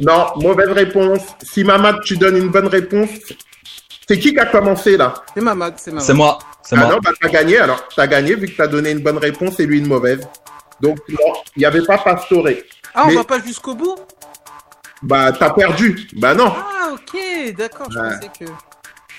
Non, 0.00 0.26
mauvaise 0.36 0.70
réponse. 0.70 1.22
Si 1.40 1.62
Mamad, 1.62 2.00
tu 2.04 2.16
donnes 2.16 2.36
une 2.36 2.48
bonne 2.48 2.66
réponse, 2.66 3.10
c'est 4.08 4.18
qui 4.18 4.32
qui 4.32 4.38
a 4.40 4.46
commencé 4.46 4.96
là 4.96 5.14
C'est 5.36 5.40
Mamad, 5.40 5.74
c'est 5.76 5.92
Mamad. 5.92 6.04
C'est 6.04 6.14
moi. 6.14 6.38
C'est 6.64 6.74
Ah 6.76 6.80
moi. 6.80 6.88
non, 6.94 6.98
bah 7.00 7.12
t'as 7.20 7.28
gagné 7.28 7.58
alors. 7.58 7.86
T'as 7.94 8.08
gagné 8.08 8.34
vu 8.34 8.48
que 8.48 8.56
t'as 8.56 8.66
donné 8.66 8.90
une 8.90 8.98
bonne 9.04 9.18
réponse 9.18 9.60
et 9.60 9.66
lui 9.66 9.78
une 9.78 9.86
mauvaise. 9.86 10.26
Donc 10.80 10.98
non, 11.08 11.32
il 11.54 11.60
n'y 11.60 11.64
avait 11.64 11.82
pas 11.84 11.98
Pastore. 11.98 12.48
Ah, 12.92 13.02
on 13.04 13.08
Mais- 13.10 13.14
va 13.14 13.22
pas 13.22 13.38
jusqu'au 13.40 13.76
bout 13.76 13.94
Bah 15.02 15.30
t'as 15.30 15.50
perdu. 15.50 16.08
Bah 16.14 16.34
non. 16.34 16.52
Ah, 16.56 16.90
ok, 16.92 17.54
d'accord, 17.56 17.86
je 17.88 17.98
pensais 18.00 18.30
que... 18.40 18.50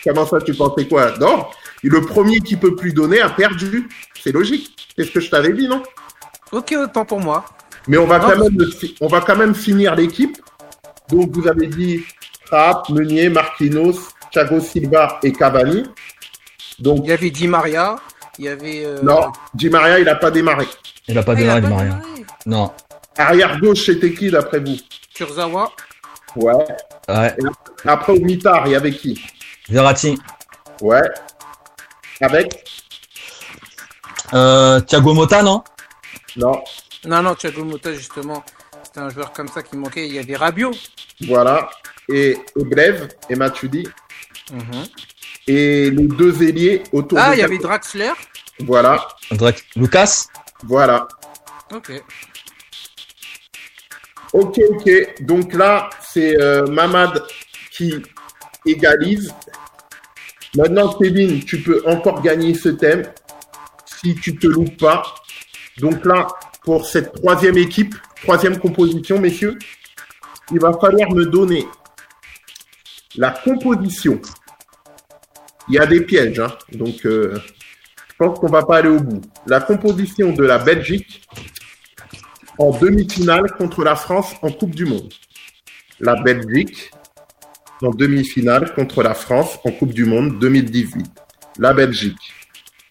Comment 0.03 0.26
ça, 0.26 0.41
tu 0.41 0.53
pensais 0.53 0.86
quoi? 0.89 1.17
Non. 1.20 1.45
Le 1.84 2.01
premier 2.01 2.41
qui 2.41 2.57
peut 2.57 2.76
plus 2.76 2.91
donner 2.91 3.22
a 3.22 3.30
perdu. 3.30 3.88
C'est 4.22 4.34
logique. 4.34 4.76
C'est 4.97 5.05
ce 5.05 5.11
que 5.11 5.22
je 5.22 5.30
t'avais 5.30 5.53
dit, 5.53 5.70
non? 5.70 5.82
Ok, 6.51 6.76
autant 6.78 7.05
pour 7.05 7.22
moi. 7.22 7.45
Mais 7.88 7.97
on 7.97 8.05
va 8.05 8.19
Non. 8.19 8.27
quand 8.27 8.38
même, 8.38 8.57
on 9.01 9.07
va 9.07 9.21
quand 9.21 9.36
même 9.36 9.55
finir 9.55 9.95
l'équipe. 9.95 10.38
Donc 11.09 11.32
vous 11.32 11.47
avez 11.47 11.67
dit 11.67 12.03
Trapp, 12.45 12.89
Meunier, 12.89 13.30
Marquinhos, 13.30 13.99
Thiago 14.32 14.59
Silva 14.59 15.19
et 15.23 15.32
Cavani. 15.32 15.84
Donc 16.80 16.99
Il 17.03 17.09
y 17.09 17.13
avait 17.13 17.30
Di 17.32 17.47
Maria, 17.47 17.95
il 18.38 18.45
y 18.45 18.47
avait... 18.47 18.86
euh, 18.86 19.01
non, 19.01 19.32
Di 19.53 19.69
Maria 19.69 19.99
il 19.99 20.07
a 20.07 20.15
pas 20.15 20.32
démarré. 20.32 20.67
Il 21.07 21.17
a 21.17 21.23
pas 21.23 21.32
ah, 21.32 21.36
il 21.36 21.41
démarré, 21.41 21.61
Di 21.61 21.67
Maria. 21.67 22.01
Non. 22.45 22.71
Arrière 23.17 23.59
gauche 23.59 23.86
c'était 23.86 24.13
qui 24.13 24.30
d'après 24.30 24.59
vous? 24.59 24.77
Kurzawa, 25.13 25.71
Ouais. 26.36 26.53
Ouais. 27.07 27.36
Après 27.86 28.13
au 28.13 28.19
mitard 28.19 28.67
il 28.67 28.73
y 28.73 28.75
avait 28.75 28.91
qui? 28.91 29.19
Verratti. 29.67 30.17
Ouais. 30.82 31.01
Avec? 32.21 32.63
Euh, 34.34 34.80
Thiago 34.82 35.13
Motta, 35.13 35.41
non? 35.41 35.63
Non. 36.38 36.61
Non, 37.06 37.22
non, 37.24 37.36
Thiago 37.36 37.64
Motta, 37.64 37.93
justement, 37.93 38.43
c'était 38.84 39.00
un 39.00 39.10
joueur 39.10 39.32
comme 39.34 39.47
ça 39.47 39.64
qui 39.64 39.78
manquait. 39.78 40.08
Il 40.08 40.14
y 40.14 40.20
avait 40.20 40.36
Rabiot. 40.36 40.72
Voilà. 41.28 41.70
Et 42.12 42.38
Eblev 42.60 43.08
et 43.30 43.36
Matuidi. 43.36 43.88
Et 45.47 45.89
les 45.91 46.08
deux 46.08 46.43
ailiers 46.43 46.84
autour 46.91 47.18
Ah, 47.20 47.30
de 47.32 47.36
il 47.36 47.39
y 47.39 47.43
avait 47.43 47.58
Draxler. 47.58 48.12
Voilà. 48.60 49.08
Drake- 49.32 49.64
Lucas 49.76 50.26
Voilà. 50.64 51.08
Ok. 51.74 51.91
Ok, 54.34 54.60
ok. 54.70 55.22
Donc 55.22 55.54
là, 55.54 55.89
c'est 56.02 56.39
euh, 56.39 56.68
Mamad 56.68 57.24
qui 57.72 57.93
égalise. 58.66 59.34
Maintenant, 60.56 60.93
Kevin, 60.93 61.43
tu 61.45 61.62
peux 61.62 61.82
encore 61.88 62.22
gagner 62.22 62.54
ce 62.54 62.70
thème 62.70 63.04
si 63.86 64.16
tu 64.16 64.36
te 64.36 64.47
loupes 64.47 64.78
pas. 64.78 65.04
Donc 65.78 66.06
là, 66.06 66.28
pour 66.70 66.86
cette 66.86 67.13
troisième 67.13 67.57
équipe, 67.57 67.95
troisième 68.22 68.59
composition, 68.59 69.17
messieurs, 69.17 69.57
il 70.51 70.59
va 70.59 70.72
falloir 70.80 71.09
me 71.15 71.26
donner 71.26 71.65
la 73.15 73.32
composition. 73.32 74.22
Il 75.67 75.74
y 75.74 75.80
a 75.80 75.88
des 75.88 76.01
pièges, 76.01 76.39
hein, 76.39 76.55
donc 76.72 77.03
euh, 77.07 77.39
je 78.07 78.15
pense 78.20 78.38
qu'on 78.38 78.49
va 78.49 78.61
pas 78.61 78.78
aller 78.78 78.89
au 78.89 78.99
bout. 78.99 79.20
La 79.47 79.61
composition 79.61 80.32
de 80.32 80.43
la 80.43 80.59
Belgique 80.59 81.28
en 82.59 82.70
demi-finale 82.70 83.51
contre 83.57 83.84
la 83.84 83.95
France 83.95 84.36
en 84.43 84.51
Coupe 84.51 84.76
du 84.76 84.86
Monde. 84.86 85.11
La 85.99 86.22
Belgique 86.22 86.91
en 87.82 87.89
demi-finale 87.89 88.76
contre 88.76 89.01
la 89.01 89.15
France 89.15 89.57
en 89.65 89.72
Coupe 89.72 89.93
du 89.93 90.05
Monde 90.05 90.38
2018. 90.38 91.03
La 91.57 91.74
Belgique. 91.74 92.32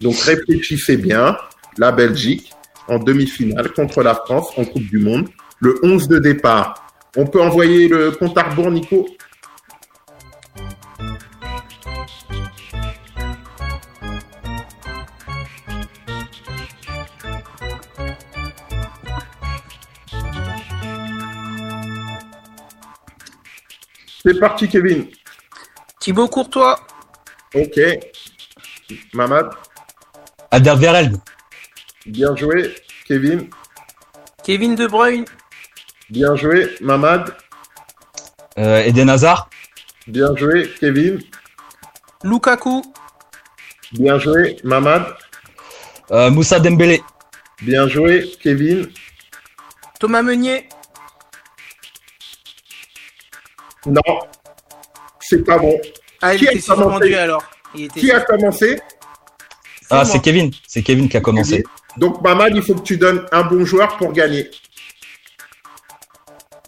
Donc 0.01 0.17
réfléchissez 0.17 0.97
bien. 0.97 1.39
La 1.77 1.93
Belgique 1.93 2.53
en 2.89 2.99
demi-finale 2.99 3.73
contre 3.73 4.03
la 4.03 4.15
France 4.15 4.49
en 4.57 4.65
Coupe 4.65 4.89
du 4.89 4.99
Monde. 4.99 5.29
Le 5.61 5.79
11 5.83 6.09
de 6.09 6.19
départ. 6.19 6.87
On 7.17 7.27
peut 7.27 7.41
envoyer 7.41 7.89
le 7.89 8.13
compte 8.13 8.37
à 8.39 8.45
rebours, 8.45 8.71
Nico? 8.71 9.07
C'est 24.23 24.39
parti, 24.39 24.69
Kevin. 24.69 25.07
Thibaut 26.01 26.29
Courtois, 26.29 26.79
Ok. 27.55 27.81
Mamad, 29.15 29.51
Alderweireld. 30.51 31.19
Bien 32.09 32.35
joué. 32.37 32.75
Kevin, 33.07 33.49
Kevin 34.45 34.75
De 34.75 34.87
Bruyne, 34.87 35.25
bien 36.11 36.35
joué. 36.37 36.75
Mamad, 36.81 37.35
Euh, 38.59 38.83
Eden 38.85 39.09
Hazard. 39.09 39.49
bien 40.07 40.35
joué. 40.37 40.69
Kevin, 40.81 41.21
Lukaku, 42.25 42.83
bien 43.93 44.19
joué. 44.19 44.57
Mamad, 44.65 45.05
Euh, 46.11 46.31
Moussa 46.31 46.59
Dembélé. 46.59 47.03
bien 47.63 47.87
joué. 47.89 48.31
Kevin, 48.43 48.89
Thomas 50.01 50.23
Meunier, 50.23 50.69
non. 53.87 54.01
C'est 55.21 55.45
pas 55.45 55.59
bon. 55.59 55.79
ah 56.23 56.35
il 56.35 56.41
Qui 56.41 56.49
a 56.49 56.53
était 56.53 56.61
commencé 56.63 56.91
suspendu 56.91 57.15
alors. 57.15 57.45
Il 57.75 57.85
était 57.85 58.01
Qui 58.01 58.11
a 58.13 58.21
commencé 58.23 58.81
Ah, 59.91 60.05
c'est 60.05 60.21
Kevin. 60.21 60.51
C'est 60.67 60.83
Kevin 60.83 61.09
qui 61.09 61.17
a 61.17 61.21
commencé. 61.21 61.65
Donc, 61.97 62.23
Mamad, 62.23 62.55
il 62.55 62.63
faut 62.63 62.75
que 62.75 62.83
tu 62.83 62.97
donnes 62.97 63.25
un 63.33 63.43
bon 63.43 63.65
joueur 63.65 63.97
pour 63.97 64.13
gagner. 64.13 64.51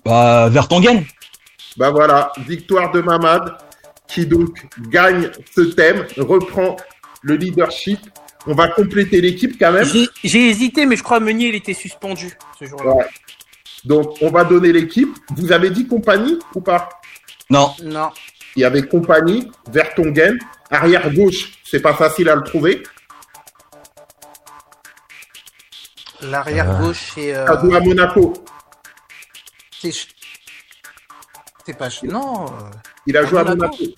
Bah, 0.04 0.48
Vertonghen. 0.48 1.04
Bah 1.76 1.90
voilà, 1.90 2.32
victoire 2.46 2.90
de 2.90 3.00
Mamad, 3.00 3.56
qui 4.08 4.26
donc 4.26 4.66
gagne 4.88 5.30
ce 5.54 5.60
thème, 5.60 6.06
reprend 6.16 6.76
le 7.22 7.36
leadership. 7.36 8.00
On 8.46 8.54
va 8.54 8.68
compléter 8.68 9.20
l'équipe 9.20 9.56
quand 9.58 9.72
même. 9.72 9.84
J'ai 9.84 10.08
j'ai 10.24 10.48
hésité, 10.48 10.84
mais 10.84 10.96
je 10.96 11.02
crois 11.02 11.20
Meunier 11.20 11.48
il 11.48 11.54
était 11.54 11.74
suspendu 11.74 12.36
ce 12.58 12.64
jour-là. 12.64 12.94
Ouais. 12.94 13.06
Donc, 13.84 14.16
on 14.20 14.30
va 14.30 14.44
donner 14.44 14.72
l'équipe. 14.72 15.16
Vous 15.36 15.52
avez 15.52 15.70
dit 15.70 15.86
compagnie 15.86 16.38
ou 16.54 16.60
pas? 16.60 16.88
Non. 17.48 17.72
Non. 17.82 18.10
Il 18.56 18.62
y 18.62 18.64
avait 18.64 18.82
compagnie, 18.82 19.50
Vertonghen, 19.70 20.38
arrière 20.70 21.12
gauche, 21.12 21.52
c'est 21.64 21.80
pas 21.80 21.94
facile 21.94 22.28
à 22.28 22.34
le 22.34 22.42
trouver. 22.42 22.82
L'arrière 26.22 26.70
Euh. 26.70 26.78
gauche 26.80 27.12
c'est. 27.14 27.34
euh, 27.34 27.46
à 27.46 27.80
Monaco. 27.80 28.32
c'est 29.80 29.92
c'est 31.66 31.76
pas 31.76 31.90
ch- 31.90 32.02
non. 32.10 32.46
euh, 32.46 32.70
Il 33.06 33.16
a 33.16 33.20
À 33.20 33.24
joué 33.26 33.38
à 33.40 33.44
Monaco. 33.44 33.76
Monaco. 33.76 33.94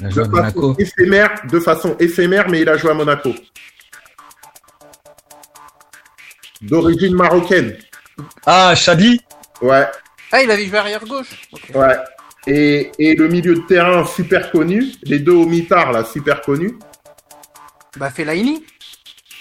Il 0.00 0.06
a 0.06 0.08
De 0.08 0.14
joué 0.14 0.24
à 0.40 0.42
façon 0.44 0.74
éphémère, 0.78 1.30
de 1.48 1.60
façon 1.60 1.96
éphémère, 2.00 2.48
mais 2.48 2.60
il 2.62 2.68
a 2.68 2.76
joué 2.76 2.90
à 2.90 2.94
Monaco. 2.94 3.32
D'origine 6.60 7.14
marocaine. 7.14 7.76
Ah, 8.46 8.74
Chadli. 8.74 9.20
Ouais, 9.60 9.86
Ah 10.32 10.42
il 10.42 10.50
avait 10.50 10.66
joué 10.66 10.78
arrière 10.78 11.04
gauche. 11.04 11.48
Ouais. 11.74 11.96
Et, 12.46 12.90
et 12.98 13.14
le 13.14 13.28
milieu 13.28 13.54
de 13.54 13.60
terrain 13.60 14.04
super 14.04 14.50
connu, 14.50 14.92
les 15.04 15.20
deux 15.20 15.32
au 15.32 15.46
mitard 15.46 15.92
là, 15.92 16.04
super 16.04 16.40
connus. 16.42 16.76
Bah 17.96 18.10
Fellaini. 18.10 18.64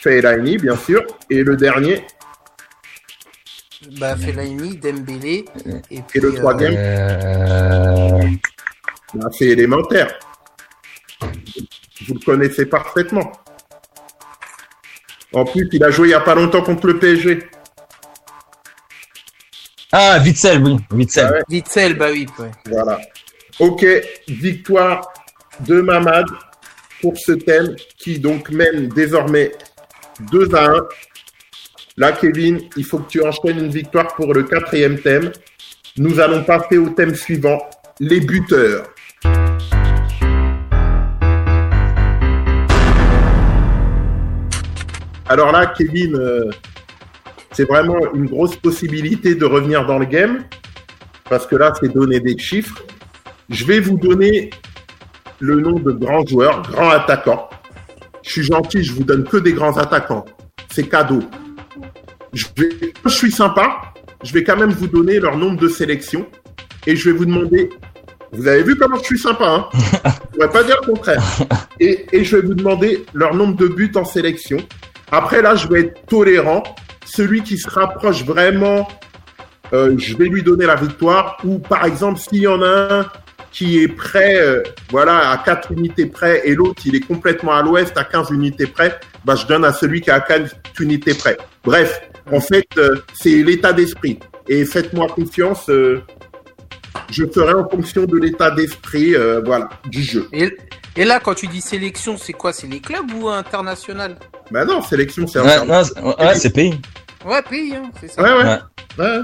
Fellaini, 0.02 0.58
bien 0.58 0.76
sûr. 0.76 1.06
Et 1.30 1.44
le 1.44 1.56
dernier, 1.56 2.06
Bah 4.00 4.16
Fellaini, 4.16 4.78
Dembélé 4.78 5.46
et 5.90 6.02
puis. 6.02 6.20
Et 6.20 6.22
le 6.22 6.30
euh, 6.34 6.36
troisième 6.38 6.74
Euh... 6.76 8.20
bah, 9.14 9.28
c'est 9.38 9.46
élémentaire. 9.46 10.12
Vous 12.08 12.16
le 12.16 12.20
connaissez 12.26 12.66
parfaitement. 12.66 13.32
En 15.34 15.46
plus, 15.46 15.70
il 15.72 15.84
a 15.84 15.92
joué 15.92 16.08
il 16.08 16.12
n'y 16.12 16.16
a 16.16 16.20
pas 16.22 16.36
longtemps 16.36 16.62
contre 16.64 16.88
le 16.88 17.00
PSG. 17.00 17.48
Ah, 19.92 20.20
Witzel, 20.24 20.64
oui. 20.64 20.78
Witzel. 20.92 21.32
Ouais. 21.32 21.42
Witzel, 21.50 21.98
bah 21.98 22.10
oui. 22.12 22.26
ouais. 22.40 22.52
Voilà. 22.70 23.00
Ok, 23.60 23.86
victoire 24.28 25.02
de 25.62 25.82
Mamad 25.82 26.26
pour 27.02 27.18
ce 27.18 27.34
thème 27.34 27.76
qui 27.98 28.20
donc 28.20 28.50
mène 28.50 28.88
désormais 28.90 29.52
2 30.32 30.56
à 30.56 30.66
1. 30.66 30.88
Là, 31.98 32.12
Kevin, 32.14 32.62
il 32.78 32.86
faut 32.86 33.00
que 33.00 33.10
tu 33.10 33.22
enchaînes 33.22 33.60
une 33.60 33.70
victoire 33.70 34.16
pour 34.16 34.34
le 34.34 34.44
quatrième 34.44 35.00
thème. 35.00 35.32
Nous 35.98 36.20
allons 36.20 36.44
passer 36.44 36.78
au 36.78 36.90
thème 36.90 37.16
suivant, 37.16 37.60
les 38.00 38.20
buteurs. 38.20 38.86
Alors 45.28 45.52
là, 45.52 45.74
Kevin, 45.78 46.16
euh, 46.16 46.50
c'est 47.52 47.68
vraiment 47.68 48.14
une 48.14 48.26
grosse 48.26 48.56
possibilité 48.56 49.36
de 49.36 49.46
revenir 49.46 49.86
dans 49.86 49.98
le 49.98 50.06
game 50.06 50.44
parce 51.30 51.48
que 51.48 51.56
là, 51.56 51.74
c'est 51.80 51.94
donner 51.94 52.20
des 52.20 52.38
chiffres. 52.38 52.84
Je 53.50 53.64
vais 53.66 53.80
vous 53.80 53.98
donner 53.98 54.50
le 55.40 55.60
nom 55.60 55.80
de 55.80 55.92
grands 55.92 56.26
joueurs, 56.26 56.62
grands 56.64 56.90
attaquants. 56.90 57.50
Je 58.32 58.40
suis 58.40 58.44
gentil, 58.44 58.82
je 58.82 58.94
vous 58.94 59.04
donne 59.04 59.26
que 59.26 59.36
des 59.36 59.52
grands 59.52 59.76
attaquants. 59.76 60.24
C'est 60.72 60.88
cadeau. 60.88 61.20
Je, 62.32 62.46
vais, 62.56 62.70
je 63.04 63.10
suis 63.10 63.30
sympa, 63.30 63.92
je 64.24 64.32
vais 64.32 64.42
quand 64.42 64.56
même 64.56 64.72
vous 64.72 64.88
donner 64.88 65.20
leur 65.20 65.36
nombre 65.36 65.60
de 65.60 65.68
sélections 65.68 66.26
et 66.88 66.96
je 66.96 67.10
vais 67.10 67.18
vous 67.18 67.26
demander. 67.26 67.70
Vous 68.32 68.48
avez 68.48 68.64
vu 68.64 68.78
comment 68.78 68.96
je 69.00 69.04
suis 69.04 69.20
sympa, 69.20 69.50
hein? 69.50 69.68
Je 70.32 70.38
pourrais 70.38 70.50
pas 70.50 70.64
dire 70.64 70.78
le 70.82 70.94
contraire. 70.94 71.22
Et, 71.82 72.06
et 72.14 72.24
je 72.24 72.38
vais 72.38 72.48
vous 72.48 72.54
demander 72.54 73.06
leur 73.14 73.36
nombre 73.36 73.58
de 73.58 73.68
buts 73.68 73.92
en 73.96 74.06
sélection. 74.06 74.60
Après, 75.12 75.42
là, 75.42 75.56
je 75.56 75.68
vais 75.68 75.82
être 75.82 76.06
tolérant. 76.06 76.64
Celui 77.04 77.44
qui 77.44 77.58
se 77.58 77.70
rapproche 77.70 78.24
vraiment 78.24 78.88
euh, 79.74 79.96
je 79.98 80.18
vais 80.18 80.26
lui 80.26 80.44
donner 80.44 80.66
la 80.66 80.76
victoire. 80.76 81.38
Ou 81.44 81.60
par 81.60 81.86
exemple, 81.86 82.20
s'il 82.20 82.40
y 82.40 82.48
en 82.48 82.62
a 82.62 83.00
un 83.00 83.06
qui 83.52 83.84
est 83.84 83.88
prêt, 83.90 84.36
euh, 84.40 84.64
voilà, 84.90 85.30
à 85.32 85.38
4 85.38 85.72
unités 85.74 86.06
près, 86.06 86.42
et 86.48 86.56
l'autre, 86.56 86.82
il 86.86 86.96
est 86.96 87.06
complètement 87.06 87.52
à 87.54 87.62
l'ouest, 87.62 87.96
à 87.98 88.04
15 88.06 88.30
unités 88.32 88.66
près, 88.68 89.00
bah, 89.26 89.36
je 89.36 89.46
donne 89.46 89.66
à 89.66 89.74
celui 89.74 90.02
qui 90.02 90.10
est 90.10 90.14
à 90.14 90.22
15 90.22 90.56
unités 90.80 91.14
près. 91.14 91.38
Bref, 91.64 92.02
en 92.32 92.40
fait, 92.40 92.66
euh, 92.78 92.96
c'est 93.14 93.44
l'état 93.44 93.74
d'esprit. 93.74 94.20
Et 94.48 94.64
faites-moi 94.66 95.08
confiance, 95.08 95.70
euh, 95.70 96.02
je 97.10 97.26
ferai 97.26 97.54
en 97.54 97.68
fonction 97.68 98.06
de 98.06 98.18
l'état 98.18 98.52
d'esprit, 98.52 99.16
euh, 99.16 99.42
voilà, 99.46 99.70
du 99.90 100.02
jeu. 100.02 100.28
Et, 100.32 100.56
et 100.96 101.04
là, 101.06 101.20
quand 101.20 101.34
tu 101.36 101.48
dis 101.48 101.62
sélection, 101.62 102.18
c'est 102.18 102.34
quoi? 102.34 102.54
C'est 102.54 102.68
les 102.68 102.80
clubs 102.80 103.12
ou 103.14 103.28
international? 103.30 104.18
Bah 104.50 104.66
non, 104.66 104.82
sélection, 104.82 105.28
c'est 105.28 105.40
Ouais, 105.40 105.56
un 105.56 105.66
non, 105.66 105.84
c'est- 105.84 106.00
ouais, 106.02 106.36
c'est 106.36 106.54
pays. 106.54 106.80
Ouais, 107.26 107.42
pays, 107.44 107.76
hein, 107.76 107.92
c'est 108.00 108.10
ça. 108.10 108.22
Ouais, 108.22 108.32
ouais. 108.44 108.60
Ouais. 108.98 109.06
ouais. 109.06 109.22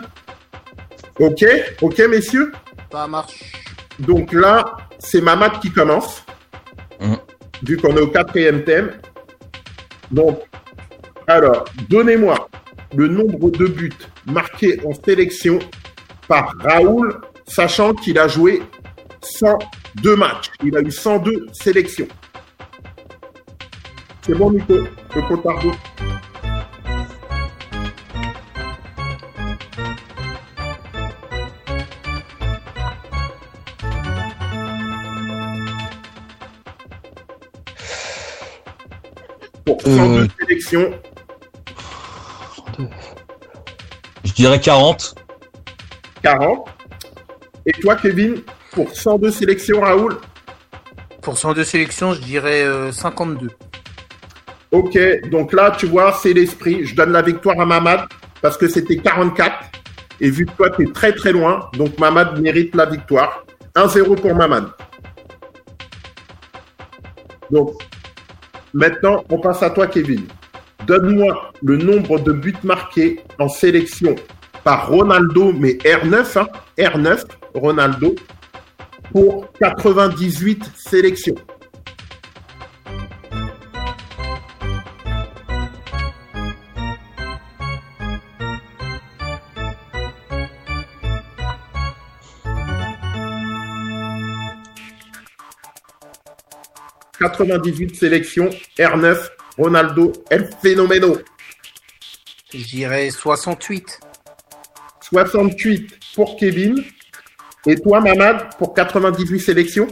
Ok, 1.20 1.46
ok, 1.82 1.98
messieurs. 2.10 2.52
Ça 2.92 3.08
marche. 3.08 3.40
Donc 4.00 4.32
là, 4.34 4.78
c'est 5.00 5.22
Mamad 5.22 5.60
qui 5.60 5.72
commence, 5.72 6.24
Mhm. 7.00 7.18
vu 7.64 7.78
qu'on 7.78 7.96
est 7.96 8.02
au 8.02 8.08
quatrième 8.08 8.64
thème. 8.64 8.92
Donc, 10.12 10.40
alors, 11.28 11.66
donnez-moi 11.90 12.50
le 12.96 13.08
nombre 13.08 13.50
de 13.52 13.66
buts 13.68 13.92
marqués 14.26 14.80
en 14.86 14.94
sélection 14.94 15.60
par 16.28 16.54
Raoul, 16.60 17.20
sachant 17.48 17.94
qu'il 17.94 18.18
a 18.20 18.28
joué 18.28 18.62
102 19.22 20.16
matchs. 20.16 20.52
Il 20.64 20.76
a 20.78 20.82
eu 20.82 20.92
102 20.92 21.48
sélections. 21.52 22.08
C'est 24.22 24.36
bon, 24.36 24.52
Nico 24.52 24.76
Le 25.16 25.22
compte 25.28 25.46
à 39.88 40.04
rebours. 40.04 40.08
pour 40.08 40.18
102 40.18 40.22
Euh. 40.24 40.28
sélections. 40.40 40.94
Je 44.24 44.34
dirais 44.34 44.60
40. 44.60 45.16
40. 46.24 46.68
Et 47.66 47.72
toi, 47.74 47.96
Kevin, 47.96 48.42
pour 48.72 48.94
102 48.96 49.32
sélections, 49.32 49.82
Raoul 49.82 50.18
Pour 51.22 51.38
102 51.38 51.64
sélections, 51.64 52.14
je 52.14 52.22
dirais 52.22 52.64
euh, 52.64 52.92
52. 52.92 53.50
Ok, 54.72 54.98
donc 55.30 55.54
là, 55.54 55.72
tu 55.78 55.86
vois, 55.88 56.14
c'est 56.14 56.34
l'esprit. 56.34 56.86
Je 56.86 56.96
donne 56.96 57.12
la 57.12 57.22
victoire 57.22 57.60
à 57.60 57.66
Mamad 57.66 58.02
parce 58.42 58.58
que 58.58 58.68
c'était 58.68 58.98
44. 58.98 59.66
Et 60.20 60.30
vu 60.30 60.46
que 60.46 60.52
toi, 60.52 60.70
tu 60.72 60.84
es 60.88 60.92
très 60.92 61.14
très 61.14 61.32
loin, 61.32 61.70
donc 61.74 61.98
Mamad 62.00 62.40
mérite 62.42 62.76
la 62.76 62.86
victoire. 62.86 63.44
1-0 63.76 64.16
pour 64.16 64.34
Mamad. 64.36 64.70
Donc, 67.52 67.74
maintenant, 68.78 69.24
on 69.30 69.40
passe 69.40 69.64
à 69.64 69.70
toi, 69.72 69.88
Kevin. 69.88 70.22
Donne-moi 70.86 71.52
le 71.64 71.78
nombre 71.78 72.20
de 72.20 72.32
buts 72.32 72.56
marqués 72.64 73.20
en 73.40 73.50
sélection 73.50 74.16
par 74.64 74.90
Ronaldo, 74.90 75.52
mais 75.52 75.74
R9, 75.74 76.40
hein, 76.40 76.48
R9, 76.78 77.24
Ronaldo, 77.56 78.16
pour 79.12 79.52
98 79.60 80.72
sélections. 80.76 81.36
«98 97.20 97.96
sélections, 97.96 98.50
R9, 98.78 99.18
Ronaldo, 99.58 100.14
El 100.30 100.50
Fenomeno. 100.62 101.18
Je 102.54 102.64
dirais 102.64 103.10
68. 103.10 104.00
68 105.02 106.00
pour 106.16 106.38
Kevin. 106.38 106.84
Et 107.66 107.76
toi, 107.76 108.00
Mamad, 108.00 108.56
pour 108.58 108.74
98 108.74 109.40
sélections? 109.40 109.88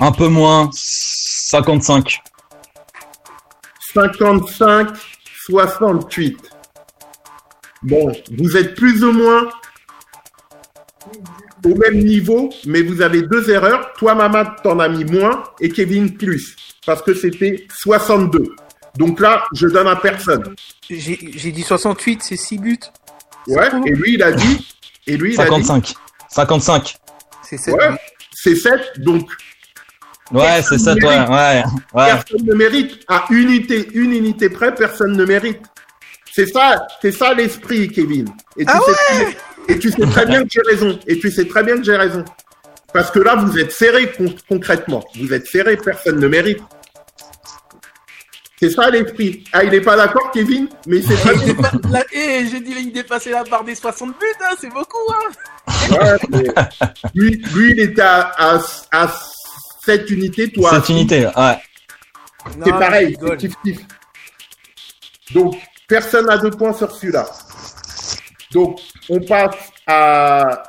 Un 0.00 0.12
peu 0.12 0.28
moins. 0.28 0.70
55. 0.72 2.20
55, 3.92 4.88
68. 5.46 6.50
Bon, 7.82 8.12
vous 8.36 8.56
êtes 8.56 8.74
plus 8.74 9.02
ou 9.04 9.12
moins 9.12 9.48
au 11.64 11.74
même 11.74 11.98
niveau, 11.98 12.50
mais 12.66 12.82
vous 12.82 13.02
avez 13.02 13.22
deux 13.22 13.50
erreurs. 13.50 13.92
Toi, 13.94 14.14
Mamad, 14.14 14.62
t'en 14.62 14.78
as 14.78 14.88
mis 14.88 15.04
moins 15.04 15.42
et 15.60 15.68
Kevin 15.68 16.16
plus, 16.16 16.56
parce 16.86 17.02
que 17.02 17.14
c'était 17.14 17.66
62. 17.74 18.54
Donc 18.96 19.20
là, 19.20 19.44
je 19.54 19.66
donne 19.66 19.88
à 19.88 19.96
personne. 19.96 20.54
J'ai 20.88 21.52
dit 21.52 21.62
68, 21.62 22.22
c'est 22.22 22.36
6 22.36 22.58
buts. 22.58 22.78
Ouais, 23.46 23.68
et 23.86 23.90
lui, 23.90 24.14
il 24.14 24.22
a 24.22 24.32
dit, 24.32 24.66
et 25.06 25.16
lui, 25.16 25.34
il 25.34 25.40
a 25.40 25.44
dit, 25.44 25.64
55. 25.64 25.94
55. 26.28 26.96
C'est 27.42 27.56
7 27.56 27.74
ouais, 27.74 27.88
c'est 28.32 28.54
7, 28.54 29.00
donc 29.00 29.30
Ouais, 30.32 30.62
c'est 30.62 30.78
ça, 30.78 30.94
toi. 30.94 31.28
Ouais, 31.28 31.62
ouais. 31.94 32.06
personne 32.06 32.46
ne 32.46 32.54
mérite. 32.54 33.00
À 33.08 33.24
unité, 33.30 33.88
une 33.94 34.12
unité 34.12 34.48
près, 34.48 34.74
personne 34.74 35.16
ne 35.16 35.24
mérite. 35.24 35.60
C'est 36.32 36.46
ça, 36.46 36.86
c'est 37.02 37.10
ça 37.10 37.34
l'esprit, 37.34 37.88
Kevin. 37.88 38.28
Et 38.56 38.64
tu, 38.64 38.72
Ah 38.72 38.78
sais 38.86 39.24
bien, 39.24 39.32
et 39.68 39.78
tu 39.78 39.90
sais 39.90 40.06
très 40.10 40.26
bien 40.26 40.42
que 40.42 40.48
j'ai 40.50 40.62
raison. 40.68 40.98
Et 41.06 41.18
tu 41.18 41.30
sais 41.30 41.46
très 41.46 41.62
bien 41.62 41.76
que 41.76 41.82
j'ai 41.84 41.96
raison. 41.96 42.24
Parce 42.92 43.10
que 43.10 43.20
là, 43.20 43.36
vous 43.36 43.56
êtes 43.58 43.70
serré 43.72 44.10
con- 44.12 44.34
concrètement. 44.48 45.04
Vous 45.16 45.32
êtes 45.32 45.46
serré, 45.46 45.76
personne 45.76 46.18
ne 46.18 46.26
mérite. 46.28 46.58
C'est 48.58 48.70
ça 48.70 48.90
l'esprit. 48.90 49.44
Ah, 49.52 49.64
il 49.64 49.70
n'est 49.70 49.80
pas 49.80 49.96
d'accord, 49.96 50.30
Kevin, 50.32 50.68
mais 50.86 50.98
il 50.98 51.06
sait 51.06 51.14
très 51.16 51.34
bien. 51.36 51.54
Là, 51.90 52.04
eh, 52.12 52.46
j'ai 52.50 52.60
dit 52.60 52.74
il 52.78 52.92
dépassait 52.92 53.30
la 53.30 53.42
barre 53.44 53.64
des 53.64 53.74
60 53.74 54.10
buts, 54.10 54.26
hein, 54.42 54.54
c'est 54.60 54.68
beaucoup. 54.68 54.98
Hein. 55.08 55.30
Ouais, 55.92 56.50
lui, 57.14 57.42
lui, 57.54 57.70
il 57.72 57.80
était 57.80 58.02
à, 58.02 58.32
à, 58.36 58.60
à 58.92 59.10
7 59.86 60.10
unités, 60.10 60.50
toi. 60.52 60.74
à 60.74 60.76
Cette 60.80 60.90
unité, 60.90 61.24
ouais. 61.26 61.58
C'est 62.64 62.70
pareil, 62.72 63.16
c'est 63.20 63.36
kiff-kiff. 63.36 63.78
Donc, 65.32 65.56
personne 65.88 66.26
n'a 66.26 66.36
deux 66.36 66.50
points 66.50 66.72
sur 66.74 66.90
celui-là. 66.90 67.26
Donc, 68.52 68.78
on 69.10 69.20
passe 69.20 69.56
à... 69.86 70.62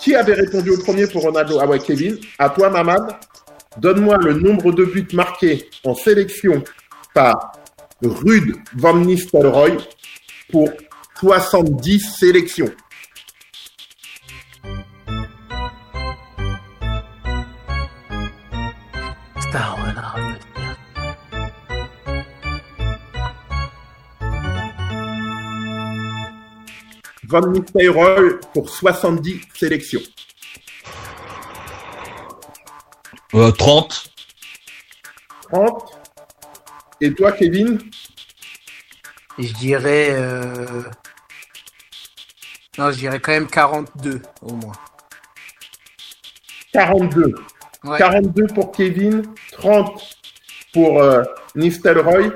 Qui 0.00 0.14
avait 0.14 0.34
répondu 0.34 0.70
au 0.70 0.78
premier 0.78 1.06
pour 1.06 1.22
Ronaldo? 1.22 1.58
Ah 1.60 1.66
ouais, 1.66 1.78
Kevin. 1.78 2.18
À 2.38 2.48
toi, 2.50 2.70
Mamad. 2.70 3.16
Donne-moi 3.76 4.16
le 4.18 4.34
nombre 4.34 4.72
de 4.72 4.84
buts 4.84 5.08
marqués 5.12 5.68
en 5.84 5.94
sélection 5.94 6.62
par 7.14 7.52
Rude 8.02 8.56
Van 8.76 8.96
Nistelrooy 8.96 9.76
pour 10.50 10.70
70 11.20 12.16
sélections. 12.18 12.70
Putain, 19.34 19.89
Van 27.30 27.46
Nistelrooy 27.46 28.40
pour 28.52 28.68
70 28.68 29.40
sélections. 29.54 30.00
Euh, 33.34 33.52
30. 33.52 34.10
30. 35.52 35.92
Et 37.00 37.14
toi, 37.14 37.30
Kevin? 37.30 37.78
Je 39.38 39.52
dirais. 39.54 40.08
euh, 40.10 40.82
Non, 42.78 42.90
je 42.90 42.98
dirais 42.98 43.20
quand 43.20 43.30
même 43.32 43.46
42 43.46 44.20
au 44.42 44.54
moins. 44.54 44.72
42. 46.72 47.34
Ouais. 47.84 47.98
42 47.98 48.46
pour 48.48 48.72
Kevin, 48.72 49.22
30 49.52 50.16
pour 50.72 51.00
euh, 51.00 51.22
Nistelrooy. 51.54 52.32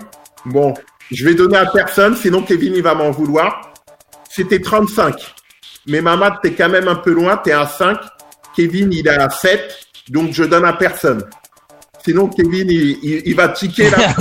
Bon, 0.47 0.72
je 1.11 1.24
vais 1.24 1.34
donner 1.34 1.57
à 1.59 1.66
personne, 1.66 2.16
sinon 2.16 2.42
Kevin 2.42 2.74
il 2.74 2.82
va 2.82 2.95
m'en 2.95 3.11
vouloir. 3.11 3.74
C'était 4.35 4.61
35. 4.61 5.35
Mais 5.87 6.01
Mamad, 6.01 6.35
t'es 6.43 6.53
quand 6.55 6.68
même 6.68 6.89
un 6.89 6.97
peu 6.97 7.12
loin, 7.12 7.37
t'es 7.37 7.53
à 7.53 7.66
5. 7.66 7.99
Kevin, 8.57 8.93
il 8.93 9.07
est 9.07 9.11
à 9.11 9.28
7, 9.30 9.78
donc 10.09 10.32
je 10.32 10.45
donne 10.45 10.64
à 10.64 10.72
personne. 10.72 11.24
Sinon, 12.05 12.28
Kevin, 12.28 12.68
il, 12.70 12.99
il- 13.03 13.22
il 13.26 13.35
va 13.35 13.49
tiquer 13.49 13.91
là. 13.91 14.14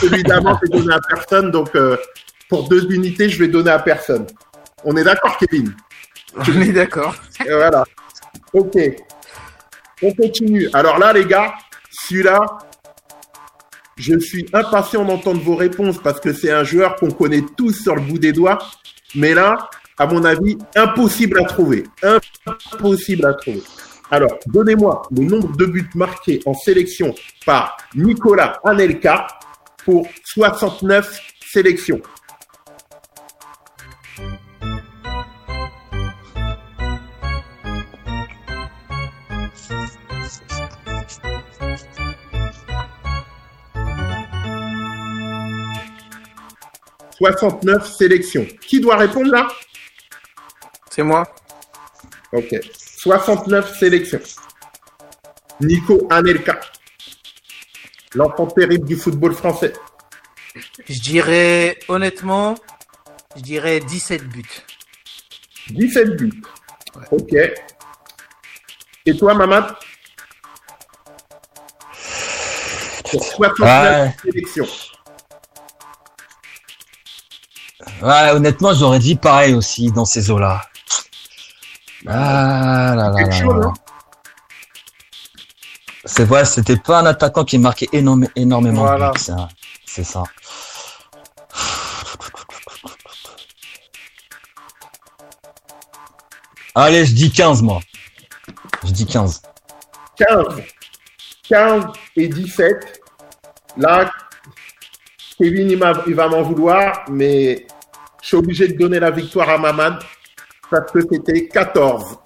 Celui 0.00 0.22
d'avant, 0.22 0.58
j'ai 0.62 0.68
donné 0.70 0.94
à 0.94 0.98
personne, 1.08 1.50
donc 1.50 1.74
euh, 1.74 1.96
pour 2.48 2.68
deux 2.68 2.90
unités, 2.92 3.28
je 3.28 3.38
vais 3.38 3.48
donner 3.48 3.70
à 3.70 3.78
personne. 3.78 4.26
On 4.84 4.96
est 4.96 5.04
d'accord, 5.04 5.36
Kevin? 5.38 5.74
On 6.36 6.60
est 6.60 6.72
d'accord. 6.72 7.14
voilà. 7.46 7.84
Ok. 8.52 8.76
On 10.02 10.12
continue. 10.14 10.68
Alors 10.72 10.98
là, 10.98 11.12
les 11.12 11.24
gars, 11.24 11.54
celui-là, 11.90 12.40
je 13.96 14.18
suis 14.18 14.46
impatient 14.52 15.04
d'entendre 15.04 15.40
vos 15.42 15.56
réponses 15.56 15.98
parce 16.02 16.20
que 16.20 16.32
c'est 16.32 16.52
un 16.52 16.62
joueur 16.64 16.96
qu'on 16.96 17.10
connaît 17.10 17.42
tous 17.56 17.72
sur 17.82 17.96
le 17.96 18.02
bout 18.02 18.18
des 18.18 18.32
doigts. 18.32 18.58
Mais 19.14 19.34
là, 19.34 19.68
à 19.98 20.06
mon 20.06 20.24
avis, 20.24 20.58
impossible 20.76 21.40
à 21.40 21.44
trouver. 21.44 21.84
Impossible 22.46 23.26
à 23.26 23.34
trouver. 23.34 23.62
Alors, 24.10 24.38
donnez-moi 24.46 25.02
le 25.10 25.22
nombre 25.22 25.56
de 25.56 25.66
buts 25.66 25.90
marqués 25.94 26.40
en 26.46 26.54
sélection 26.54 27.14
par 27.44 27.76
Nicolas 27.94 28.58
Anelka 28.64 29.26
pour 29.84 30.06
69 30.24 31.20
sélections. 31.52 32.00
«69 47.18 47.86
sélections. 47.96 48.46
Qui 48.66 48.80
doit 48.80 48.96
répondre 48.96 49.30
là? 49.30 49.48
C'est 50.90 51.02
moi. 51.02 51.24
Ok. 52.32 52.54
69 52.98 53.78
sélections. 53.78 54.20
Nico 55.60 56.06
Anelka. 56.10 56.58
L'enfant 58.14 58.46
terrible 58.46 58.86
du 58.86 58.96
football 58.96 59.34
français. 59.34 59.72
Je 60.88 61.00
dirais, 61.00 61.78
honnêtement, 61.88 62.54
je 63.36 63.42
dirais 63.42 63.80
17 63.80 64.24
buts. 64.28 64.62
17 65.70 66.16
buts. 66.16 66.42
Ok. 67.10 67.34
Et 69.06 69.16
toi, 69.16 69.34
Mamad? 69.34 69.74
Pour 73.10 73.24
69 73.24 73.60
Ouais. 73.60 74.14
sélections. 74.22 74.66
Ouais, 78.02 78.30
honnêtement, 78.32 78.74
j'aurais 78.74 78.98
dit 79.00 79.16
pareil 79.16 79.54
aussi 79.54 79.90
dans 79.90 80.04
ces 80.04 80.30
eaux-là. 80.30 80.62
Ah 82.06 82.94
là 82.96 83.10
là 83.10 83.30
C'est 86.04 86.24
là 86.24 86.24
vrai, 86.24 86.44
c'était 86.44 86.76
pas 86.76 87.00
un 87.00 87.06
attaquant 87.06 87.44
qui 87.44 87.58
marquait 87.58 87.88
énorme- 87.92 88.28
énormément. 88.36 88.82
de 88.82 88.86
Voilà. 88.86 89.10
buts, 89.12 89.20
C'est 89.84 90.04
ça. 90.04 90.22
Allez, 96.74 97.06
je 97.06 97.14
dis 97.14 97.30
15, 97.30 97.62
moi. 97.62 97.80
Je 98.84 98.92
dis 98.92 99.06
15. 99.06 99.42
15. 100.16 100.62
15 101.48 101.84
et 102.16 102.28
17. 102.28 103.00
Là, 103.76 104.10
Kevin, 105.38 105.70
il 105.70 106.14
va 106.14 106.28
m'en 106.28 106.42
vouloir, 106.42 107.04
mais 107.08 107.66
je 108.22 108.26
suis 108.26 108.36
obligé 108.36 108.68
de 108.68 108.76
donner 108.76 109.00
la 109.00 109.10
victoire 109.10 109.48
à 109.48 109.58
Mamad 109.58 109.98
parce 110.70 110.92
que 110.92 111.00
c'était 111.10 111.46
14. 111.48 112.18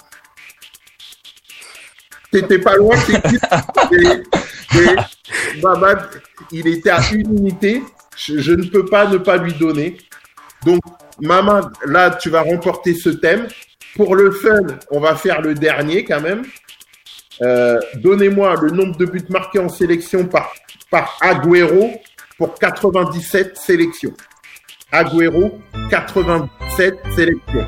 T'étais 2.30 2.58
pas 2.58 2.76
loin, 2.76 2.96
et, 3.92 5.60
Mamad, 5.62 6.08
il 6.50 6.66
était 6.66 6.90
à 6.90 7.00
une 7.12 7.38
unité. 7.38 7.82
Je, 8.16 8.38
je 8.38 8.52
ne 8.52 8.64
peux 8.64 8.86
pas 8.86 9.06
ne 9.06 9.18
pas 9.18 9.36
lui 9.36 9.52
donner. 9.52 9.98
Donc, 10.64 10.80
Mamad, 11.20 11.70
là, 11.86 12.10
tu 12.10 12.30
vas 12.30 12.40
remporter 12.40 12.94
ce 12.94 13.10
thème. 13.10 13.48
Pour 13.94 14.16
le 14.16 14.30
fun, 14.30 14.62
on 14.90 15.00
va 15.00 15.14
faire 15.14 15.42
le 15.42 15.54
dernier 15.54 16.04
quand 16.04 16.20
même. 16.20 16.42
Euh, 17.42 17.78
Donnez-moi 17.96 18.56
le 18.62 18.70
nombre 18.70 18.96
de 18.96 19.04
buts 19.04 19.24
marqués 19.28 19.58
en 19.58 19.68
sélection 19.68 20.26
par, 20.26 20.52
par 20.90 21.18
Agüero 21.20 21.90
pour 22.38 22.54
97 22.54 23.56
sélections. 23.56 24.14
Agüero, 24.92 25.58
97 25.90 27.00
sélections. 27.16 27.66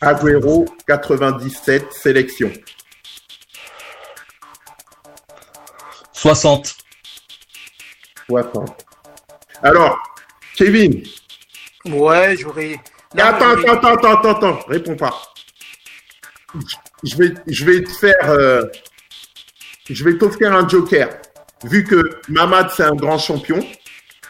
Agüero, 0.00 0.66
97 0.86 1.92
sélections. 1.92 2.52
60. 6.12 6.76
60. 8.28 8.84
Alors, 9.62 9.96
Kevin, 10.56 11.02
Ouais, 11.86 12.34
j'aurais. 12.38 12.80
Non, 13.14 13.24
attends, 13.24 13.56
j'aurais- 13.56 13.70
attends, 13.70 13.94
attends, 13.94 14.12
attends, 14.18 14.30
attends, 14.30 14.58
réponds 14.68 14.96
pas. 14.96 15.14
Je 17.02 17.16
vais, 17.16 17.34
je 17.46 17.64
vais 17.64 17.82
te 17.82 17.90
faire, 17.90 18.30
euh, 18.30 18.62
je 19.90 20.04
vais 20.04 20.16
t'offrir 20.18 20.52
un 20.54 20.68
joker. 20.68 21.08
Vu 21.64 21.84
que 21.84 22.20
Mamad 22.28 22.70
c'est 22.70 22.82
un 22.84 22.94
grand 22.94 23.18
champion, 23.18 23.64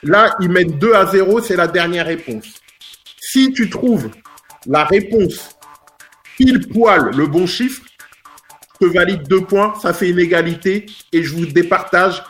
là 0.03 0.35
il 0.41 0.49
mène 0.51 0.79
2 0.79 0.95
à 0.95 1.07
0, 1.07 1.41
c'est 1.41 1.57
la 1.57 1.67
dernière 1.67 2.07
réponse. 2.07 2.47
Si 3.21 3.53
tu 3.53 3.69
trouves 3.69 4.11
la 4.67 4.85
réponse 4.85 5.51
pile 6.37 6.67
poil 6.69 7.11
le 7.17 7.27
bon 7.27 7.47
chiffre, 7.47 7.83
je 8.81 8.87
te 8.87 8.93
valide 8.93 9.23
deux 9.29 9.43
points, 9.45 9.75
ça 9.81 9.93
fait 9.93 10.11
une 10.11 10.19
égalité 10.19 10.87
et 11.13 11.23
je 11.23 11.35
vous 11.35 11.47
départage 11.47 12.23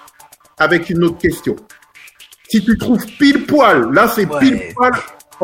avec 0.59 0.91
une 0.91 1.05
autre 1.05 1.19
question. 1.19 1.57
Si 2.49 2.65
tu 2.65 2.77
trouves 2.79 3.05
pile 3.19 3.45
poil, 3.47 3.93
là 3.93 4.09
c'est 4.09 4.27
Ouais. 4.27 4.41
pile 4.41 4.63
poil 4.75 4.93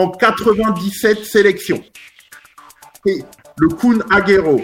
en 0.01 0.11
97 0.11 1.25
sélections. 1.25 1.85
Et 3.07 3.23
le 3.59 3.69
Kun 3.69 3.99
Aguero. 4.11 4.61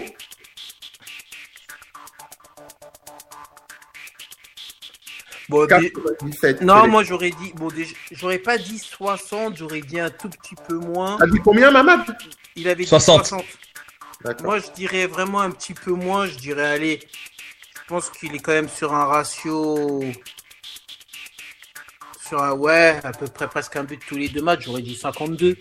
Bon, 5.49 5.65
dé- 5.65 5.91
97 5.93 6.61
Non, 6.61 6.73
sélections. 6.73 6.87
moi 6.91 7.03
j'aurais 7.03 7.29
dit. 7.29 7.53
Bon, 7.55 7.67
déjà, 7.69 7.93
j'aurais 8.11 8.39
pas 8.39 8.57
dit 8.57 8.79
60, 8.79 9.57
j'aurais 9.57 9.81
dit 9.81 9.99
un 9.99 10.09
tout 10.09 10.29
petit 10.29 10.55
peu 10.67 10.75
moins. 10.75 11.17
T'as 11.17 11.27
dit 11.27 11.39
combien, 11.43 11.71
Mamad? 11.71 12.01
Il 12.55 12.67
avait 12.67 12.83
dit 12.83 12.89
60. 12.89 13.25
60. 13.27 13.45
D'accord. 14.23 14.45
Moi, 14.47 14.59
je 14.59 14.71
dirais 14.75 15.05
vraiment 15.07 15.39
un 15.41 15.51
petit 15.51 15.73
peu 15.73 15.91
moins. 15.91 16.25
Je 16.25 16.35
dirais, 16.35 16.65
allez, 16.65 16.99
je 17.75 17.79
pense 17.87 18.09
qu'il 18.09 18.35
est 18.35 18.39
quand 18.39 18.51
même 18.51 18.67
sur 18.67 18.93
un 18.93 19.05
ratio. 19.05 20.03
Sur 22.27 22.41
un, 22.43 22.53
ouais, 22.53 22.99
à 23.03 23.11
peu 23.11 23.27
près 23.27 23.47
presque 23.47 23.75
un 23.75 23.83
but 23.83 24.01
tous 24.07 24.17
les 24.17 24.29
deux 24.29 24.41
matchs. 24.41 24.65
J'aurais 24.65 24.81
dit 24.81 24.95
52. 24.95 25.55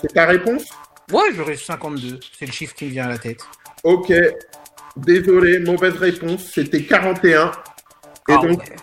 C'est 0.00 0.12
ta 0.14 0.26
réponse? 0.26 0.64
Ouais, 1.12 1.30
j'aurais 1.34 1.56
52. 1.56 2.18
C'est 2.38 2.46
le 2.46 2.52
chiffre 2.52 2.74
qui 2.74 2.86
me 2.86 2.90
vient 2.90 3.04
à 3.06 3.08
la 3.10 3.18
tête. 3.18 3.40
Ok. 3.84 4.12
Désolé, 4.96 5.58
mauvaise 5.60 5.96
réponse. 5.96 6.44
C'était 6.52 6.82
41. 6.84 7.46
Et 8.28 8.32
Ah, 8.32 8.36
donc, 8.36 8.60
ouais. 8.60 8.76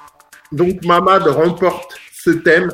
donc, 0.51 0.83
Mamad 0.85 1.23
remporte 1.27 1.97
ce 2.13 2.29
thème. 2.31 2.69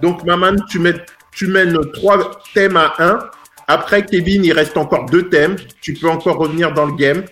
Donc, 0.00 0.24
Mamad, 0.24 0.60
tu, 0.70 0.78
mets, 0.78 0.94
tu 1.32 1.46
mènes 1.46 1.78
trois 1.92 2.40
thèmes 2.54 2.76
à 2.76 2.94
un. 2.98 3.18
Après, 3.68 4.04
Kevin, 4.04 4.44
il 4.44 4.52
reste 4.52 4.76
encore 4.76 5.06
deux 5.06 5.28
thèmes. 5.28 5.56
Tu 5.80 5.94
peux 5.94 6.08
encore 6.08 6.38
revenir 6.38 6.72
dans 6.72 6.86
le 6.86 6.94
game. 6.94 7.24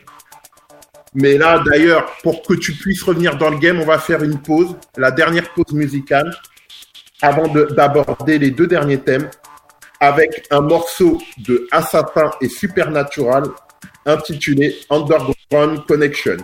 Mais 1.14 1.36
là, 1.38 1.58
d'ailleurs, 1.64 2.06
pour 2.22 2.42
que 2.42 2.54
tu 2.54 2.72
puisses 2.72 3.02
revenir 3.02 3.36
dans 3.36 3.50
le 3.50 3.58
game, 3.58 3.80
on 3.80 3.84
va 3.86 3.98
faire 3.98 4.22
une 4.22 4.38
pause, 4.40 4.76
la 4.96 5.10
dernière 5.10 5.48
pause 5.52 5.72
musicale, 5.72 6.30
avant 7.20 7.48
de- 7.48 7.64
d'aborder 7.64 8.38
les 8.38 8.50
deux 8.50 8.66
derniers 8.66 9.00
thèmes, 9.00 9.28
avec 9.98 10.46
un 10.50 10.60
morceau 10.60 11.20
de 11.38 11.66
Assassin 11.72 12.30
et 12.40 12.48
Supernatural 12.48 13.44
intitulé 14.06 14.78
Underground 14.88 15.84
Connection. 15.86 16.36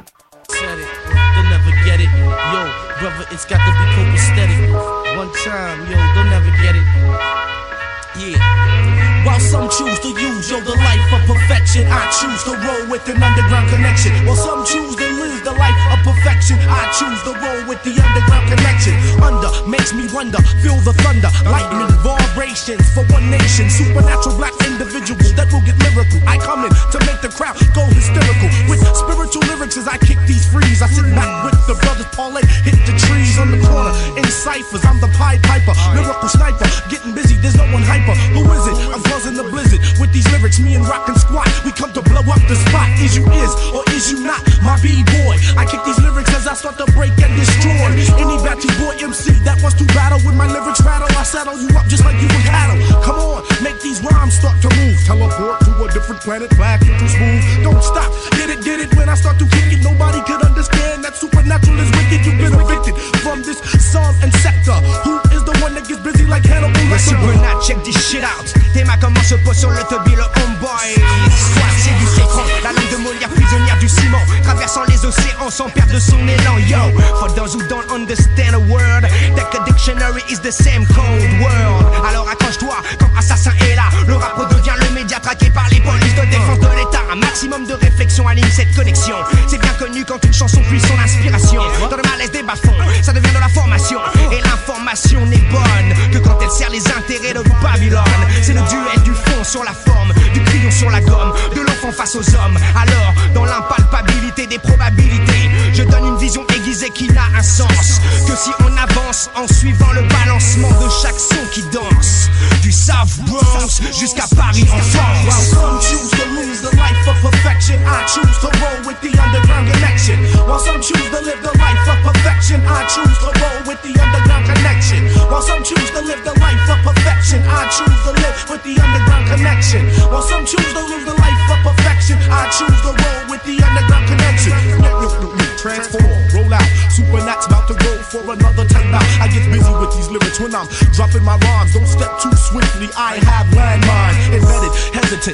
While 9.26 9.40
some 9.40 9.68
choose 9.68 9.98
to 10.06 10.10
use, 10.14 10.48
yo, 10.48 10.60
the 10.60 10.70
life 10.70 11.02
perfection, 11.26 11.82
I 11.90 12.06
choose 12.14 12.44
to 12.46 12.54
roll 12.62 12.90
with 12.92 13.08
an 13.08 13.20
underground 13.20 13.68
connection. 13.70 14.14
While 14.24 14.36
some 14.36 14.64
choose 14.64 14.94
to 14.94 15.05
the 15.46 15.54
life 15.62 15.78
of 15.94 16.02
perfection, 16.02 16.58
I 16.66 16.90
choose 16.90 17.22
the 17.22 17.30
roll 17.38 17.70
with 17.70 17.78
the 17.86 17.94
underground 17.94 18.50
connection. 18.50 18.98
Under 19.22 19.46
makes 19.70 19.94
me 19.94 20.10
wonder, 20.10 20.42
feel 20.58 20.74
the 20.82 20.90
thunder, 21.06 21.30
lightning, 21.46 21.86
vibrations 22.02 22.82
for 22.90 23.06
one 23.14 23.30
nation, 23.30 23.70
supernatural 23.70 24.34
black 24.34 24.58
individuals 24.66 25.30
that 25.38 25.46
will 25.54 25.62
get 25.62 25.78
lyrical. 25.86 26.18
I 26.26 26.34
come 26.42 26.66
in 26.66 26.74
to 26.74 26.98
make 27.06 27.22
the 27.22 27.30
crowd 27.30 27.54
go 27.78 27.86
hysterical 27.94 28.50
with 28.66 28.82
spiritual 28.98 29.46
lyrics 29.46 29.78
as 29.78 29.86
I 29.86 30.02
kick 30.02 30.18
these 30.26 30.42
frees. 30.50 30.82
I 30.82 30.90
sit 30.90 31.06
back 31.14 31.30
with 31.46 31.54
the 31.70 31.78
brothers 31.78 32.10
parlay, 32.10 32.42
hit 32.66 32.74
the 32.82 32.98
trees 33.06 33.38
on 33.38 33.54
the 33.54 33.62
corner 33.62 33.94
in 34.18 34.26
ciphers. 34.26 34.82
I'm 34.82 34.98
the 34.98 35.10
Pied 35.14 35.46
Piper, 35.46 35.78
lyrical 35.94 36.26
sniper, 36.26 36.66
getting 36.90 37.14
busy. 37.14 37.38
There's 37.38 37.54
no 37.54 37.70
one 37.70 37.86
hyper. 37.86 38.18
Who 38.34 38.42
is 38.50 38.66
it? 38.66 38.74
I'm 38.90 39.02
causing 39.14 39.38
the 39.38 39.46
blizzard 39.46 39.78
with 40.02 40.10
these 40.10 40.26
lyrics. 40.34 40.58
Me 40.58 40.74
and 40.74 40.82
Rock 40.90 41.06
and 41.06 41.14
Squat, 41.14 41.46
we 41.62 41.70
come 41.70 41.94
to 41.94 42.02
blow 42.02 42.26
up 42.26 42.42
the 42.50 42.58
spot. 42.66 42.90
Is 42.98 43.14
you 43.14 43.22
is 43.30 43.54
or 43.70 43.86
is 43.94 44.10
you 44.10 44.26
not 44.26 44.42
my 44.66 44.74
b-boy? 44.82 45.35
I 45.56 45.64
kick 45.64 45.82
these 45.84 45.98
lyrics 46.00 46.32
as 46.34 46.46
I 46.46 46.54
start 46.54 46.78
to 46.78 46.86
break 46.92 47.12
and 47.20 47.32
destroy 47.36 47.90
any 48.20 48.36
batty 48.44 48.68
boy 48.80 48.96
MC 48.98 49.32
that 49.44 49.60
wants 49.62 49.76
to 49.78 49.86
battle 49.92 50.20
with 50.24 50.34
my 50.34 50.46
lyrics 50.46 50.82
rattle. 50.82 51.08
I 51.16 51.24
saddle 51.24 51.56
you 51.58 51.68
up 51.76 51.86
just 51.86 52.04
like 52.04 52.16
you 52.20 52.28
would 52.28 52.46
cattle. 52.46 52.78
Come 53.02 53.18
on, 53.18 53.44
make 53.62 53.80
these 53.80 54.02
rhymes 54.02 54.34
start 54.38 54.60
to 54.62 54.70
move. 54.76 54.96
Teleport 55.04 55.60
to 55.64 55.72
a 55.84 55.86
different 55.92 56.20
planet, 56.22 56.50
back 56.58 56.82
into 56.82 57.08
smooth. 57.08 57.42
Don't 57.62 57.82
stop, 57.82 58.10
get 58.36 58.50
it, 58.50 58.62
get 58.64 58.80
it. 58.80 58.94
When 58.96 59.08
I 59.08 59.14
start 59.14 59.38
to 59.38 59.46
kick 59.46 59.72
it, 59.72 59.82
nobody 59.82 60.20
could 60.24 60.42
understand 60.42 61.04
that 61.04 61.16
supernatural 61.16 61.78
is 61.80 61.90
wicked. 61.92 62.26
You've 62.26 62.38
been 62.38 62.54
evicted 62.54 62.94
from 63.22 63.42
this 63.42 63.58
song 63.80 64.14
and 64.22 64.32
sector. 64.42 64.76
Who 65.06 65.20
is 65.36 65.44
the 65.44 65.56
one 65.62 65.74
that 65.74 65.86
gets 65.86 66.00
busy 66.00 66.26
like 66.26 66.44
Hannibal 66.44 66.74
Le 66.90 66.96
Lecter? 66.96 67.16
Supernat, 67.16 67.62
check 67.62 67.78
this 67.84 67.96
shit 67.96 68.24
out. 68.24 68.46
Théma 68.74 68.96
comment 69.00 69.22
se 69.22 69.36
pose 69.44 69.56
sur 69.56 69.70
le 69.70 69.82
tubby, 69.88 70.14
le 70.16 70.24
homeboy. 70.24 70.88
L'histoire, 70.96 71.74
La 72.62 72.72
langue 72.72 72.90
de 72.90 72.96
Molière, 72.96 73.28
prisonnière 73.28 73.78
du 73.78 73.88
ciment. 73.88 74.22
Traversant 74.42 74.82
les 74.88 75.04
océans 75.04 75.50
sans 75.50 75.68
perdre 75.68 75.98
son 75.98 76.18
élan. 76.26 76.58
Yo, 76.68 76.98
for 77.18 77.32
those 77.34 77.54
who 77.54 77.62
don't 77.68 77.88
understand 77.90 78.54
a 78.54 78.58
word, 78.58 79.04
take 79.36 79.54
a 79.54 79.64
dictionary 79.64 80.22
is 80.30 80.40
the 80.40 80.50
same 80.50 80.86
code 80.86 81.40
word. 81.40 81.86
Alors 82.08 82.28
accroche-toi 82.28 82.76
quand 82.98 83.10
Assassin 83.18 83.52
est 83.60 83.74
là. 83.74 83.84
Le 84.06 84.14
rap 84.14 84.36
redevient 84.36 84.74
le 84.80 84.94
média 84.94 85.18
traqué 85.20 85.50
par 85.50 85.68
les 85.70 85.80
polices 85.80 86.14
de 86.14 86.24
défense 86.26 86.58
de 86.58 86.66
l'État. 86.76 87.02
Un 87.12 87.16
maximum 87.16 87.66
de 87.66 87.74
réflexion 87.74 88.26
anime 88.26 88.50
cette 88.50 88.74
connexion. 88.74 89.16
C'est 89.46 89.60
bien 89.60 89.72
connu 89.78 90.04
quand 90.04 90.24
une 90.24 90.32
chanson 90.32 90.60
puise 90.68 90.84
son 90.86 90.98
inspiration. 90.98 91.62
Dans 91.90 91.96
le 91.96 92.02
malaise 92.10 92.30
des 92.32 92.42
bas-fonds, 92.42 92.74
ça 93.02 93.12
devient 93.12 93.32
de 93.32 93.40
la 93.40 93.48
formation. 93.48 93.98
Et 94.32 94.40
l'information 94.40 95.24
n'est 95.26 95.44
bonne 95.50 96.10
que 96.12 96.18
quand 96.18 96.38
elle 96.42 96.50
sert 96.50 96.70
les 96.70 96.84
intérêts 96.88 97.34
de 97.34 97.42
Babylone. 97.62 98.02
C'est 98.42 98.54
le 98.54 98.60
duel 98.62 99.02
du 99.04 99.12
fond 99.12 99.44
sur 99.44 99.64
la 99.64 99.72
forme, 99.72 100.12
du 100.32 100.42
crayon 100.42 100.70
sur 100.70 100.90
la 100.90 101.00
gomme, 101.00 101.32
de 101.54 101.60
l'enfant 101.60 101.92
face 101.92 102.05
aux 102.14 102.34
hommes. 102.36 102.58
Alors, 102.76 103.14
dans 103.34 103.44
l'impalpabilité 103.44 104.46
des 104.46 104.58
probabilités, 104.58 105.50
je 105.72 105.82
donne 105.82 106.06
une 106.06 106.18
vision 106.18 106.46
aiguisée 106.54 106.90
qui 106.90 107.08
n'a 107.08 107.24
un 107.36 107.42
sens 107.42 108.00
que 108.26 108.36
si 108.36 108.50
on 108.60 108.76
avance 108.76 109.30
en 109.34 109.46
suivant 109.52 109.92
le 109.92 110.02
balancement 110.02 110.70
de 110.70 110.88
chaque 111.02 111.18
son 111.18 111.42
qui 111.52 111.62
danse. 111.72 112.28
Du 112.62 112.70
South 112.70 113.08
Bronx 113.26 113.80
jusqu'à 113.98 114.26
Paris 114.36 114.66
en 114.72 114.78
France. 114.78 115.54
lose 116.34 116.60
the 116.62 116.76
life 116.76 117.08
of 117.08 117.16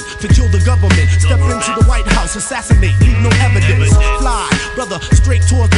to 0.01 0.27
kill 0.27 0.47
the 0.47 0.61
government. 0.65 1.09
Step 1.21 1.37
into 1.37 1.71
the 1.77 1.85
White 1.85 2.07
House, 2.07 2.35
assassinate, 2.35 2.97
leave 3.01 3.19
no 3.21 3.29
evidence. 3.45 3.93
Fly, 4.17 4.49
brother, 4.73 4.99
straight 5.13 5.43
towards 5.43 5.72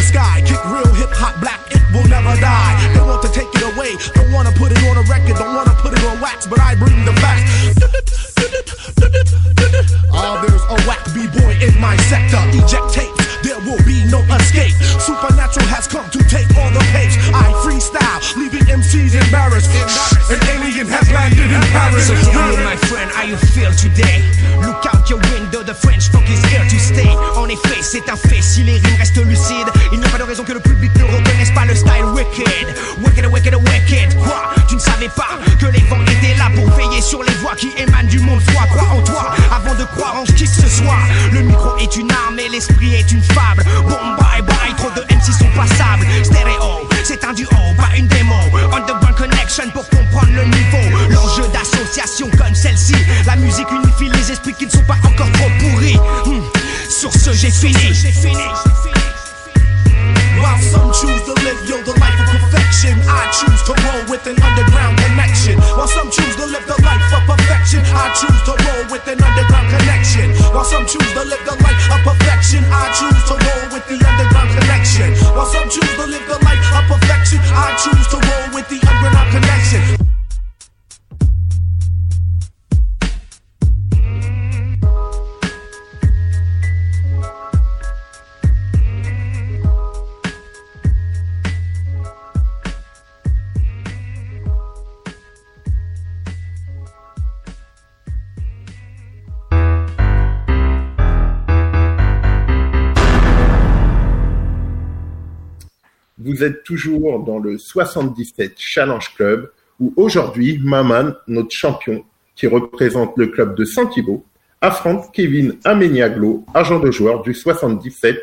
toujours 106.66 107.24
dans 107.24 107.39
le 107.39 107.57
77 107.57 108.53
Challenge 108.57 109.13
Club 109.16 109.51
où 109.80 109.93
aujourd'hui, 109.95 110.59
Maman, 110.61 111.13
notre 111.28 111.51
champion, 111.51 112.03
qui 112.36 112.47
représente 112.47 113.18
le 113.18 113.28
club 113.28 113.55
de 113.55 113.63
Saint-Thibault, 113.63 114.26
affronte 114.61 115.13
Kevin 115.13 115.57
Ameniaglo, 115.63 116.45
agent 116.53 116.80
de 116.80 116.91
joueur 116.91 117.22
du 117.22 117.34
77, 117.34 118.18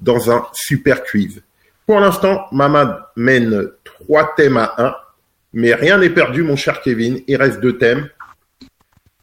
dans 0.00 0.30
un 0.30 0.46
super 0.52 1.02
quiz. 1.04 1.42
Pour 1.86 2.00
l'instant, 2.00 2.46
Maman 2.52 2.96
mène 3.16 3.70
trois 3.84 4.34
thèmes 4.36 4.56
à 4.56 4.74
un, 4.78 4.94
mais 5.52 5.74
rien 5.74 5.98
n'est 5.98 6.10
perdu, 6.10 6.42
mon 6.42 6.56
cher 6.56 6.80
Kevin. 6.82 7.20
Il 7.26 7.36
reste 7.36 7.60
deux 7.60 7.78
thèmes. 7.78 8.08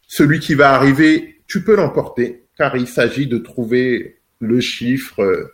Celui 0.08 0.40
qui 0.40 0.56
va 0.56 0.74
arriver, 0.74 1.42
tu 1.48 1.64
peux 1.64 1.76
l'emporter, 1.76 2.44
car 2.58 2.76
il 2.76 2.88
s'agit 2.88 3.28
de 3.28 3.38
trouver 3.38 4.18
le 4.40 4.60
chiffre, 4.62 5.52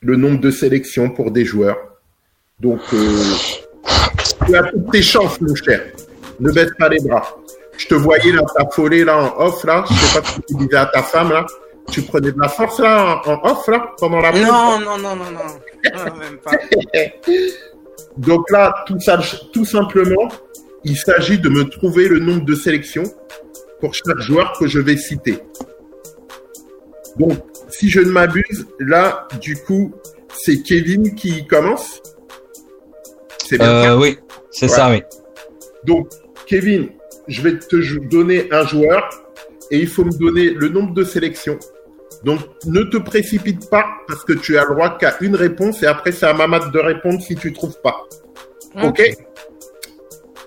le 0.00 0.16
nombre 0.16 0.40
de 0.40 0.50
sélections 0.50 1.10
pour 1.10 1.30
des 1.30 1.44
joueurs. 1.44 1.78
Donc, 2.60 2.80
euh, 2.92 3.34
tu 4.46 4.56
as 4.56 4.62
toutes 4.64 4.90
tes 4.92 5.02
chances, 5.02 5.40
mon 5.40 5.54
cher. 5.54 5.82
Ne 6.40 6.52
baisse 6.52 6.70
pas 6.78 6.88
les 6.88 7.00
bras. 7.00 7.36
Je 7.76 7.86
te 7.86 7.94
voyais 7.94 8.32
là, 8.32 8.42
t'affoler 8.56 9.04
là 9.04 9.18
en 9.18 9.40
off 9.46 9.64
là. 9.64 9.84
Je 9.88 9.94
sais 9.94 10.20
pas 10.20 10.26
ce 10.26 10.36
que 10.36 10.46
tu 10.46 10.54
disais 10.54 10.76
à 10.76 10.86
ta 10.86 11.02
femme 11.02 11.30
là. 11.30 11.46
Tu 11.90 12.02
prenais 12.02 12.30
de 12.30 12.38
la 12.38 12.48
force 12.48 12.78
là 12.78 13.22
en, 13.26 13.32
en 13.32 13.50
off 13.50 13.66
là 13.68 13.92
pendant 13.98 14.20
la 14.20 14.32
Non, 14.32 14.78
non, 14.78 14.98
non, 14.98 15.16
non, 15.16 15.30
non. 15.30 15.40
Non, 15.94 16.16
même 16.16 16.38
pas. 16.38 16.52
Donc 18.16 18.50
là, 18.50 18.84
tout, 18.86 19.00
ça, 19.00 19.18
tout 19.52 19.64
simplement, 19.64 20.28
il 20.84 20.96
s'agit 20.96 21.38
de 21.38 21.48
me 21.48 21.64
trouver 21.64 22.08
le 22.08 22.18
nombre 22.18 22.44
de 22.44 22.54
sélections 22.54 23.04
pour 23.80 23.94
chaque 23.94 24.20
joueur 24.20 24.52
que 24.58 24.66
je 24.66 24.78
vais 24.78 24.96
citer. 24.96 25.38
Donc, 27.18 27.38
si 27.68 27.88
je 27.88 28.00
ne 28.00 28.10
m'abuse, 28.10 28.66
là, 28.78 29.26
du 29.40 29.56
coup, 29.56 29.92
c'est 30.34 30.62
Kevin 30.62 31.14
qui 31.14 31.46
commence. 31.46 32.02
C'est 33.52 33.58
bien 33.58 33.82
ça 33.82 33.92
Euh, 33.92 33.98
oui, 33.98 34.18
c'est 34.50 34.68
ça, 34.68 34.90
oui. 34.90 35.02
Donc, 35.84 36.08
Kevin, 36.46 36.88
je 37.28 37.42
vais 37.42 37.58
te 37.58 37.76
donner 38.08 38.48
un 38.50 38.64
joueur 38.66 39.10
et 39.70 39.78
il 39.78 39.86
faut 39.86 40.06
me 40.06 40.18
donner 40.18 40.50
le 40.50 40.70
nombre 40.70 40.94
de 40.94 41.04
sélections. 41.04 41.58
Donc, 42.24 42.40
ne 42.64 42.82
te 42.84 42.96
précipite 42.96 43.68
pas 43.68 43.84
parce 44.08 44.24
que 44.24 44.32
tu 44.32 44.56
as 44.56 44.64
le 44.64 44.74
droit 44.74 44.96
qu'à 44.96 45.16
une 45.20 45.36
réponse 45.36 45.82
et 45.82 45.86
après, 45.86 46.12
c'est 46.12 46.24
à 46.24 46.32
Mamad 46.32 46.72
de 46.72 46.78
répondre 46.78 47.20
si 47.20 47.36
tu 47.36 47.52
trouves 47.52 47.78
pas. 47.82 48.06
Ok 48.82 49.02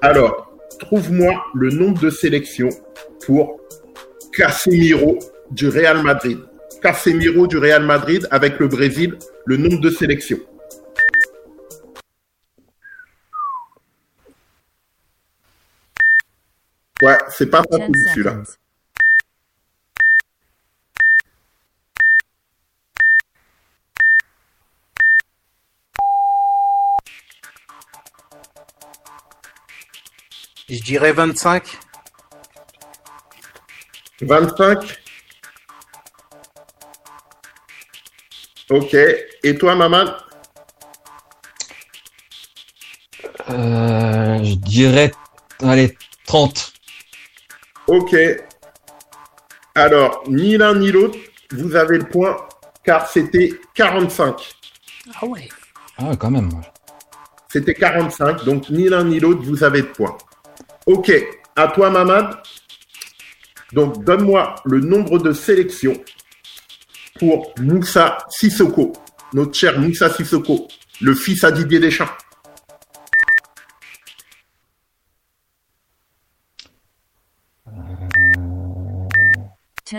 Alors, 0.02 0.58
trouve-moi 0.80 1.44
le 1.54 1.70
nombre 1.70 2.02
de 2.02 2.10
sélections 2.10 2.70
pour 3.24 3.60
Casemiro 4.36 5.20
du 5.52 5.70
Real 5.70 6.02
Madrid. 6.02 6.40
Casemiro 6.82 7.46
du 7.46 7.60
Real 7.60 7.84
Madrid 7.84 8.28
avec 8.32 8.58
le 8.58 8.68
Brésil, 8.68 9.16
le 9.46 9.58
nombre 9.58 9.80
de 9.80 9.92
sélections. 9.92 10.40
Ouais, 17.02 17.18
c'est 17.30 17.50
pas 17.50 17.62
10 17.62 17.78
facile 17.78 18.10
celui-là. 18.10 18.44
Je 30.70 30.82
dirais 30.82 31.12
25. 31.12 31.78
25 34.22 34.98
Ok. 38.70 38.96
Et 39.44 39.58
toi, 39.58 39.76
maman? 39.76 40.06
Euh, 43.50 44.44
je 44.44 44.56
dirais, 44.56 45.12
allez, 45.62 45.96
30. 46.26 46.75
Ok. 47.88 48.16
Alors, 49.76 50.24
ni 50.28 50.58
l'un 50.58 50.76
ni 50.76 50.92
l'autre, 50.92 51.18
vous 51.52 51.76
avez 51.76 51.98
le 51.98 52.06
point, 52.06 52.38
car 52.84 53.08
c'était 53.08 53.54
45. 53.74 54.36
Ah 55.22 55.26
ouais. 55.26 55.50
Ah, 55.98 56.06
ouais, 56.06 56.18
quand 56.18 56.32
même. 56.32 56.50
C'était 57.50 57.74
45, 57.74 58.44
donc 58.44 58.70
ni 58.70 58.90
l'un 58.90 59.04
ni 59.04 59.20
l'autre, 59.20 59.42
vous 59.44 59.64
avez 59.64 59.82
le 59.82 59.92
point. 59.92 60.18
Ok. 60.86 61.12
À 61.56 61.68
toi, 61.68 61.90
Mamad. 61.90 62.38
Donc, 63.74 64.04
donne-moi 64.04 64.56
le 64.66 64.80
nombre 64.80 65.20
de 65.20 65.32
sélections 65.32 66.02
pour 67.20 67.54
Moussa 67.60 68.18
Sissoko, 68.30 68.94
notre 69.34 69.54
cher 69.54 69.80
Moussa 69.80 70.10
Sissoko, 70.10 70.68
le 71.02 71.14
fils 71.14 71.44
à 71.44 71.52
Didier 71.52 71.80
Deschamps. 71.80 72.10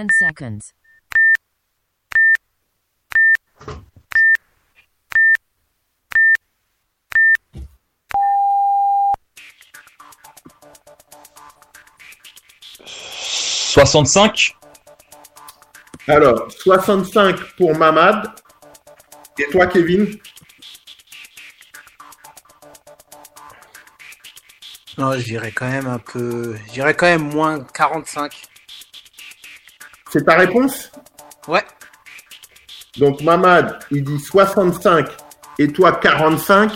10 0.05 0.15
seconds. 0.15 0.59
«65 13.77 14.57
Alors, 16.09 16.51
65 16.51 17.57
pour 17.57 17.77
Mamad. 17.77 18.33
Et 19.39 19.47
toi, 19.51 19.67
Kevin? 19.67 20.19
Non, 24.97 25.13
je 25.13 25.25
dirais 25.25 25.53
quand 25.53 25.69
même 25.69 25.87
un 25.87 25.99
peu. 25.99 26.57
Je 26.69 26.73
dirais 26.73 26.95
quand 26.95 27.07
même 27.07 27.31
moins 27.31 27.61
45. 27.61 28.33
C'est 30.17 30.25
ta 30.25 30.35
réponse 30.37 30.91
Ouais. 31.47 31.63
Donc 32.97 33.21
Mamad, 33.21 33.79
il 33.91 34.03
dit 34.03 34.19
65 34.19 35.07
et 35.59 35.69
toi 35.69 35.93
45. 35.93 36.73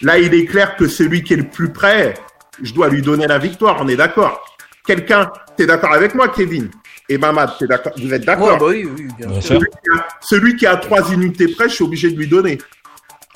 Là, 0.00 0.16
il 0.18 0.32
est 0.32 0.46
clair 0.46 0.74
que 0.76 0.88
celui 0.88 1.22
qui 1.22 1.34
est 1.34 1.36
le 1.36 1.48
plus 1.50 1.70
près, 1.70 2.14
je 2.62 2.72
dois 2.72 2.88
lui 2.88 3.02
donner 3.02 3.26
la 3.26 3.36
victoire, 3.38 3.76
on 3.80 3.88
est 3.88 3.96
d'accord. 3.96 4.42
Quelqu'un, 4.86 5.30
t'es 5.56 5.66
d'accord 5.66 5.92
avec 5.92 6.14
moi, 6.14 6.28
Kevin? 6.28 6.70
Et 7.10 7.18
Mamad, 7.18 7.50
t'es 7.58 7.66
d'accord 7.66 7.92
Vous 7.98 8.06
êtes 8.14 8.20
Ouais, 8.20 8.26
d'accord 8.26 8.56
bah 8.58 8.66
oui, 8.68 8.88
oui, 8.96 9.08
bien 9.18 9.26
Bien 9.28 9.40
sûr. 9.42 9.60
sûr. 9.60 9.60
celui, 9.60 9.70
qui 9.70 9.98
a, 9.98 10.08
celui 10.22 10.56
qui 10.56 10.66
a 10.66 10.76
trois 10.76 11.10
unités 11.12 11.48
près, 11.48 11.68
je 11.68 11.74
suis 11.74 11.84
obligé 11.84 12.10
de 12.10 12.16
lui 12.16 12.26
donner. 12.28 12.56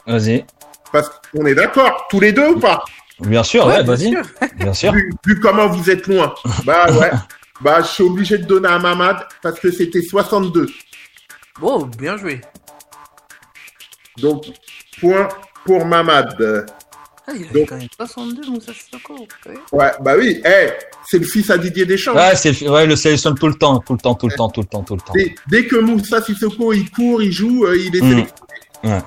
Vas-y. 0.07 0.47
Parce 0.91 1.11
qu'on 1.35 1.45
est 1.45 1.55
d'accord, 1.55 2.07
tous 2.09 2.21
les 2.21 2.33
deux 2.33 2.49
ou 2.49 2.59
pas? 2.59 2.83
Bien 3.21 3.43
sûr, 3.43 3.67
Ouais, 3.67 3.83
vas-y. 3.83 4.09
sûr. 4.13 4.23
Bien 4.57 4.73
sûr. 4.73 4.93
vu, 4.95 5.13
vu 5.27 5.39
comment 5.41 5.69
vous 5.69 5.91
êtes 5.91 6.07
loin. 6.07 6.33
Bah 6.65 6.91
ouais. 6.93 7.11
bah, 7.63 7.81
je 7.83 7.89
suis 7.89 8.03
obligé 8.05 8.39
de 8.39 8.45
donner 8.45 8.69
à 8.69 8.79
Mamad 8.79 9.27
parce 9.43 9.59
que 9.61 9.71
c'était 9.71 10.03
62. 10.03 10.67
Bon, 11.61 11.87
bien 11.99 12.17
joué. 12.17 12.41
Donc, 14.19 14.45
point 15.01 15.29
pour 15.65 15.85
Mamad. 15.87 16.67
Ah, 17.27 17.33
il 17.37 17.45
avait 17.45 17.61
Donc- 17.61 17.69
quand 17.69 17.77
même 17.77 17.89
62, 17.97 18.51
Moussa 18.51 18.73
Sissoko. 18.75 19.15
ouais. 19.47 19.55
Ouais, 19.71 19.91
bah 20.01 20.15
oui, 20.19 20.43
eh, 20.45 20.71
c'est 21.07 21.19
le 21.19 21.25
fils 21.25 21.49
à 21.51 21.57
Didier 21.59 21.87
Deschamps. 21.87 22.15
Ouais, 22.17 22.35
c'est 22.35 22.69
ouais, 22.69 22.85
le 22.87 22.97
sélectionne 22.97 23.37
tout 23.39 23.47
le 23.47 23.55
temps, 23.55 23.79
tout 23.79 23.93
le 23.93 24.01
temps, 24.01 24.15
tout 24.17 24.29
le 24.29 24.35
temps, 24.35 24.49
tout 24.51 24.61
le 24.61 24.67
temps, 24.67 24.83
tout 24.83 24.95
le 24.97 25.01
temps. 25.01 25.13
Dès, 25.15 25.35
dès 25.47 25.67
que 25.67 25.77
Moussa 25.77 26.21
Sissoko 26.21 26.73
il 26.73 26.91
court, 26.91 27.23
il 27.23 27.31
joue, 27.33 27.65
euh, 27.65 27.77
il 27.79 27.95
est 27.97 28.01
Mm. 28.03 28.11
sélectionné. 28.11 28.27
Ouais. 28.85 29.03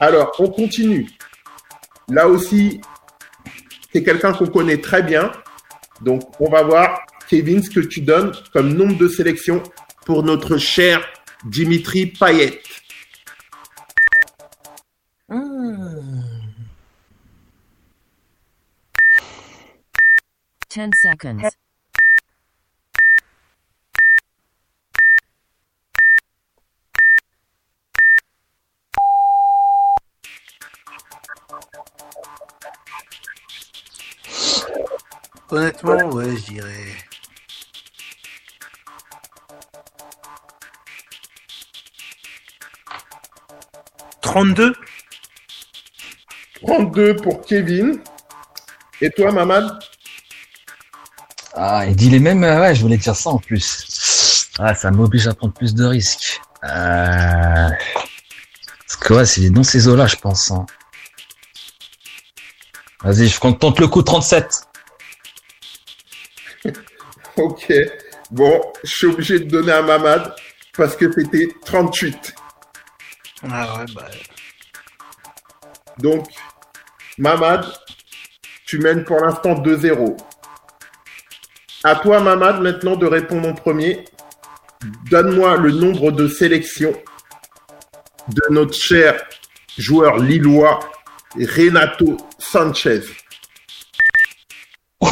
Alors, 0.00 0.32
on 0.40 0.48
continue. 0.50 1.08
Là 2.08 2.26
aussi, 2.26 2.80
c'est 3.92 4.02
quelqu'un 4.02 4.32
qu'on 4.32 4.46
connaît 4.48 4.80
très 4.80 5.02
bien. 5.02 5.30
Donc, 6.00 6.22
on 6.40 6.50
va 6.50 6.62
voir, 6.64 7.00
Kevin, 7.28 7.62
ce 7.62 7.70
que 7.70 7.80
tu 7.80 8.00
donnes 8.00 8.32
comme 8.52 8.74
nombre 8.74 8.96
de 8.98 9.08
sélections 9.08 9.62
pour 10.04 10.22
notre 10.22 10.58
cher 10.58 11.06
Dimitri 11.44 12.06
Payet. 12.06 12.60
Hmm. 15.28 16.22
10 20.70 20.90
seconds. 21.02 21.48
Honnêtement, 35.48 36.10
ouais, 36.10 36.36
je 36.36 36.52
dirais. 36.52 37.05
«32 44.36 44.74
32 46.60 47.16
pour 47.16 47.40
Kevin. 47.46 47.98
Et 49.00 49.08
toi, 49.10 49.32
Mamad 49.32 49.78
Ah, 51.54 51.86
il 51.88 51.96
dit 51.96 52.10
les 52.10 52.18
mêmes. 52.18 52.44
euh, 52.44 52.60
Ouais, 52.60 52.74
je 52.74 52.82
voulais 52.82 52.98
dire 52.98 53.16
ça 53.16 53.30
en 53.30 53.38
plus. 53.38 54.46
Ah, 54.58 54.74
ça 54.74 54.90
m'oblige 54.90 55.26
à 55.26 55.32
prendre 55.32 55.54
plus 55.54 55.74
de 55.74 55.86
risques. 55.86 56.38
Euh... 56.64 56.68
Parce 56.68 57.72
que 59.00 59.14
ouais, 59.14 59.24
c'est 59.24 59.48
dans 59.48 59.62
ces 59.62 59.88
eaux-là, 59.88 60.06
je 60.06 60.16
pense. 60.16 60.50
hein. 60.50 60.66
Vas-y, 63.04 63.28
je 63.28 63.40
compte 63.40 63.58
tente 63.58 63.78
le 63.80 63.88
coup 63.88 64.02
37. 64.02 64.50
Ok. 67.38 67.72
Bon, 68.30 68.60
je 68.84 68.90
suis 68.90 69.06
obligé 69.06 69.38
de 69.38 69.44
donner 69.44 69.72
à 69.72 69.80
Mamad 69.82 70.34
parce 70.76 70.94
que 70.96 71.10
c'était 71.12 71.48
38. 71.64 72.34
Ah 73.50 73.78
ouais, 73.78 73.84
bah. 73.94 74.08
Donc, 75.98 76.26
Mamad, 77.18 77.64
tu 78.66 78.78
mènes 78.78 79.04
pour 79.04 79.20
l'instant 79.20 79.54
2-0. 79.54 80.16
À 81.84 81.96
toi, 81.96 82.20
Mamad, 82.20 82.60
maintenant 82.60 82.96
de 82.96 83.06
répondre 83.06 83.48
en 83.48 83.54
premier. 83.54 84.04
Donne-moi 85.10 85.56
le 85.56 85.70
nombre 85.72 86.10
de 86.10 86.28
sélections 86.28 86.94
de 88.28 88.42
notre 88.50 88.74
cher 88.74 89.24
joueur 89.78 90.18
lillois, 90.18 90.80
Renato 91.36 92.16
Sanchez. 92.38 93.02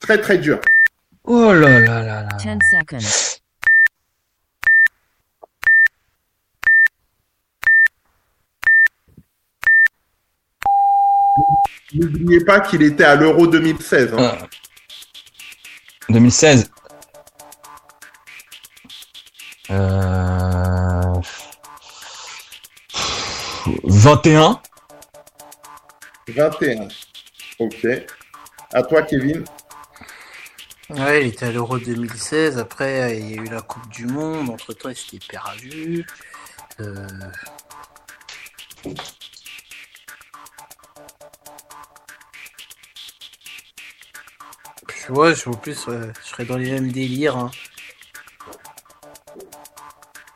Très 0.00 0.20
très 0.20 0.38
dur. 0.38 0.60
Oh 1.24 1.52
là 1.52 1.78
là 1.78 2.02
là 2.02 2.22
là. 2.22 2.28
10 2.36 2.48
seconds. 2.70 3.31
N'oubliez 11.94 12.44
pas 12.44 12.60
qu'il 12.60 12.82
était 12.82 13.04
à 13.04 13.14
l'Euro 13.16 13.46
2016. 13.46 14.14
hein. 14.16 14.38
Euh, 14.42 14.46
2016. 16.08 16.70
Euh... 19.70 21.20
21. 23.84 24.60
21. 26.28 26.88
Ok. 27.58 27.86
À 28.72 28.82
toi, 28.82 29.02
Kevin. 29.02 29.44
Ouais, 30.90 31.22
il 31.22 31.28
était 31.28 31.46
à 31.46 31.52
l'Euro 31.52 31.78
2016. 31.78 32.58
Après, 32.58 33.18
il 33.18 33.30
y 33.30 33.38
a 33.38 33.42
eu 33.42 33.46
la 33.46 33.62
Coupe 33.62 33.88
du 33.90 34.06
Monde. 34.06 34.50
Entre 34.50 34.72
temps, 34.72 34.88
il 34.88 34.96
s'était 34.96 35.26
perdu. 35.28 36.06
Euh... 36.80 37.06
Puis 45.02 45.12
Ouais, 45.12 45.34
je- 45.34 45.48
en 45.48 45.52
plus, 45.54 45.86
ouais, 45.86 45.98
je 46.22 46.28
serais 46.28 46.44
dans 46.44 46.56
les 46.56 46.70
mêmes 46.70 46.92
délires. 46.92 47.36
hein. 47.36 47.50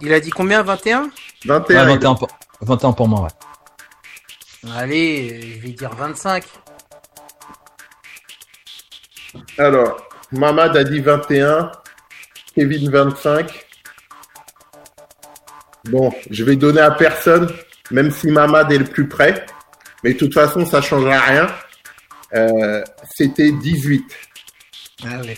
Il 0.00 0.12
a 0.12 0.20
dit 0.20 0.30
combien 0.30 0.62
21 0.62 1.10
21. 1.46 1.86
Ouais, 1.86 1.92
il- 1.92 1.94
21, 1.94 2.14
pour... 2.14 2.28
21 2.60 2.92
pour 2.92 3.08
moi, 3.08 3.20
ouais. 3.22 4.70
Allez, 4.76 5.30
euh, 5.32 5.40
je 5.56 5.60
vais 5.62 5.68
dire 5.72 5.94
25. 5.94 6.44
Alors, 9.58 9.96
Mamad 10.32 10.76
a 10.76 10.84
dit 10.84 11.00
21, 11.00 11.70
Kevin 12.54 12.90
25. 12.90 13.66
Bon, 15.88 16.12
je 16.30 16.42
vais 16.44 16.56
donner 16.56 16.80
à 16.80 16.90
personne, 16.90 17.48
même 17.92 18.10
si 18.10 18.26
Mamad 18.28 18.70
est 18.72 18.78
le 18.78 18.84
plus 18.84 19.08
près. 19.08 19.46
Mais 20.02 20.14
de 20.14 20.18
toute 20.18 20.34
façon, 20.34 20.66
ça 20.66 20.82
changera 20.82 21.20
rien. 21.20 21.46
Euh, 22.34 22.82
C'était 23.14 23.52
18. 23.52 24.04
Ah 25.04 25.18
ouais. 25.20 25.36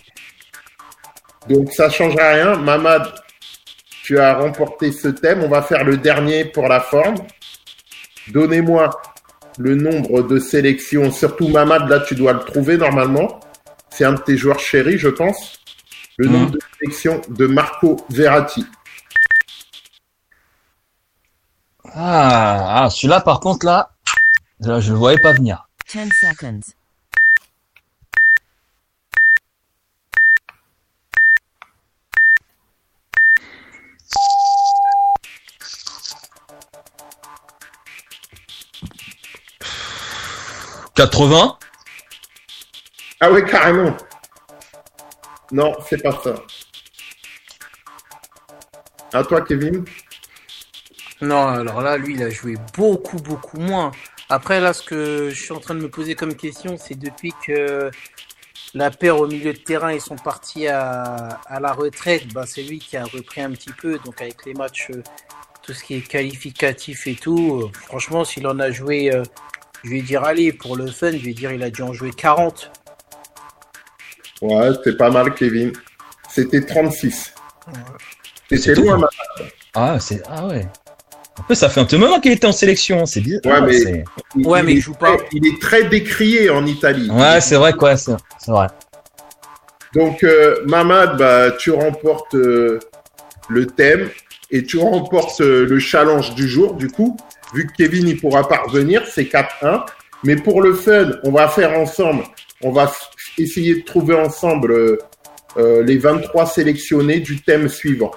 Donc 1.48 1.72
ça 1.72 1.88
changera 1.90 2.30
rien. 2.34 2.56
Mamad, 2.56 3.12
tu 4.02 4.18
as 4.18 4.34
remporté 4.34 4.92
ce 4.92 5.08
thème. 5.08 5.42
On 5.42 5.48
va 5.48 5.62
faire 5.62 5.84
le 5.84 5.96
dernier 5.96 6.44
pour 6.44 6.68
la 6.68 6.80
forme. 6.80 7.16
Donnez-moi 8.28 8.90
le 9.58 9.74
nombre 9.74 10.22
de 10.22 10.38
sélections. 10.38 11.10
Surtout 11.10 11.48
Mamad, 11.48 11.88
là, 11.88 12.00
tu 12.00 12.14
dois 12.14 12.32
le 12.34 12.40
trouver 12.40 12.76
normalement. 12.76 13.40
C'est 13.90 14.04
un 14.04 14.12
de 14.12 14.20
tes 14.20 14.36
joueurs 14.36 14.60
chéris, 14.60 14.98
je 14.98 15.08
pense. 15.08 15.58
Le 16.18 16.26
Mhm. 16.28 16.32
nombre 16.32 16.50
de 16.52 16.58
sélections 16.80 17.20
de 17.28 17.46
Marco 17.46 17.96
Verratti. 18.10 18.64
Ah, 21.94 22.82
ah 22.84 22.90
celui-là, 22.90 23.20
par 23.20 23.40
contre, 23.40 23.64
là, 23.66 23.90
là, 24.60 24.80
je 24.80 24.92
le 24.92 24.98
voyais 24.98 25.18
pas 25.18 25.32
venir. 25.32 25.68
10 25.90 26.10
seconds. 26.20 26.60
«80 40.98 41.56
Ah 43.20 43.30
ouais, 43.30 43.44
carrément. 43.44 43.96
Non, 45.52 45.72
c'est 45.88 46.02
pas 46.02 46.10
ça. 46.24 46.34
À 49.12 49.22
toi, 49.22 49.42
Kevin. 49.42 49.84
Non, 51.20 51.46
alors 51.46 51.82
là, 51.82 51.98
lui, 51.98 52.14
il 52.14 52.22
a 52.24 52.30
joué 52.30 52.56
beaucoup, 52.76 53.18
beaucoup 53.18 53.60
moins. 53.60 53.92
Après, 54.28 54.60
là, 54.60 54.72
ce 54.72 54.82
que 54.82 55.30
je 55.30 55.40
suis 55.40 55.52
en 55.52 55.60
train 55.60 55.76
de 55.76 55.80
me 55.80 55.88
poser 55.88 56.16
comme 56.16 56.34
question, 56.34 56.76
c'est 56.76 56.98
depuis 56.98 57.32
que 57.46 57.92
la 58.74 58.90
paire 58.90 59.20
au 59.20 59.28
milieu 59.28 59.52
de 59.52 59.58
terrain, 59.58 59.92
ils 59.92 60.00
sont 60.00 60.16
partis 60.16 60.66
à, 60.66 61.38
à 61.46 61.60
la 61.60 61.74
retraite, 61.74 62.26
bah, 62.34 62.44
c'est 62.44 62.64
lui 62.64 62.80
qui 62.80 62.96
a 62.96 63.04
repris 63.04 63.40
un 63.40 63.52
petit 63.52 63.72
peu. 63.72 64.00
Donc, 64.00 64.20
avec 64.20 64.44
les 64.46 64.54
matchs, 64.54 64.88
euh, 64.90 65.04
tout 65.62 65.72
ce 65.72 65.84
qui 65.84 65.94
est 65.94 66.00
qualificatif 66.00 67.06
et 67.06 67.14
tout, 67.14 67.60
euh, 67.62 67.70
franchement, 67.86 68.24
s'il 68.24 68.48
en 68.48 68.58
a 68.58 68.72
joué 68.72 69.14
euh, 69.14 69.22
Je 69.84 69.90
vais 69.90 70.02
dire, 70.02 70.24
allez, 70.24 70.52
pour 70.52 70.76
le 70.76 70.86
fun, 70.88 71.12
je 71.12 71.24
vais 71.24 71.32
dire, 71.34 71.52
il 71.52 71.62
a 71.62 71.70
dû 71.70 71.82
en 71.82 71.92
jouer 71.92 72.10
40. 72.10 72.70
Ouais, 74.42 74.70
c'est 74.84 74.96
pas 74.96 75.10
mal, 75.10 75.34
Kevin. 75.34 75.72
C'était 76.30 76.64
36. 76.64 77.34
C'est 78.48 78.56
C'était 78.56 78.74
tout. 78.74 78.82
loin, 78.82 78.98
ma- 78.98 79.08
Ah, 79.74 79.98
c'est 80.00 80.22
ah 80.28 80.46
ouais. 80.46 80.66
En 81.48 81.54
ça 81.54 81.68
fait 81.68 81.80
un 81.80 81.84
petit 81.84 81.96
moment 81.98 82.20
qu'il 82.20 82.32
était 82.32 82.46
en 82.46 82.52
sélection. 82.52 83.06
C'est 83.06 83.20
bizarre. 83.20 83.40
Ouais, 83.44 83.60
mais- 83.60 83.78
c'est- 83.78 84.04
il- 84.36 84.46
Ouais, 84.46 84.62
mais 84.62 84.72
il 84.72 84.74
il 84.74 84.78
est 84.78 84.82
joue 84.82 84.94
pas. 84.94 85.16
très- 85.16 85.26
Il 85.32 85.46
est 85.46 85.60
très 85.60 85.84
décrié 85.84 86.50
en 86.50 86.66
Italie. 86.66 87.08
Ouais, 87.10 87.40
c'est 87.40 87.54
vrai 87.56 87.72
quoi. 87.74 87.96
C'est 87.96 88.12
c'est 88.38 88.50
vrai. 88.50 88.66
Donc, 89.94 90.22
euh, 90.24 90.62
Mamad, 90.66 91.16
bah, 91.16 91.52
tu 91.52 91.70
remportes 91.70 92.34
euh, 92.34 92.78
le 93.48 93.66
thème 93.66 94.10
et 94.50 94.64
tu 94.64 94.78
remportes 94.78 95.40
euh, 95.40 95.64
le 95.66 95.78
challenge 95.78 96.34
du 96.34 96.48
jour, 96.48 96.74
du 96.74 96.88
coup. 96.88 97.16
Vu 97.54 97.66
que 97.66 97.72
Kevin, 97.72 98.08
il 98.08 98.20
pourra 98.20 98.46
pas 98.46 98.62
revenir, 98.62 99.06
c'est 99.06 99.24
4-1. 99.24 99.84
Mais 100.24 100.36
pour 100.36 100.60
le 100.60 100.74
fun, 100.74 101.12
on 101.24 101.30
va 101.30 101.48
faire 101.48 101.78
ensemble, 101.78 102.24
on 102.62 102.72
va 102.72 102.92
essayer 103.38 103.76
de 103.76 103.84
trouver 103.84 104.16
ensemble 104.16 104.72
euh, 104.72 104.98
euh, 105.56 105.82
les 105.82 105.96
23 105.96 106.46
sélectionnés 106.46 107.20
du 107.20 107.40
thème 107.40 107.68
suivant. 107.68 108.10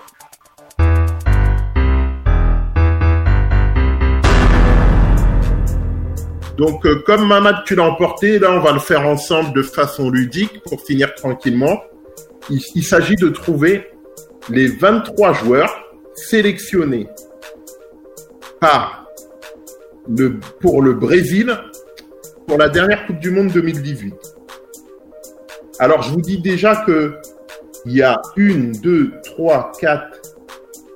Donc, 6.58 6.86
euh, 6.86 7.02
comme 7.06 7.28
Mamad, 7.28 7.64
tu 7.66 7.76
l'as 7.76 7.84
emporté, 7.84 8.38
là, 8.40 8.52
on 8.52 8.60
va 8.60 8.74
le 8.74 8.80
faire 8.80 9.08
ensemble 9.08 9.54
de 9.54 9.64
façon 9.64 10.10
ludique 10.10 10.62
pour 10.64 10.82
finir 10.82 11.14
tranquillement. 11.16 11.82
Il, 12.50 12.60
il 12.76 12.84
s'agit 12.84 13.16
de 13.16 13.30
trouver 13.30 13.88
les 14.50 14.68
23 14.68 15.34
joueurs 15.34 15.86
sélectionnés 16.16 17.08
par 18.60 19.01
pour 20.60 20.82
le 20.82 20.94
Brésil 20.94 21.58
pour 22.48 22.58
la 22.58 22.70
dernière 22.70 23.06
Coupe 23.06 23.20
du 23.20 23.32
Monde 23.32 23.52
2018. 23.52 24.14
Alors, 25.80 26.02
je 26.02 26.12
vous 26.12 26.22
dis 26.22 26.40
déjà 26.42 26.84
que 26.86 27.16
il 27.86 27.94
y 27.94 28.04
a 28.04 28.22
une, 28.36 28.74
deux, 28.74 29.14
trois, 29.24 29.72
quatre, 29.80 30.22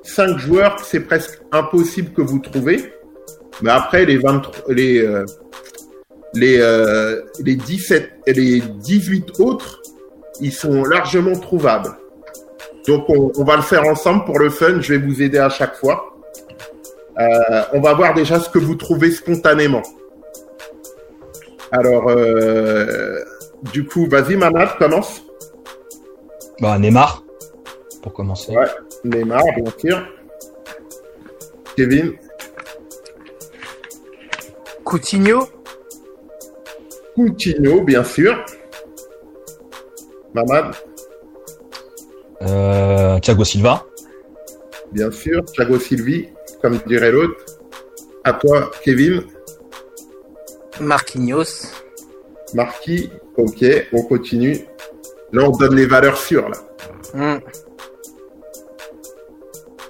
cinq 0.04 0.38
joueurs 0.38 0.76
que 0.76 0.86
c'est 0.86 1.00
presque 1.00 1.40
impossible 1.52 2.14
que 2.14 2.22
vous 2.22 2.40
trouvez. 2.40 2.94
Mais 3.62 3.72
après, 3.72 4.06
les 4.06 4.18
23, 4.18 4.74
les, 4.74 5.00
euh, 5.00 5.26
les, 6.34 6.60
euh, 6.60 7.22
les 7.40 7.56
17, 7.56 8.12
et 8.28 8.34
les 8.34 8.60
18 8.60 9.40
autres, 9.40 9.82
ils 10.42 10.52
sont 10.52 10.84
largement 10.84 11.40
trouvables. 11.40 11.96
Donc, 12.88 13.06
on, 13.10 13.32
on 13.36 13.44
va 13.44 13.56
le 13.56 13.64
faire 13.64 13.86
ensemble 13.86 14.26
pour 14.26 14.38
le 14.38 14.50
fun. 14.50 14.82
Je 14.82 14.94
vais 14.94 15.00
vous 15.00 15.22
aider 15.22 15.40
à 15.40 15.50
chaque 15.50 15.76
fois. 15.76 16.15
Euh, 17.20 17.62
on 17.74 17.80
va 17.82 17.94
voir 17.94 18.14
déjà 18.14 18.40
ce 18.40 18.50
que 18.50 18.60
vous 18.60 18.76
trouvez 18.76 19.12
spontanément. 19.12 19.84
Alors, 21.72 22.10
euh, 22.10 23.24
du 23.74 23.86
coup, 23.86 24.08
vas-y, 24.10 24.36
Mamad, 24.36 24.78
commence. 24.78 25.22
Bah 26.60 26.78
Neymar 26.80 27.24
pour 28.02 28.14
commencer. 28.14 28.56
Ouais. 28.56 28.68
Neymar, 29.04 29.44
bien 29.56 29.74
sûr. 29.78 30.08
Kevin, 31.76 32.14
Coutinho, 34.84 35.48
Coutinho, 37.16 37.82
bien 37.82 38.04
sûr. 38.04 38.46
Mamad, 40.34 40.76
Euh, 42.42 43.18
Thiago 43.20 43.44
Silva. 43.46 43.86
bien 44.92 45.10
sûr. 45.12 45.44
Thiago 45.46 45.80
Silvi, 45.80 46.30
comme 46.66 46.80
dirait 46.88 47.12
l'autre. 47.12 47.36
À 48.24 48.34
toi, 48.34 48.72
Kevin. 48.82 49.22
Marquinhos, 50.80 51.72
Marquis, 52.56 53.12
ok, 53.38 53.64
on 53.94 54.02
continue. 54.02 54.66
Là, 55.32 55.44
on 55.44 55.52
donne 55.52 55.76
les 55.76 55.86
valeurs 55.86 56.18
sûres, 56.18 56.50
là. 56.50 56.58
Hmm. 57.14 57.40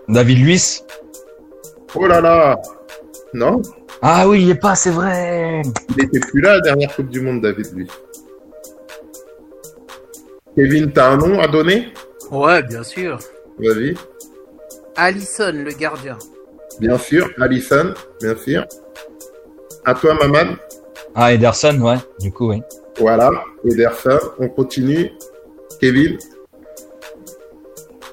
David 0.10 0.40
Luiz. 0.40 0.84
Oh 1.96 2.08
là 2.08 2.20
là 2.20 2.62
Non 3.34 3.62
Ah 4.02 4.28
oui, 4.28 4.44
il 4.44 4.50
est 4.50 4.60
pas, 4.60 4.76
c'est 4.76 4.92
vrai. 4.92 5.62
Il 5.96 6.04
était 6.04 6.20
plus 6.20 6.42
là, 6.42 6.56
la 6.56 6.62
dernière 6.62 6.94
Coupe 6.94 7.10
du 7.10 7.22
Monde, 7.22 7.42
David, 7.42 7.68
lui. 7.74 7.88
Kevin, 10.58 10.92
t'as 10.92 11.12
un 11.12 11.18
nom 11.18 11.40
à 11.40 11.48
donner? 11.48 11.94
Ouais, 12.32 12.62
bien 12.64 12.84
sûr. 12.84 13.18
Vas-y. 13.60 13.96
Allison, 14.98 15.54
le 15.54 15.72
gardien. 15.72 16.18
Bien 16.80 16.98
sûr. 16.98 17.30
Allison, 17.40 17.94
bien 18.22 18.36
sûr. 18.36 18.66
À 19.86 19.94
toi, 19.94 20.14
Mamad. 20.16 20.48
Ah 21.14 21.34
Ederson, 21.34 21.80
ouais. 21.82 21.98
Du 22.20 22.32
coup, 22.32 22.50
oui. 22.50 22.62
Voilà. 23.00 23.30
Ederson, 23.64 24.20
on 24.40 24.50
continue. 24.50 25.12
Kevin, 25.80 26.18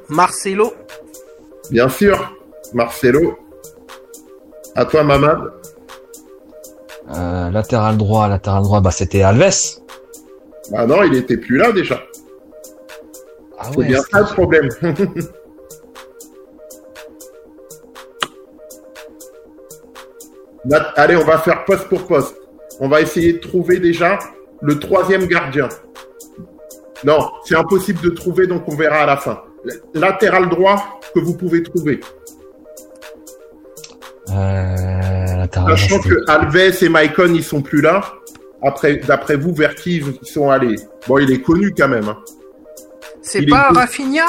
Marcelo, 0.09 0.75
bien 1.71 1.89
sûr. 1.89 2.37
Marcelo. 2.75 3.39
À 4.75 4.85
toi, 4.85 5.03
Mamad. 5.05 5.41
Euh, 7.15 7.51
latéral 7.51 7.97
droit, 7.97 8.29
latéral 8.29 8.63
droit, 8.63 8.81
bah 8.81 8.91
c'était 8.91 9.23
Alves. 9.23 9.81
Ah 10.75 10.87
non, 10.87 11.03
il 11.03 11.15
était 11.17 11.37
plus 11.37 11.57
là 11.57 11.73
déjà. 11.73 12.03
Ah 13.59 13.71
C'est 13.75 13.85
bien 13.85 14.03
ça 14.03 14.21
le 14.21 14.27
problème. 14.27 14.69
Allez, 20.97 21.17
on 21.17 21.25
va 21.25 21.39
faire 21.39 21.65
poste 21.65 21.89
pour 21.89 22.07
poste. 22.07 22.37
On 22.81 22.89
va 22.89 23.01
essayer 23.01 23.35
de 23.35 23.39
trouver 23.39 23.79
déjà 23.79 24.19
le 24.61 24.79
troisième 24.79 25.27
gardien. 25.27 25.69
Non, 27.05 27.31
c'est 27.45 27.57
impossible 27.57 28.01
de 28.01 28.11
trouver, 28.11 28.47
donc 28.47 28.63
on 28.69 28.77
verra 28.77 28.99
à 28.99 29.07
la 29.07 29.17
fin. 29.17 29.43
Latéral 29.95 30.49
droit 30.49 31.01
que 31.15 31.21
vous 31.21 31.37
pouvez 31.37 31.63
trouver. 31.63 32.01
Euh, 34.31 35.47
Sachant 35.53 35.99
que 36.01 36.31
Alves 36.31 36.83
et 36.83 36.89
Maicon, 36.89 37.33
ils 37.35 37.43
sont 37.45 37.61
plus 37.61 37.81
là. 37.81 38.03
Après, 38.63 38.97
d'après 38.97 39.37
vous, 39.37 39.53
vers 39.53 39.75
qui 39.75 39.97
ils 39.99 40.27
sont 40.29 40.49
allés? 40.49 40.77
Bon, 41.09 41.19
il 41.19 41.31
est 41.33 41.41
connu 41.43 41.75
quand 41.77 41.89
même. 41.89 42.09
hein. 42.09 42.19
c'est 43.21 43.43
est 43.43 43.47
pas. 43.47 43.71
Rafinha? 43.71 44.27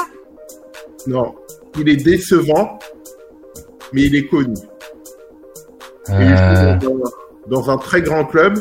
Non, 1.06 1.36
il 1.78 1.88
est 1.88 2.02
décevant, 2.02 2.78
mais 3.92 4.02
il 4.02 4.16
est 4.16 4.26
connu. 4.26 4.54
Et 6.08 6.12
il 6.12 6.32
Euh, 6.32 6.78
joue 6.80 7.00
dans, 7.48 7.56
dans 7.62 7.70
un 7.70 7.78
très 7.78 8.02
grand 8.02 8.24
club 8.24 8.58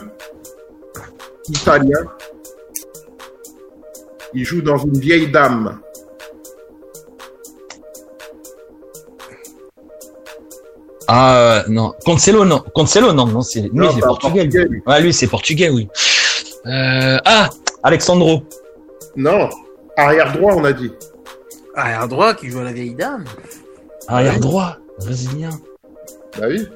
italien. 1.49 1.99
Il 4.33 4.45
joue 4.45 4.61
dans 4.61 4.77
une 4.77 4.97
vieille 4.97 5.29
dame. 5.29 5.79
Ah 11.07 11.35
euh, 11.35 11.63
non, 11.67 11.93
Cancelo 12.05 12.45
non, 12.45 12.63
Cancelo 12.73 13.11
non, 13.11 13.27
non 13.27 13.41
c'est 13.41 13.61
lui 13.73 13.87
c'est 13.93 14.03
un 14.03 14.07
portugais. 14.07 14.43
lui. 14.45 14.51
Portugais, 14.51 14.65
lui. 14.69 14.81
Ouais, 14.87 15.01
lui 15.01 15.13
c'est 15.13 15.27
portugais, 15.27 15.69
oui. 15.69 15.89
Euh, 16.65 17.17
ah, 17.25 17.49
Alexandro. 17.83 18.43
Non, 19.17 19.49
arrière 19.97 20.31
droit, 20.31 20.53
on 20.55 20.63
a 20.63 20.71
dit. 20.71 20.91
Arrière 21.75 22.07
droit 22.07 22.33
qui 22.33 22.49
joue 22.49 22.59
à 22.59 22.63
la 22.63 22.71
vieille 22.71 22.95
dame. 22.95 23.25
Arrière 24.07 24.39
droit, 24.39 24.77
brésilien. 24.99 25.49
Bah 26.39 26.45
oui. 26.47 26.67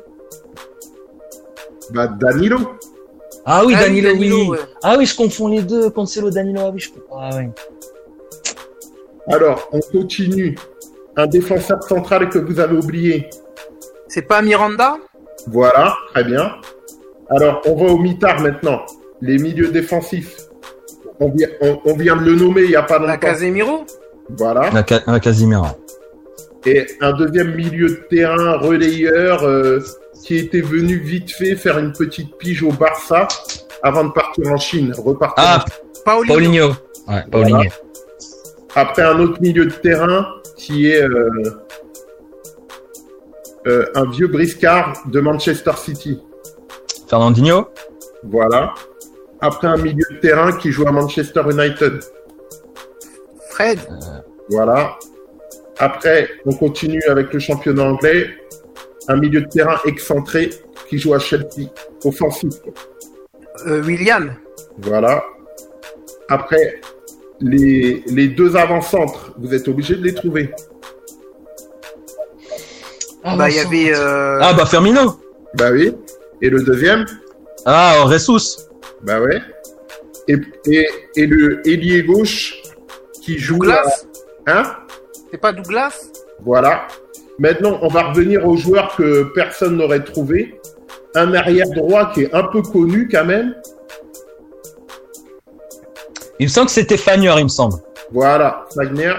Bah 1.94 2.08
Danilo. 2.08 2.58
Ah 3.46 3.64
oui, 3.66 3.74
Danilo, 3.76 4.10
Danilo, 4.14 4.36
oui. 4.42 4.48
ouais. 4.50 4.58
Ah 4.84 4.96
oui, 4.98 5.06
je 5.06 5.16
confonds 5.16 5.48
les 5.48 5.62
deux, 5.62 5.90
Cancelo, 5.90 6.30
Danilo, 6.30 6.62
ah 6.66 6.72
oui, 6.74 6.80
je. 6.80 6.90
Ah 7.16 7.30
oui. 7.38 7.46
Alors, 9.30 9.68
on 9.72 9.80
continue. 9.80 10.58
Un 11.16 11.28
défenseur 11.28 11.82
central 11.84 12.30
que 12.30 12.40
vous 12.40 12.60
avez 12.60 12.78
oublié. 12.78 13.30
C'est 14.08 14.22
pas 14.22 14.42
Miranda? 14.42 14.98
Voilà, 15.48 15.96
très 16.14 16.24
bien. 16.24 16.54
Alors, 17.30 17.62
on 17.66 17.76
va 17.76 17.92
au 17.92 17.98
mitard 17.98 18.40
maintenant. 18.42 18.82
Les 19.22 19.38
milieux 19.38 19.70
défensifs. 19.70 20.38
On 21.20 21.30
vient, 21.30 21.48
on- 21.62 21.80
on 21.86 21.94
vient 21.96 22.16
de 22.16 22.22
le 22.24 22.36
nommer 22.36 22.62
il 22.64 22.70
n'y 22.70 22.76
a 22.76 22.84
pas 22.84 23.00
La 23.00 23.08
longtemps. 23.08 23.20
Casemiro? 23.20 23.86
Voilà. 24.30 24.70
La, 24.72 24.86
Ca- 24.88 25.02
la 25.08 25.20
Casimiro. 25.20 25.66
Et 26.66 26.86
un 27.02 27.14
deuxième 27.14 27.56
milieu 27.56 27.90
de 27.90 27.96
terrain 28.10 28.58
relayeur 28.60 29.44
euh, 29.44 29.80
qui 30.28 30.36
était 30.36 30.60
venu 30.60 30.98
vite 30.98 31.32
fait 31.32 31.56
faire 31.56 31.80
une 31.80 31.94
petite 31.94 32.36
pige 32.38 32.62
au 32.62 32.74
Barça 32.74 33.30
avant 33.82 34.04
de 34.04 34.12
partir 34.12 34.52
en 34.52 34.58
Chine. 34.58 34.94
Repartir 34.98 35.36
Ah, 35.38 35.64
Paulinho. 36.04 36.34
Paulinho. 36.34 36.68
Ouais, 37.08 37.24
Paulinho. 37.32 37.56
Voilà. 37.56 37.70
Après 38.76 39.04
un 39.04 39.22
autre 39.22 39.40
milieu 39.40 39.66
de 39.68 39.72
terrain 39.72 40.28
qui 40.58 40.92
est 40.92 41.02
euh, 41.02 41.30
euh, 43.68 43.86
un 43.96 44.10
vieux 44.10 44.28
briscard 44.28 45.02
de 45.10 45.22
Manchester 45.22 45.72
City. 45.78 46.22
Fernandinho. 47.08 47.70
Voilà. 48.24 48.74
Après 49.40 49.68
un 49.68 49.78
milieu 49.78 50.04
de 50.12 50.18
terrain 50.18 50.52
qui 50.52 50.74
joue 50.74 50.86
à 50.90 50.92
Manchester 50.92 51.44
United. 51.50 52.02
Fred. 53.52 53.80
Voilà. 54.50 55.00
Après, 55.80 56.28
on 56.46 56.52
continue 56.54 57.04
avec 57.08 57.32
le 57.32 57.40
championnat 57.40 57.84
anglais. 57.84 58.28
Un 59.10 59.16
milieu 59.18 59.42
de 59.42 59.48
terrain 59.48 59.78
excentré 59.86 60.50
qui 60.90 60.98
joue 60.98 61.14
à 61.14 61.20
Chelsea. 61.20 61.70
Offensif. 62.04 62.54
Euh, 63.66 63.82
William. 63.84 64.34
Voilà. 64.80 65.24
Après, 66.30 66.82
les, 67.40 68.04
les 68.08 68.28
deux 68.28 68.56
avant-centres, 68.56 69.34
vous 69.38 69.54
êtes 69.54 69.68
obligé 69.68 69.96
de 69.96 70.04
les 70.04 70.14
trouver. 70.14 70.52
bah, 73.24 73.50
il 73.50 73.56
y 73.56 73.60
avait. 73.60 73.94
euh, 73.96 74.40
Ah 74.42 74.54
bah 74.54 74.66
Firmino. 74.66 75.20
Bah 75.56 75.72
oui. 75.72 75.94
Et 76.42 76.50
le 76.50 76.62
deuxième 76.64 77.06
Ah 77.66 78.04
Ressus. 78.04 78.60
Bah 79.04 79.20
ouais. 79.22 79.42
Et, 80.28 80.36
et, 80.66 80.88
et 81.16 81.26
le 81.26 81.66
ailier 81.68 82.04
gauche 82.04 82.62
qui 83.22 83.38
joue. 83.38 83.56
Douglas 83.58 84.06
à- 84.46 84.52
Hein 84.60 84.76
C'est 85.32 85.38
pas 85.40 85.52
Douglas? 85.52 86.10
Voilà. 86.42 86.88
Maintenant, 87.40 87.78
on 87.82 87.88
va 87.88 88.10
revenir 88.10 88.46
aux 88.48 88.58
joueurs 88.58 88.96
que 88.96 89.24
personne 89.36 89.78
n'aurait 89.78 90.04
trouvé. 90.04 90.60
Un 91.16 91.34
arrière 91.34 91.70
droit 91.70 92.12
qui 92.14 92.24
est 92.24 92.34
un 92.34 92.44
peu 92.44 92.62
connu 92.62 93.08
quand 93.12 93.26
même. 93.26 93.56
Il 96.40 96.46
me 96.46 96.50
semble 96.52 96.68
que 96.68 96.74
c'était 96.74 96.98
Fagneur, 96.98 97.40
il 97.40 97.44
me 97.46 97.50
semble. 97.50 97.76
Voilà, 98.12 98.66
Wagner. 98.76 99.14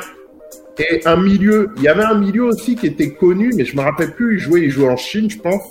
Et 0.79 1.05
un 1.07 1.17
milieu, 1.17 1.71
il 1.77 1.83
y 1.83 1.89
avait 1.89 2.05
un 2.05 2.15
milieu 2.15 2.45
aussi 2.45 2.77
qui 2.77 2.87
était 2.87 3.13
connu, 3.15 3.53
mais 3.57 3.65
je 3.65 3.77
me 3.77 3.83
rappelle 3.83 4.13
plus, 4.15 4.37
il 4.37 4.39
jouait, 4.39 4.61
il 4.63 4.71
jouait 4.71 4.89
en 4.89 4.97
Chine, 4.97 5.29
je 5.29 5.39
pense. 5.39 5.63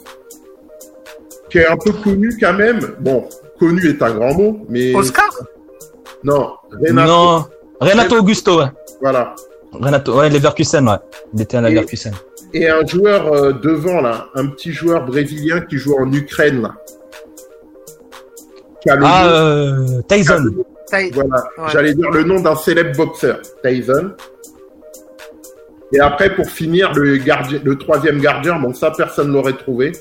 Qui 1.49 1.59
est 1.59 1.67
un 1.67 1.77
peu 1.77 1.93
connu 1.93 2.35
quand 2.39 2.53
même. 2.53 2.79
Bon, 2.99 3.27
connu 3.57 3.87
est 3.87 4.01
un 4.01 4.11
grand 4.13 4.33
mot, 4.33 4.65
mais. 4.67 4.93
Oscar? 4.93 5.29
Non, 6.23 6.55
Renato. 6.71 7.07
Non. 7.13 7.45
Renato 7.79 8.17
Augusto, 8.17 8.59
ouais. 8.59 8.67
Voilà. 9.01 9.33
Renato, 9.71 10.17
ouais, 10.17 10.29
Leverkusen, 10.29 10.89
ouais. 10.89 10.97
Il 11.33 11.41
était 11.41 11.55
à 11.57 11.61
la 11.61 11.69
Et- 11.69 11.75
Leverkusen. 11.75 12.11
Et 12.57 12.69
un 12.69 12.85
joueur 12.85 13.31
euh, 13.33 13.51
devant, 13.53 14.01
là, 14.01 14.29
un 14.35 14.47
petit 14.47 14.71
joueur 14.71 15.05
brésilien 15.05 15.61
qui 15.61 15.77
joue 15.77 15.95
en 15.99 16.11
Ukraine, 16.11 16.61
là. 16.61 16.75
Qui 18.81 18.89
a 18.89 18.95
le 18.95 19.03
Ah, 19.05 19.23
nom- 19.23 19.29
euh, 19.97 20.01
Tyson. 20.07 20.43
Ty- 20.87 21.11
Voilà, 21.13 21.43
Ouais. 21.57 21.65
j'allais 21.71 21.93
dire 21.93 22.09
le 22.11 22.23
nom 22.23 22.39
d'un 22.39 22.55
célèbre 22.55 22.95
boxeur, 22.95 23.39
Tyson. 23.63 24.11
Et 25.93 25.99
après, 25.99 26.33
pour 26.35 26.49
finir, 26.49 26.93
le, 26.93 27.17
gardien, 27.17 27.59
le 27.63 27.77
troisième 27.77 28.19
gardien, 28.19 28.59
bon, 28.59 28.73
ça, 28.73 28.91
personne 28.95 29.29
ne 29.29 29.33
l'aurait 29.33 29.57
trouvé. 29.57 29.91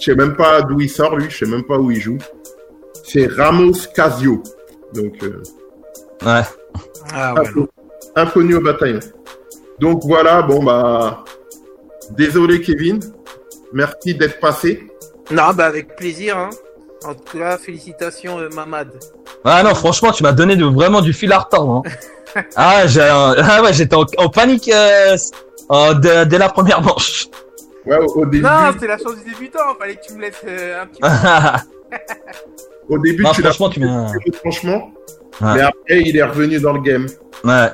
Je 0.00 0.04
sais 0.12 0.14
même 0.14 0.36
pas 0.36 0.62
d'où 0.62 0.80
il 0.80 0.88
sort, 0.88 1.16
lui, 1.16 1.26
je 1.28 1.38
sais 1.44 1.50
même 1.50 1.64
pas 1.64 1.78
où 1.78 1.90
il 1.90 2.00
joue. 2.00 2.18
C'est 3.04 3.26
Ramos 3.26 3.72
Casio. 3.94 4.42
Donc, 4.94 5.14
euh, 5.22 5.42
Ouais. 6.24 6.42
Ah 7.14 7.34
ouais. 7.34 7.40
inco- 7.48 7.68
inconnu 8.16 8.54
au 8.56 8.60
bataillon. 8.60 9.00
Donc 9.78 10.02
voilà, 10.04 10.42
bon, 10.42 10.62
bah, 10.64 11.24
désolé, 12.10 12.60
Kevin. 12.60 13.00
Merci 13.72 14.14
d'être 14.14 14.40
passé. 14.40 14.86
Non, 15.30 15.52
bah 15.54 15.66
avec 15.66 15.96
plaisir. 15.96 16.38
Hein. 16.38 16.50
En 17.04 17.14
tout 17.14 17.38
cas, 17.38 17.58
félicitations 17.58 18.38
euh, 18.38 18.48
Mamad. 18.54 18.88
Ah 19.44 19.62
non, 19.62 19.74
franchement, 19.74 20.10
tu 20.10 20.22
m'as 20.22 20.32
donné 20.32 20.56
de, 20.56 20.64
vraiment 20.64 21.00
du 21.00 21.12
fil 21.12 21.32
à 21.32 21.38
retordre. 21.38 21.82
Hein. 22.34 22.42
ah, 22.56 22.86
j'ai, 22.86 23.00
ah 23.10 23.62
ouais, 23.62 23.72
j'étais 23.72 23.94
en, 23.94 24.04
en 24.16 24.28
panique 24.28 24.68
euh, 24.72 25.16
euh, 25.70 25.94
dès, 25.94 26.26
dès 26.26 26.38
la 26.38 26.48
première 26.48 26.82
manche. 26.82 27.28
Ouais, 27.86 27.98
au, 27.98 28.22
au 28.22 28.26
début, 28.26 28.44
Non, 28.44 28.72
c'était 28.72 28.86
la 28.86 28.98
chance 28.98 29.16
du 29.24 29.30
débutant. 29.32 29.74
Fallait 29.78 29.96
que 29.96 30.06
tu 30.06 30.14
me 30.14 30.22
laisses 30.22 30.42
euh, 30.46 30.82
un 30.82 30.86
petit 30.86 31.00
peu. 31.00 31.08
Au 32.94 32.98
début, 32.98 33.22
non, 33.22 33.32
tu 33.32 33.42
l'as 33.42 33.52
franchement, 33.52 33.68
tu 33.68 33.80
m'as. 33.80 34.12
franchement. 34.40 34.90
Ouais. 35.40 35.54
Mais 35.54 35.60
après, 35.60 36.00
il 36.00 36.16
est 36.16 36.22
revenu 36.22 36.58
dans 36.58 36.72
le 36.72 36.80
game. 36.80 37.06
Ouais. 37.44 37.68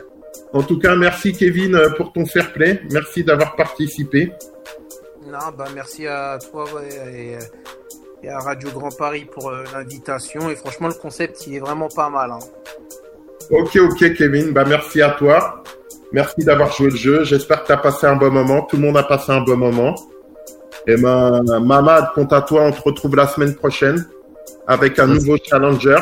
En 0.54 0.62
tout 0.62 0.78
cas, 0.78 0.94
merci 0.94 1.32
Kevin 1.32 1.74
euh, 1.74 1.90
pour 1.90 2.12
ton 2.12 2.24
fair 2.26 2.52
play. 2.52 2.80
Merci 2.92 3.24
d'avoir 3.24 3.56
participé. 3.56 4.32
Non, 5.26 5.50
bah 5.58 5.64
merci 5.74 6.06
à 6.06 6.38
toi 6.38 6.64
et, 6.80 7.34
euh, 7.34 7.38
et 8.22 8.28
à 8.28 8.38
Radio 8.38 8.70
Grand 8.70 8.96
Paris 8.96 9.26
pour 9.30 9.50
euh, 9.50 9.64
l'invitation. 9.72 10.48
Et 10.50 10.54
franchement, 10.54 10.86
le 10.86 10.94
concept, 10.94 11.48
il 11.48 11.56
est 11.56 11.58
vraiment 11.58 11.88
pas 11.88 12.08
mal. 12.08 12.30
Hein. 12.30 12.38
Ok, 13.50 13.76
ok 13.76 14.14
Kevin, 14.14 14.52
bah 14.52 14.64
merci 14.64 15.02
à 15.02 15.10
toi. 15.10 15.64
Merci 16.12 16.44
d'avoir 16.44 16.70
joué 16.70 16.90
le 16.90 16.96
jeu. 16.96 17.24
J'espère 17.24 17.62
que 17.62 17.66
tu 17.66 17.72
as 17.72 17.76
passé 17.76 18.06
un 18.06 18.14
bon 18.14 18.30
moment. 18.30 18.62
Tout 18.62 18.76
le 18.76 18.82
monde 18.82 18.96
a 18.96 19.02
passé 19.02 19.32
un 19.32 19.40
bon 19.40 19.56
moment. 19.56 19.96
Et 20.86 20.96
ben, 20.96 21.42
Mamad, 21.60 22.12
compte 22.14 22.32
à 22.32 22.42
toi. 22.42 22.62
On 22.62 22.70
te 22.70 22.80
retrouve 22.80 23.16
la 23.16 23.26
semaine 23.26 23.56
prochaine 23.56 24.06
avec 24.68 25.00
un 25.00 25.08
nouveau 25.08 25.36
challenger. 25.42 25.98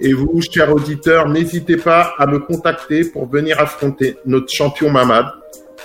Et 0.00 0.12
vous, 0.14 0.40
chers 0.40 0.72
auditeurs, 0.74 1.28
n'hésitez 1.28 1.76
pas 1.76 2.14
à 2.18 2.26
me 2.26 2.38
contacter 2.38 3.04
pour 3.04 3.28
venir 3.28 3.60
affronter 3.60 4.16
notre 4.24 4.50
champion 4.52 4.90
Mamad, 4.90 5.26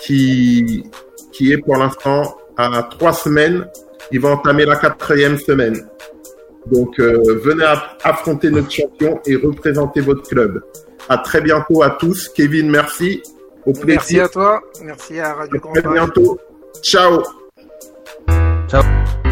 qui, 0.02 0.84
qui 1.32 1.52
est 1.52 1.58
pour 1.58 1.78
l'instant 1.78 2.38
à 2.58 2.88
trois 2.90 3.14
semaines. 3.14 3.68
Il 4.12 4.20
va 4.22 4.30
entamer 4.30 4.66
la 4.66 4.76
quatrième 4.78 5.38
semaine. 5.38 5.86
Donc, 6.72 7.00
euh, 7.00 7.40
venez 7.44 7.64
aff- 7.64 7.98
affronter 8.04 8.50
notre 8.50 8.72
champion 8.72 9.20
et 9.26 9.36
représenter 9.36 10.02
votre 10.02 10.24
club. 10.28 10.64
À 11.10 11.18
très 11.18 11.42
bientôt 11.42 11.84
à 11.84 11.92
tous. 11.92 12.30
Kevin, 12.30 12.70
merci. 12.70 13.22
Au 13.66 13.72
Merci 13.74 13.82
plaisir. 13.82 14.24
à 14.26 14.30
toi. 14.30 14.62
Merci 14.84 15.20
à 15.20 15.34
Radio 15.34 15.58
À 15.76 15.82
très 15.82 15.92
bientôt. 15.94 16.40
Ciao. 16.82 17.24
Ciao. 18.70 19.25